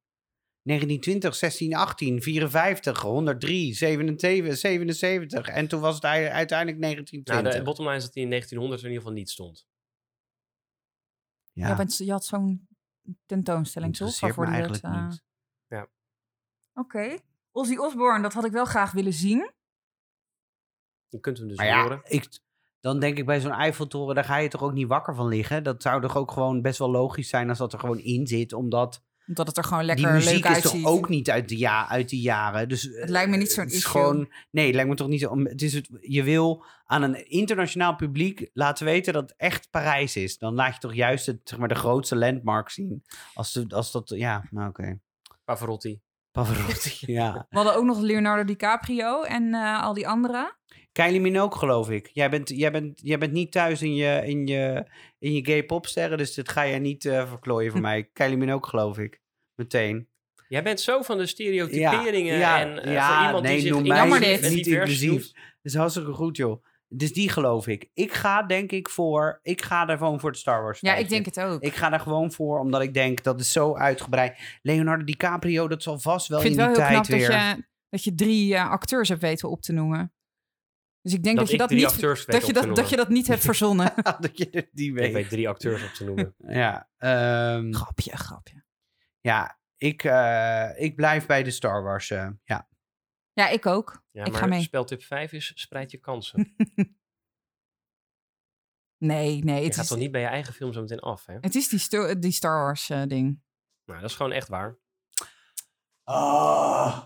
1920, 0.61 1.35
16, 1.35 1.75
18, 1.75 2.21
54, 2.21 3.01
103, 3.01 3.73
77, 3.73 4.57
77. 4.57 5.47
En 5.47 5.67
toen 5.67 5.79
was 5.79 5.95
het 5.95 6.03
ui- 6.05 6.27
uiteindelijk 6.27 6.79
Nou, 6.79 6.93
1920. 6.93 7.53
de 7.53 7.63
bottom 7.63 7.85
line 7.85 7.97
is 7.97 8.03
dat 8.03 8.13
hij 8.13 8.23
in 8.23 8.29
1900 8.29 8.81
er 8.81 8.87
in 8.87 8.93
ieder 8.93 9.07
geval 9.07 9.21
niet 9.21 9.29
stond. 9.29 9.67
Ja. 11.51 11.67
ja, 11.67 11.75
want 11.75 11.97
je 11.97 12.11
had 12.11 12.25
zo'n 12.25 12.67
tentoonstelling, 13.25 13.95
toch? 13.97 14.07
interesseert 14.07 14.37
me 14.37 14.45
Waarvoor 14.45 14.45
die 14.45 14.63
eigenlijk 14.63 14.83
eh, 14.83 15.09
niet. 15.09 15.23
Oké. 16.73 17.17
Ozzy 17.55 17.75
Osbourne, 17.75 18.21
dat 18.21 18.33
had 18.33 18.45
ik 18.45 18.51
wel 18.51 18.65
graag 18.65 18.91
willen 18.91 19.13
zien. 19.13 19.51
Je 21.09 21.19
kunt 21.19 21.37
hem 21.37 21.47
dus 21.47 21.57
Maar 21.57 21.65
ja, 21.65 21.81
horen. 21.81 22.01
ik, 22.03 22.39
dan 22.79 22.99
denk 22.99 23.17
ik 23.17 23.25
bij 23.25 23.39
zo'n 23.41 23.51
Eiffeltoren, 23.51 24.15
daar 24.15 24.23
ga 24.23 24.37
je 24.37 24.47
toch 24.49 24.63
ook 24.63 24.73
niet 24.73 24.87
wakker 24.87 25.15
van 25.15 25.27
liggen. 25.27 25.63
Dat 25.63 25.81
zou 25.81 26.01
toch 26.01 26.17
ook 26.17 26.31
gewoon 26.31 26.61
best 26.61 26.79
wel 26.79 26.91
logisch 26.91 27.29
zijn 27.29 27.49
als 27.49 27.57
dat 27.57 27.73
er 27.73 27.79
gewoon 27.79 27.99
in 27.99 28.27
zit, 28.27 28.53
omdat 28.53 29.01
Omdat 29.27 29.47
het 29.47 29.57
er 29.57 29.63
gewoon 29.63 29.83
lekker 29.85 30.05
die 30.05 30.13
muziek 30.13 30.31
leuk 30.33 30.43
is 30.43 30.49
uitziet. 30.63 30.83
toch 30.83 30.91
ook 30.91 31.09
niet 31.09 31.29
uit 31.29 31.49
de, 31.49 31.57
ja, 31.57 31.89
uit 31.89 32.09
die 32.09 32.21
jaren. 32.21 32.69
Dus, 32.69 32.81
Het 32.83 33.09
lijkt 33.09 33.29
me 33.29 33.37
niet 33.37 33.51
zo'n 33.51 33.63
het 33.63 33.73
is 33.73 33.77
issue. 33.79 33.91
gewoon, 34.01 34.31
Nee, 34.51 34.65
het 34.65 34.75
lijkt 34.75 34.89
me 34.89 34.95
toch 34.95 35.07
niet 35.07 35.19
zo. 35.19 35.29
om- 35.29 35.45
Het 35.45 35.61
is 35.61 35.73
het, 35.73 35.87
je 36.01 36.23
wil 36.23 36.63
aan 36.85 37.01
een 37.01 37.29
internationaal 37.29 37.95
publiek 37.95 38.49
laten 38.53 38.85
weten 38.85 39.13
dat 39.13 39.21
het 39.29 39.33
echt 39.37 39.69
Parijs 39.69 40.15
is. 40.15 40.37
Dan 40.37 40.53
laat 40.53 40.73
je 40.73 40.79
toch 40.79 40.93
juist 40.93 41.25
het, 41.25 41.39
zeg 41.43 41.59
maar, 41.59 41.67
de 41.67 41.75
grootste 41.75 42.15
landmark 42.15 42.69
zien. 42.69 43.03
Als, 43.33 43.53
de, 43.53 43.65
als 43.69 43.91
dat, 43.91 44.09
ja, 44.09 44.47
nou 44.51 44.69
oké. 44.69 44.99
Pavarotti. 45.43 45.99
Pavarotti, 46.35 46.91
ja. 47.19 47.45
We 47.49 47.55
hadden 47.57 47.75
ook 47.75 47.83
nog 47.83 47.99
Leonardo 47.99 48.43
DiCaprio 48.43 49.23
en 49.23 49.53
eh, 49.53 49.83
al 49.83 49.93
die 49.93 50.07
anderen. 50.07 50.57
Kylie 50.91 51.21
Minogue, 51.21 51.59
geloof 51.59 51.89
ik. 51.89 52.09
Jij 52.13 52.29
bent, 52.29 52.49
jij 52.49 52.71
bent, 52.71 52.99
jij 53.03 53.17
bent 53.17 53.31
niet 53.31 53.51
thuis 53.51 53.81
in 53.81 53.95
je, 53.95 54.21
in 54.25 54.47
je, 54.47 54.85
in 55.19 55.33
je 55.33 55.45
gay 55.45 55.63
popsterren, 55.63 56.17
dus 56.17 56.35
dat 56.35 56.49
ga 56.49 56.61
je 56.61 56.79
niet 56.79 57.05
eh, 57.05 57.29
verklooien 57.29 57.71
voor 57.71 57.81
mij. 57.89 58.09
Kylie 58.13 58.37
Minogue, 58.37 58.69
geloof 58.69 58.97
ik. 58.97 59.21
Meteen. 59.55 60.07
Jij 60.47 60.63
bent 60.63 60.79
zo 60.79 61.01
van 61.01 61.17
de 61.17 61.25
stereotyperingen 61.25 62.37
ja, 62.37 62.59
en 62.59 62.83
eh, 62.83 62.93
ja, 62.93 63.17
voor 63.17 63.25
iemand 63.25 63.43
nee, 63.43 63.61
die 63.61 63.73
zich 63.73 63.81
mij 63.81 64.41
en 64.41 64.53
niet 64.53 64.67
inclusief. 64.67 65.31
Dat 65.31 65.33
is 65.61 65.75
hartstikke 65.75 66.11
goed, 66.11 66.37
joh. 66.37 66.65
Dus 66.87 67.13
die 67.13 67.29
geloof 67.29 67.67
ik. 67.67 67.89
Ik 67.93 68.13
ga 68.13 68.43
denk 68.43 68.71
ik 68.71 68.89
voor, 68.89 69.39
ik 69.41 69.61
ga 69.61 69.85
daar 69.85 69.97
gewoon 69.97 70.19
voor 70.19 70.29
het 70.29 70.39
Star 70.39 70.63
Wars 70.63 70.79
Ja, 70.79 70.95
ik 70.95 71.09
denk 71.09 71.25
het 71.25 71.39
ook. 71.39 71.61
Ik 71.61 71.75
ga 71.75 71.89
daar 71.89 71.99
gewoon 71.99 72.31
voor, 72.31 72.59
omdat 72.59 72.81
ik 72.81 72.93
denk 72.93 73.23
dat 73.23 73.39
is 73.39 73.51
zo 73.51 73.75
uitgebreid. 73.77 74.59
Leonardo 74.61 75.03
DiCaprio, 75.03 75.67
dat 75.67 75.83
zal 75.83 75.99
vast 75.99 76.27
wel 76.27 76.37
Ik 76.39 76.45
vind 76.45 76.57
in 76.59 76.65
die 76.65 76.75
wel 76.75 76.85
heel 76.85 76.95
tijd 76.95 77.07
knap 77.07 77.19
dat 77.19 77.29
weer. 77.29 77.55
je, 77.55 77.63
dat 77.89 78.03
je 78.03 78.15
drie 78.15 78.55
eh, 78.55 78.69
acteurs 78.69 79.09
hebt 79.09 79.21
weten 79.21 79.49
op 79.49 79.61
te 79.61 79.73
noemen. 79.73 80.13
Dus 81.01 81.13
ik 81.13 81.23
denk 81.23 81.35
Dat 81.37 81.45
dat, 81.45 81.53
je 81.53 81.59
dat 81.59 81.67
drie 81.67 81.79
niet, 81.81 81.89
acteurs 81.89 82.25
weet 82.25 82.35
dat, 82.39 82.47
je 82.47 82.53
dat, 82.53 82.75
dat 82.75 82.89
je 82.89 82.95
dat 82.95 83.09
niet 83.09 83.27
hebt 83.27 83.41
verzonnen. 83.41 83.93
dat 84.19 84.37
je 84.37 84.47
het 84.51 84.69
niet 84.73 84.87
Ik 84.87 84.93
weet. 84.93 85.13
weet 85.13 85.29
drie 85.29 85.49
acteurs 85.49 85.83
op 85.83 85.89
te 85.89 86.03
noemen. 86.05 86.35
Ja, 86.61 86.89
ehm, 86.97 87.73
grapje, 87.73 88.17
grapje. 88.17 88.63
ja 89.21 89.59
ik, 89.77 90.03
eh, 90.03 90.69
ik 90.75 90.95
blijf 90.95 91.25
bij 91.25 91.43
de 91.43 91.51
Star 91.51 91.83
Wars. 91.83 92.09
eh, 92.11 92.27
ja. 92.43 92.67
Ja, 93.35 93.47
ik 93.47 93.65
ook. 93.65 94.03
Ja, 94.11 94.23
Ik 94.25 94.31
maar 94.31 94.41
ga 94.41 94.45
mee. 94.47 94.61
speltip 94.61 95.03
5 95.03 95.31
is 95.31 95.51
spreid 95.55 95.91
je 95.91 95.97
kansen. 95.97 96.55
Nee, 98.97 99.43
nee. 99.43 99.59
je 99.59 99.65
Het 99.65 99.73
gaat 99.75 99.83
is, 99.83 99.89
toch 99.89 99.97
niet 99.97 100.11
bij 100.11 100.21
je 100.21 100.27
eigen 100.27 100.53
film 100.53 100.73
zo 100.73 100.81
meteen 100.81 100.99
af, 100.99 101.25
hè? 101.25 101.37
het 101.41 101.55
is 101.55 101.67
die, 101.67 101.79
sto- 101.79 102.19
die 102.19 102.31
Star 102.31 102.63
Wars 102.63 102.89
eh, 102.89 103.01
ding. 103.07 103.41
Nou, 103.85 104.01
dat 104.01 104.09
is 104.09 104.15
gewoon 104.15 104.31
echt 104.31 104.47
waar. 104.47 104.77
Ah. 106.03 107.03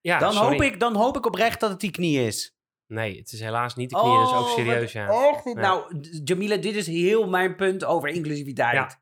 Ja, 0.00 0.18
dan, 0.18 0.32
sorry. 0.32 0.48
hoop 0.52 0.62
ik, 0.62 0.80
dan 0.80 0.94
hoop 0.96 1.16
ik 1.16 1.26
oprecht 1.26 1.60
dat 1.60 1.70
het 1.70 1.80
die 1.80 1.90
knie 1.90 2.26
is. 2.26 2.56
Nee, 2.86 3.18
het 3.18 3.32
is 3.32 3.40
helaas 3.40 3.74
niet 3.74 3.90
de 3.90 3.96
knieën, 3.96 4.18
dat 4.18 4.28
is 4.28 4.34
ook 4.34 4.44
Oh, 4.46 4.54
serieus, 4.54 4.92
ja. 4.92 5.30
echt? 5.30 5.44
Ja. 5.44 5.52
Nou, 5.52 6.00
Jamila, 6.24 6.56
dit 6.56 6.74
is 6.74 6.86
heel 6.86 7.28
mijn 7.28 7.56
punt 7.56 7.84
over 7.84 8.08
inclusiviteit. 8.08 8.74
Ja. 8.74 9.01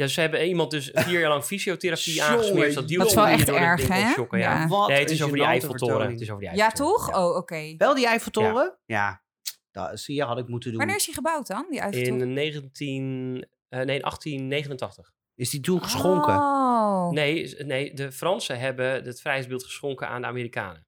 Ja, 0.00 0.06
ze 0.06 0.20
hebben 0.20 0.46
iemand 0.46 0.70
dus 0.70 0.90
vier 0.92 1.20
jaar 1.20 1.28
lang 1.28 1.44
fysiotherapie 1.44 2.22
aangesmeerd. 2.24 2.74
Dat, 2.74 2.88
Dat 2.88 3.06
is 3.06 3.14
wel 3.14 3.26
echt 3.26 3.48
erg, 3.48 3.88
hè? 3.88 4.12
shocken, 4.12 4.38
Ja. 4.38 4.60
ja. 4.60 4.68
Wat 4.68 4.88
Nee, 4.88 4.98
het 4.98 5.10
is 5.10 5.22
over 5.22 5.36
die 5.36 5.44
Eiffeltoren. 5.46 6.10
Het 6.10 6.20
is 6.20 6.30
over 6.30 6.42
die 6.42 6.54
Ja, 6.56 6.62
Eiffeltoren. 6.64 7.06
toch? 7.06 7.16
Oh, 7.16 7.36
oké. 7.36 7.74
Wel 7.76 7.94
die 7.94 8.06
Eiffeltoren? 8.06 8.78
Ja. 8.84 9.22
Dat 9.70 10.00
zie 10.00 10.14
je, 10.14 10.22
had 10.22 10.38
ik 10.38 10.48
moeten 10.48 10.68
doen. 10.70 10.78
Wanneer 10.78 10.96
is 10.96 11.04
die 11.04 11.14
gebouwd 11.14 11.46
dan, 11.46 11.66
die 11.70 11.80
Eiffeltoren? 11.80 12.20
In 12.20 12.32
19... 12.32 13.46
eh, 13.68 13.78
nee, 13.78 14.00
1889. 14.00 15.12
Is 15.34 15.50
die 15.50 15.60
toen 15.60 15.82
geschonken? 15.82 16.34
Oh. 16.34 17.10
Nee, 17.10 17.54
nee, 17.64 17.94
de 17.94 18.12
Fransen 18.12 18.58
hebben 18.58 19.04
het 19.04 19.20
vrijheidsbeeld 19.20 19.64
geschonken 19.64 20.08
aan 20.08 20.20
de 20.20 20.26
Amerikanen. 20.26 20.86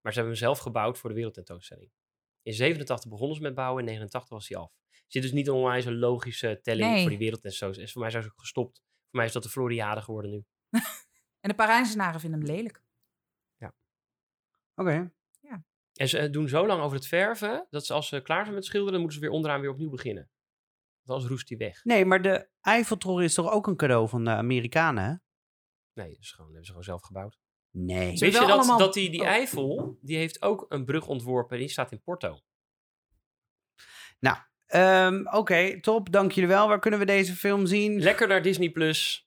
Maar 0.00 0.12
ze 0.12 0.18
hebben 0.18 0.38
hem 0.38 0.46
zelf 0.46 0.58
gebouwd 0.58 0.98
voor 0.98 1.08
de 1.08 1.14
wereldtentoonstelling. 1.16 1.90
In 2.42 2.52
87 2.52 3.10
begonnen 3.10 3.36
ze 3.36 3.42
met 3.42 3.54
bouwen, 3.54 3.78
in 3.80 3.84
89 3.88 4.30
was 4.30 4.48
hij 4.48 4.58
af. 4.58 4.72
Zit 5.12 5.22
dus 5.22 5.32
niet 5.32 5.50
onwijs 5.50 5.84
een 5.84 5.98
logische 5.98 6.58
telling 6.62 6.90
Nee. 6.90 7.00
voor 7.00 7.08
die 7.10 7.18
wereldtentoonstelling. 7.18 7.86
Is 7.86 7.92
voor 7.92 8.00
mij 8.02 8.10
zijn 8.10 8.22
ze 8.22 8.28
ook 8.28 8.40
gestopt. 8.40 8.76
Voor 8.78 9.18
mij 9.18 9.24
is 9.26 9.32
dat 9.32 9.42
de 9.42 9.48
Floriade 9.48 10.02
geworden 10.02 10.30
nu. 10.30 10.44
En 11.40 11.48
de 11.48 11.54
Parijzenaren 11.54 12.20
vinden 12.20 12.38
hem 12.40 12.48
lelijk. 12.48 12.82
Oké. 14.74 15.12
En 15.92 16.08
ze 16.08 16.18
eh, 16.18 16.30
doen 16.32 16.48
zo 16.48 16.66
lang 16.66 16.82
over 16.82 16.96
het 16.96 17.06
verven, 17.06 17.66
dat 17.70 17.86
ze 17.86 17.92
als 17.92 18.08
ze 18.08 18.20
klaar 18.22 18.42
zijn 18.44 18.54
met 18.54 18.64
schilderen, 18.64 18.92
dan 18.92 19.00
moeten 19.00 19.18
ze 19.20 19.24
weer 19.26 19.34
onderaan 19.34 19.60
weer 19.60 19.70
opnieuw 19.70 19.90
beginnen. 19.90 20.30
Want 21.02 21.10
anders 21.10 21.30
roest 21.30 21.48
die 21.48 21.56
weg. 21.56 21.84
Nee, 21.84 22.04
maar 22.04 22.22
de 22.22 22.48
Eiffeltoren 22.60 23.24
is 23.24 23.34
toch 23.34 23.50
ook 23.50 23.66
een 23.66 23.76
cadeau 23.76 24.08
van 24.08 24.24
de 24.24 24.30
Amerikanen, 24.30 25.04
hè? 25.04 25.14
Nee, 26.02 26.10
dat 26.10 26.18
is 26.20 26.30
gewoon, 26.30 26.46
hebben 26.46 26.64
ze 26.66 26.70
gewoon 26.70 26.86
zelf 26.86 27.02
gebouwd. 27.02 27.38
Nee. 27.70 28.06
Weet 28.08 28.18
je 28.18 28.30
dat, 28.30 28.50
allemaal- 28.50 28.78
dat 28.78 28.94
die, 28.94 29.10
die 29.10 29.20
Oh. 29.20 29.26
Eifel, 29.26 29.98
die 30.00 30.16
heeft 30.16 30.42
ook 30.42 30.66
een 30.68 30.84
brug 30.84 31.06
ontworpen, 31.06 31.58
die 31.58 31.68
staat 31.68 31.92
in 31.92 32.02
Porto. 32.02 32.38
Nou, 34.18 34.36
ehm, 34.72 35.22
oké, 35.30 35.80
top. 35.80 36.12
Dank 36.12 36.32
jullie 36.32 36.48
wel. 36.50 36.68
Waar 36.68 36.78
kunnen 36.78 37.00
we 37.00 37.06
deze 37.06 37.32
film 37.34 37.66
zien? 37.66 38.00
Lekker 38.02 38.28
naar 38.28 38.42
Disney+. 38.42 38.70
Plus. 38.70 39.26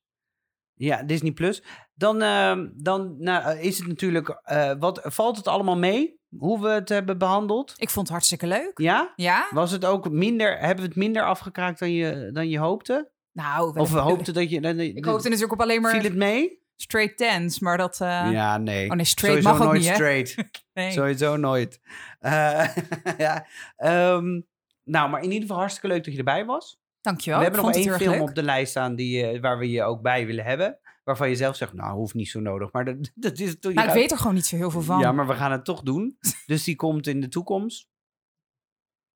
Ja, 0.73 1.03
Disney 1.03 1.31
Plus. 1.31 1.63
Dan, 1.93 2.21
ehm, 2.21 2.67
dan 2.73 3.15
nou, 3.19 3.43
eh, 3.43 3.63
is 3.63 3.77
het 3.77 3.87
natuurlijk. 3.87 4.39
eh, 4.43 4.71
wat, 4.79 5.01
valt 5.03 5.37
het 5.37 5.47
allemaal 5.47 5.77
mee? 5.77 6.19
Hoe 6.37 6.61
we 6.61 6.69
het 6.69 6.89
hebben 6.89 7.17
behandeld? 7.17 7.73
Ik 7.77 7.89
vond 7.89 8.05
het 8.05 8.15
hartstikke 8.15 8.47
leuk. 8.47 8.71
Ja? 8.75 9.13
Ja? 9.15 9.47
Was 9.51 9.71
het 9.71 9.85
ook 9.85 10.09
minder. 10.09 10.57
Hebben 10.59 10.83
we 10.83 10.89
het 10.89 10.95
minder 10.99 11.23
afgekraakt 11.23 11.79
dan 11.79 11.91
je, 11.91 12.29
dan 12.33 12.49
je 12.49 12.59
hoopte? 12.59 13.11
Nou, 13.31 13.79
Of 13.79 13.91
we 13.91 13.99
hoopten 13.99 14.33
dat 14.33 14.49
je. 14.49 14.61
dan- 14.61 14.79
ik 14.79 15.05
hoopte 15.05 15.23
natuurlijk 15.23 15.53
op 15.53 15.61
alleen 15.61 15.81
Viel 15.83 15.91
maar 15.93 16.03
het 16.03 16.15
mee? 16.15 16.63
straight 16.75 17.17
tens, 17.17 17.59
maar 17.59 17.77
dat... 17.77 18.01
eh, 18.01 18.27
ja, 18.31 18.57
nee. 18.57 18.89
Oh 18.89 18.95
nee, 18.95 19.05
straight 19.05 19.43
Sowieso 19.43 19.49
mag 19.59 19.67
ook 19.67 19.73
nooit 19.73 19.85
niet, 19.85 19.93
straight. 19.93 20.35
nee. 20.73 20.91
Sowieso 20.91 21.35
nooit. 21.35 21.79
Eh, 22.19 22.67
ja. 23.17 23.45
ehm, 23.77 24.41
nou, 24.85 25.09
maar 25.09 25.19
in 25.19 25.31
ieder 25.31 25.41
geval 25.41 25.57
hartstikke 25.57 25.87
leuk 25.87 26.03
dat 26.03 26.13
je 26.13 26.19
erbij 26.19 26.45
was. 26.45 26.79
Dankjewel. 27.01 27.39
we 27.39 27.45
hebben 27.45 27.63
nog 27.63 27.73
één 27.73 27.93
film 27.93 28.21
op 28.21 28.35
de 28.35 28.43
lijst 28.43 28.69
staan 28.69 28.95
die, 28.95 29.25
eh, 29.25 29.41
waar 29.41 29.57
we 29.57 29.69
je 29.69 29.83
ook 29.83 30.01
bij 30.01 30.25
willen 30.25 30.45
hebben. 30.45 30.79
Waarvan 31.03 31.29
je 31.29 31.35
zelf 31.35 31.55
zegt, 31.55 31.73
nou, 31.73 31.93
hoeft 31.95 32.13
niet 32.13 32.29
zo 32.29 32.39
nodig. 32.39 32.71
Maar 32.71 32.85
dat, 32.85 33.11
dat 33.15 33.39
is 33.39 33.59
toch... 33.59 33.73
Nou, 33.73 33.87
ik 33.87 33.93
weet 33.93 34.11
er 34.11 34.17
gewoon 34.17 34.33
niet 34.33 34.45
zo 34.45 34.55
heel 34.55 34.71
veel 34.71 34.81
van. 34.81 34.99
Ja, 34.99 35.11
maar 35.11 35.27
we 35.27 35.33
gaan 35.33 35.51
het 35.51 35.65
toch 35.65 35.81
doen. 35.81 36.17
dus 36.45 36.63
die 36.63 36.75
komt 36.75 37.07
in 37.07 37.21
de 37.21 37.27
toekomst. 37.27 37.89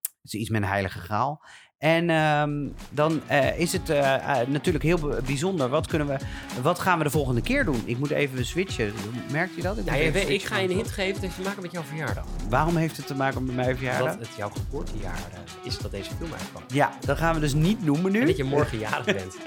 Het 0.01 0.33
is 0.33 0.39
iets 0.39 0.49
met 0.49 0.61
een 0.61 0.67
heilige 0.67 0.99
graal. 0.99 1.43
En 1.79 2.09
ehm, 2.09 2.67
dan 2.89 3.21
eh, 3.27 3.59
is 3.59 3.71
het 3.71 3.89
eh, 3.89 4.41
eh, 4.41 4.47
natuurlijk 4.47 4.83
heel 4.83 5.15
bijzonder. 5.25 5.69
Wat, 5.69 5.87
kunnen 5.87 6.07
we, 6.07 6.17
wat 6.61 6.79
gaan 6.79 6.97
we 6.97 7.03
de 7.03 7.09
volgende 7.09 7.41
keer 7.41 7.65
doen? 7.65 7.81
Ik 7.85 7.97
moet 7.97 8.09
even 8.09 8.45
switchen. 8.45 8.93
Merkt 9.31 9.55
je 9.55 9.61
dat? 9.61 9.77
Ik, 9.77 9.85
Ja, 9.85 9.93
je 9.93 10.11
weet, 10.11 10.29
ik 10.29 10.43
ga 10.43 10.57
je 10.57 10.69
een 10.69 10.75
hint 10.75 10.87
geven, 10.87 11.13
het 11.13 11.21
heeft 11.21 11.35
te 11.35 11.41
maken 11.41 11.61
met 11.61 11.71
jouw 11.71 11.83
verjaardag. 11.83 12.23
Waarom 12.49 12.75
heeft 12.75 12.97
het 12.97 13.07
te 13.07 13.15
maken 13.15 13.45
met 13.45 13.55
mijn 13.55 13.75
verjaardag? 13.75 14.11
Dat 14.11 14.27
het 14.27 14.35
jouw 14.37 14.49
geboortejaar 14.49 15.19
is 15.63 15.77
dat 15.77 15.91
deze 15.91 16.09
film 16.17 16.31
uitkwam. 16.31 16.63
Ja, 16.67 16.91
dat 17.05 17.17
gaan 17.17 17.33
we 17.33 17.39
dus 17.39 17.53
niet 17.53 17.85
noemen 17.85 18.11
nu. 18.11 18.19
En 18.19 18.27
dat 18.27 18.37
je 18.37 18.43
morgen 18.43 18.79
jarig 18.79 19.05
bent. 19.19 19.37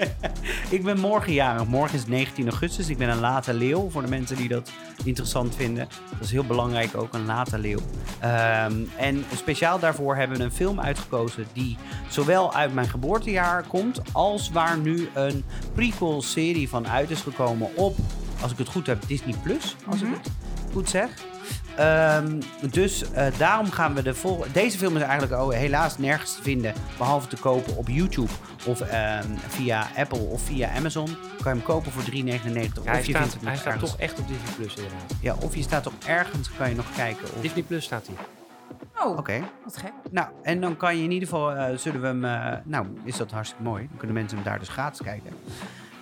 Ik 0.69 0.83
ben 0.83 0.99
morgen 0.99 1.33
jarig. 1.33 1.65
Morgen 1.65 1.97
is 1.97 2.05
19 2.05 2.49
augustus. 2.49 2.89
Ik 2.89 2.97
ben 2.97 3.09
een 3.09 3.19
late 3.19 3.53
leeuw. 3.53 3.89
Voor 3.89 4.01
de 4.01 4.07
mensen 4.09 4.35
die 4.35 4.47
dat 4.47 4.71
interessant 5.05 5.55
vinden. 5.55 5.87
Dat 6.11 6.21
is 6.21 6.31
heel 6.31 6.45
belangrijk 6.45 6.97
ook, 6.97 7.13
een 7.13 7.25
late 7.25 7.59
leeuw. 7.59 7.79
Ehm, 8.19 8.73
en 8.97 9.25
speciaal 9.35 9.79
daarvoor 9.79 10.15
hebben 10.15 10.37
we 10.37 10.43
een 10.43 10.51
film 10.51 10.79
uitgekozen 10.79 11.45
die 11.53 11.77
zowel 12.23 12.53
uit 12.53 12.73
mijn 12.73 12.87
geboortejaar 12.89 13.63
komt, 13.63 14.01
als 14.11 14.49
waar 14.49 14.77
nu 14.77 15.09
een 15.13 15.43
prequel-serie 15.73 16.69
van 16.69 16.87
uit 16.87 17.09
is 17.09 17.21
gekomen 17.21 17.75
op, 17.75 17.95
als 18.41 18.51
ik 18.51 18.57
het 18.57 18.67
goed 18.69 18.87
heb, 18.87 19.07
Disney 19.07 19.35
Plus. 19.43 19.75
Als 19.89 20.01
Mhm. 20.01 20.11
ik 20.13 20.17
het 20.23 20.31
goed 20.73 20.89
zeg. 20.89 21.09
Ehm, 21.75 22.41
dus 22.71 23.11
eh, 23.11 23.25
daarom 23.37 23.71
gaan 23.71 23.93
we 23.93 24.01
de 24.01 24.13
vol. 24.13 24.45
Deze 24.51 24.77
film 24.77 24.95
is 24.95 25.01
eigenlijk 25.01 25.41
oh, 25.41 25.51
helaas 25.53 25.97
nergens 25.97 26.35
te 26.35 26.41
vinden. 26.41 26.73
Behalve 26.97 27.27
te 27.27 27.35
kopen 27.37 27.77
op 27.77 27.87
YouTube. 27.89 28.31
Of 28.65 28.81
ehm, 28.81 29.27
via 29.47 29.87
Apple 29.97 30.19
of 30.19 30.41
via 30.41 30.69
Amazon. 30.75 31.05
Kan 31.05 31.15
je 31.53 31.59
hem 31.59 31.63
kopen 31.63 31.91
voor 31.91 32.03
3,99. 32.03 32.83
Ja, 32.83 32.91
hij 32.91 32.99
of 32.99 33.05
je 33.05 33.11
staat, 33.11 33.21
vindt 33.21 33.33
het 33.33 33.43
hij 33.43 33.57
staat 33.57 33.79
toch 33.79 33.97
echt 33.97 34.19
op 34.19 34.27
Disney 34.27 34.53
Plus 34.55 34.75
inderdaad. 34.75 35.13
Ja, 35.21 35.35
of 35.41 35.55
je 35.55 35.61
staat 35.61 35.83
toch 35.83 35.93
ergens. 36.05 36.49
Kan 36.57 36.69
je 36.69 36.75
nog 36.75 36.85
kijken. 36.95 37.23
Of... 37.35 37.41
Disney 37.41 37.63
Plus 37.63 37.83
staat 37.83 38.07
hij. 38.07 38.15
Oh, 39.05 39.17
Oké. 39.17 39.49
wat 39.63 39.77
gek. 39.77 39.93
Nou, 40.11 40.27
en 40.41 40.61
dan 40.61 40.77
kan 40.77 40.97
je 40.97 41.03
in 41.03 41.11
ieder 41.11 41.27
geval. 41.27 41.51
eh, 41.51 41.77
zullen 41.77 42.01
we 42.01 42.07
hem. 42.07 42.25
eh, 42.25 42.57
nou, 42.65 42.87
is 43.03 43.17
dat 43.17 43.31
hartstikke 43.31 43.63
mooi. 43.63 43.87
Dan 43.87 43.97
kunnen 43.97 44.15
mensen 44.15 44.37
hem 44.37 44.45
daar 44.45 44.59
dus 44.59 44.69
gratis 44.69 45.01
kijken. 45.01 45.31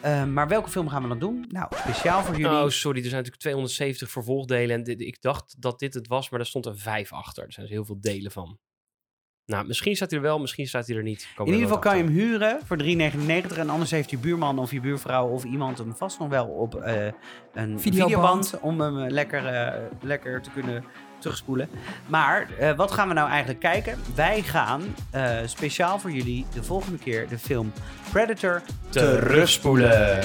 Eh, 0.02 0.26
maar 0.26 0.48
welke 0.48 0.70
film 0.70 0.90
gaan 0.90 1.02
we 1.02 1.08
dan 1.08 1.20
doen? 1.20 1.46
Nou, 1.50 1.68
speciaal 1.76 2.24
voor 2.24 2.36
jullie. 2.36 2.58
Oh, 2.58 2.70
sorry, 2.70 2.98
er 2.98 3.04
zijn 3.10 3.16
natuurlijk 3.16 3.42
270 3.42 4.10
vervolgdelen. 4.12 4.76
En 4.76 4.84
dit, 4.84 5.02
ik 5.02 5.22
dacht 5.22 5.56
dat 5.62 5.80
dit 5.80 5.94
het 5.94 6.08
was, 6.08 6.30
maar 6.30 6.40
er 6.40 6.46
stond 6.46 6.66
een 6.66 6.78
5 6.78 7.14
achter. 7.14 7.44
Er 7.46 7.52
zijn 7.52 7.66
dus 7.66 7.76
heel 7.76 7.86
veel 7.86 7.98
delen 8.02 8.32
van. 8.32 8.58
Nou, 9.46 9.68
misschien 9.68 9.96
staat 9.96 10.10
hij 10.10 10.20
er 10.20 10.26
wel, 10.26 10.40
misschien 10.40 10.68
staat 10.68 10.88
hij 10.88 10.96
er 10.98 11.04
niet. 11.04 11.28
Komen 11.36 11.54
In 11.54 11.60
ieder 11.60 11.76
geval 11.76 11.92
kan 11.92 11.98
je 11.98 12.04
hem 12.04 12.14
huren 12.14 12.60
voor 12.66 12.78
3,99. 12.78 13.58
En 13.58 13.70
anders 13.70 13.92
heeft 13.92 14.10
je 14.10 14.18
buurman 14.18 14.60
of 14.60 14.72
je 14.72 14.80
buurvrouw 14.80 15.28
of 15.28 15.44
iemand 15.44 15.78
hem 15.78 15.96
vast 15.96 16.20
nog 16.20 16.30
wel 16.30 16.46
op 16.48 16.76
eh, 16.76 17.06
een 17.54 17.80
Videoband. 17.80 17.80
videoband. 17.80 18.60
Om 18.62 18.82
hem 18.82 18.98
lekker, 18.98 19.44
lekker 20.02 20.42
te 20.42 20.50
kunnen 20.50 20.84
terugspoelen. 21.22 21.70
Maar 22.08 22.50
eh, 22.60 22.76
wat 22.76 22.92
gaan 22.92 23.08
we 23.08 23.14
nou 23.14 23.30
eigenlijk 23.30 23.60
kijken? 23.60 23.98
Wij 24.16 24.42
gaan 24.42 24.82
eh, 25.12 25.38
speciaal 25.46 26.00
voor 26.00 26.12
jullie 26.12 26.46
de 26.54 26.64
volgende 26.64 26.98
keer 26.98 27.28
de 27.28 27.40
film 27.40 27.72
Predator 28.12 28.62
terugspoelen. 28.90 30.20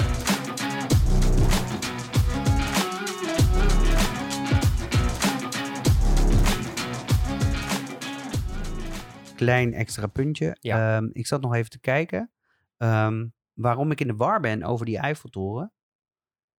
Klein 9.36 9.74
extra 9.74 10.06
puntje. 10.06 10.56
Ja. 10.60 10.96
Ehm, 10.96 11.08
ik 11.12 11.26
zat 11.26 11.40
nog 11.40 11.54
even 11.54 11.70
te 11.70 11.80
kijken. 11.80 12.30
Ehm, 12.76 13.26
waarom 13.52 13.90
ik 13.90 14.00
in 14.00 14.06
de 14.06 14.16
war 14.16 14.40
ben 14.40 14.62
over 14.62 14.86
die 14.86 14.98
Eiffeltoren. 14.98 15.72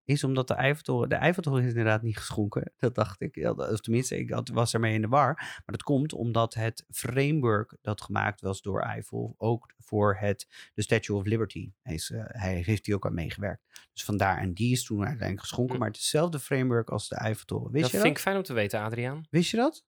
Is 0.07 0.23
omdat 0.23 0.47
de 0.47 0.53
Eiffeltoren. 0.53 1.09
De 1.09 1.15
Eiffeltoren 1.15 1.61
is 1.63 1.69
inderdaad 1.69 2.01
niet 2.01 2.17
geschonken. 2.17 2.73
Dat 2.77 2.95
dacht 2.95 3.21
ik. 3.21 3.37
Of 3.55 3.79
tenminste, 3.79 4.17
ik 4.17 4.29
had- 4.29 4.49
was 4.49 4.73
ermee 4.73 4.93
in 4.93 5.01
de 5.01 5.07
war. 5.07 5.33
Maar 5.35 5.63
dat 5.65 5.83
komt 5.83 6.13
omdat 6.13 6.53
het 6.53 6.85
framework 6.89 7.77
dat 7.81 8.01
gemaakt 8.01 8.41
was 8.41 8.61
door 8.61 8.81
Eiffel. 8.81 9.35
ook 9.37 9.73
voor 9.79 10.15
het, 10.19 10.47
de 10.73 10.81
Statue 10.81 11.15
of 11.17 11.25
Liberty. 11.25 11.71
Hij, 11.81 11.93
is, 11.93 12.09
eh, 12.11 12.23
hij 12.27 12.61
heeft 12.65 12.85
hier 12.85 12.95
ook 12.95 13.05
aan 13.05 13.13
meegewerkt. 13.13 13.63
Dus 13.93 14.03
vandaar, 14.03 14.37
en 14.37 14.53
die 14.53 14.71
is 14.71 14.83
toen 14.83 14.99
uiteindelijk 14.99 15.39
geschonken. 15.39 15.73
Hm. 15.73 15.79
Maar 15.79 15.87
het 15.89 15.97
is 15.97 16.03
hetzelfde 16.03 16.39
framework 16.39 16.89
als 16.89 17.07
de 17.07 17.15
Eiffeltoren. 17.15 17.71
Wist 17.71 17.83
dat 17.83 17.91
je 17.91 17.97
vind 17.97 18.03
dat? 18.03 18.17
ik 18.17 18.19
fijn 18.23 18.37
om 18.37 18.43
te 18.43 18.53
weten, 18.53 18.79
Adriaan. 18.81 19.25
Wist 19.29 19.51
je 19.51 19.57
dat? 19.57 19.85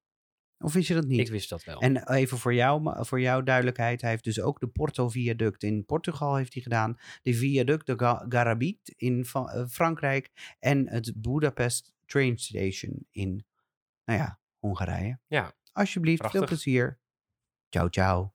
Of 0.62 0.74
wist 0.74 0.88
je 0.88 0.94
dat 0.94 1.06
niet? 1.06 1.20
Ik 1.20 1.30
wist 1.30 1.50
dat 1.50 1.64
wel. 1.64 1.80
En 1.82 2.10
even 2.14 2.38
voor 2.38 2.54
jou, 2.54 3.06
voor 3.06 3.22
jouw 3.22 3.42
duidelijkheid, 3.42 4.02
hij 4.02 4.10
heeft 4.10 4.24
dus 4.24 4.42
ook 4.42 4.60
de 4.60 4.68
Porto 4.68 5.10
Viaduct 5.10 5.64
in 5.64 5.86
Portugal 5.86 6.36
heeft 6.36 6.54
hij 6.54 6.62
gedaan. 6.64 6.98
De 7.22 7.34
Viaduct 7.34 7.86
de 7.86 7.94
Ga- 7.98 8.26
Garabit 8.30 8.94
in 8.98 9.26
eh, 9.34 9.66
Frankrijk 9.68 10.56
en 10.60 10.90
het 10.90 11.14
Budapest 11.16 11.94
Train 12.06 12.38
Station 12.38 13.06
in, 13.12 13.46
nou 14.06 14.20
ja, 14.20 14.40
Hongarije. 14.58 15.20
Ja, 15.28 15.54
Alsjeblieft, 15.72 16.22
veel 16.30 16.46
plezier. 16.46 17.00
Ciao, 17.70 17.88
ciao. 17.90 18.34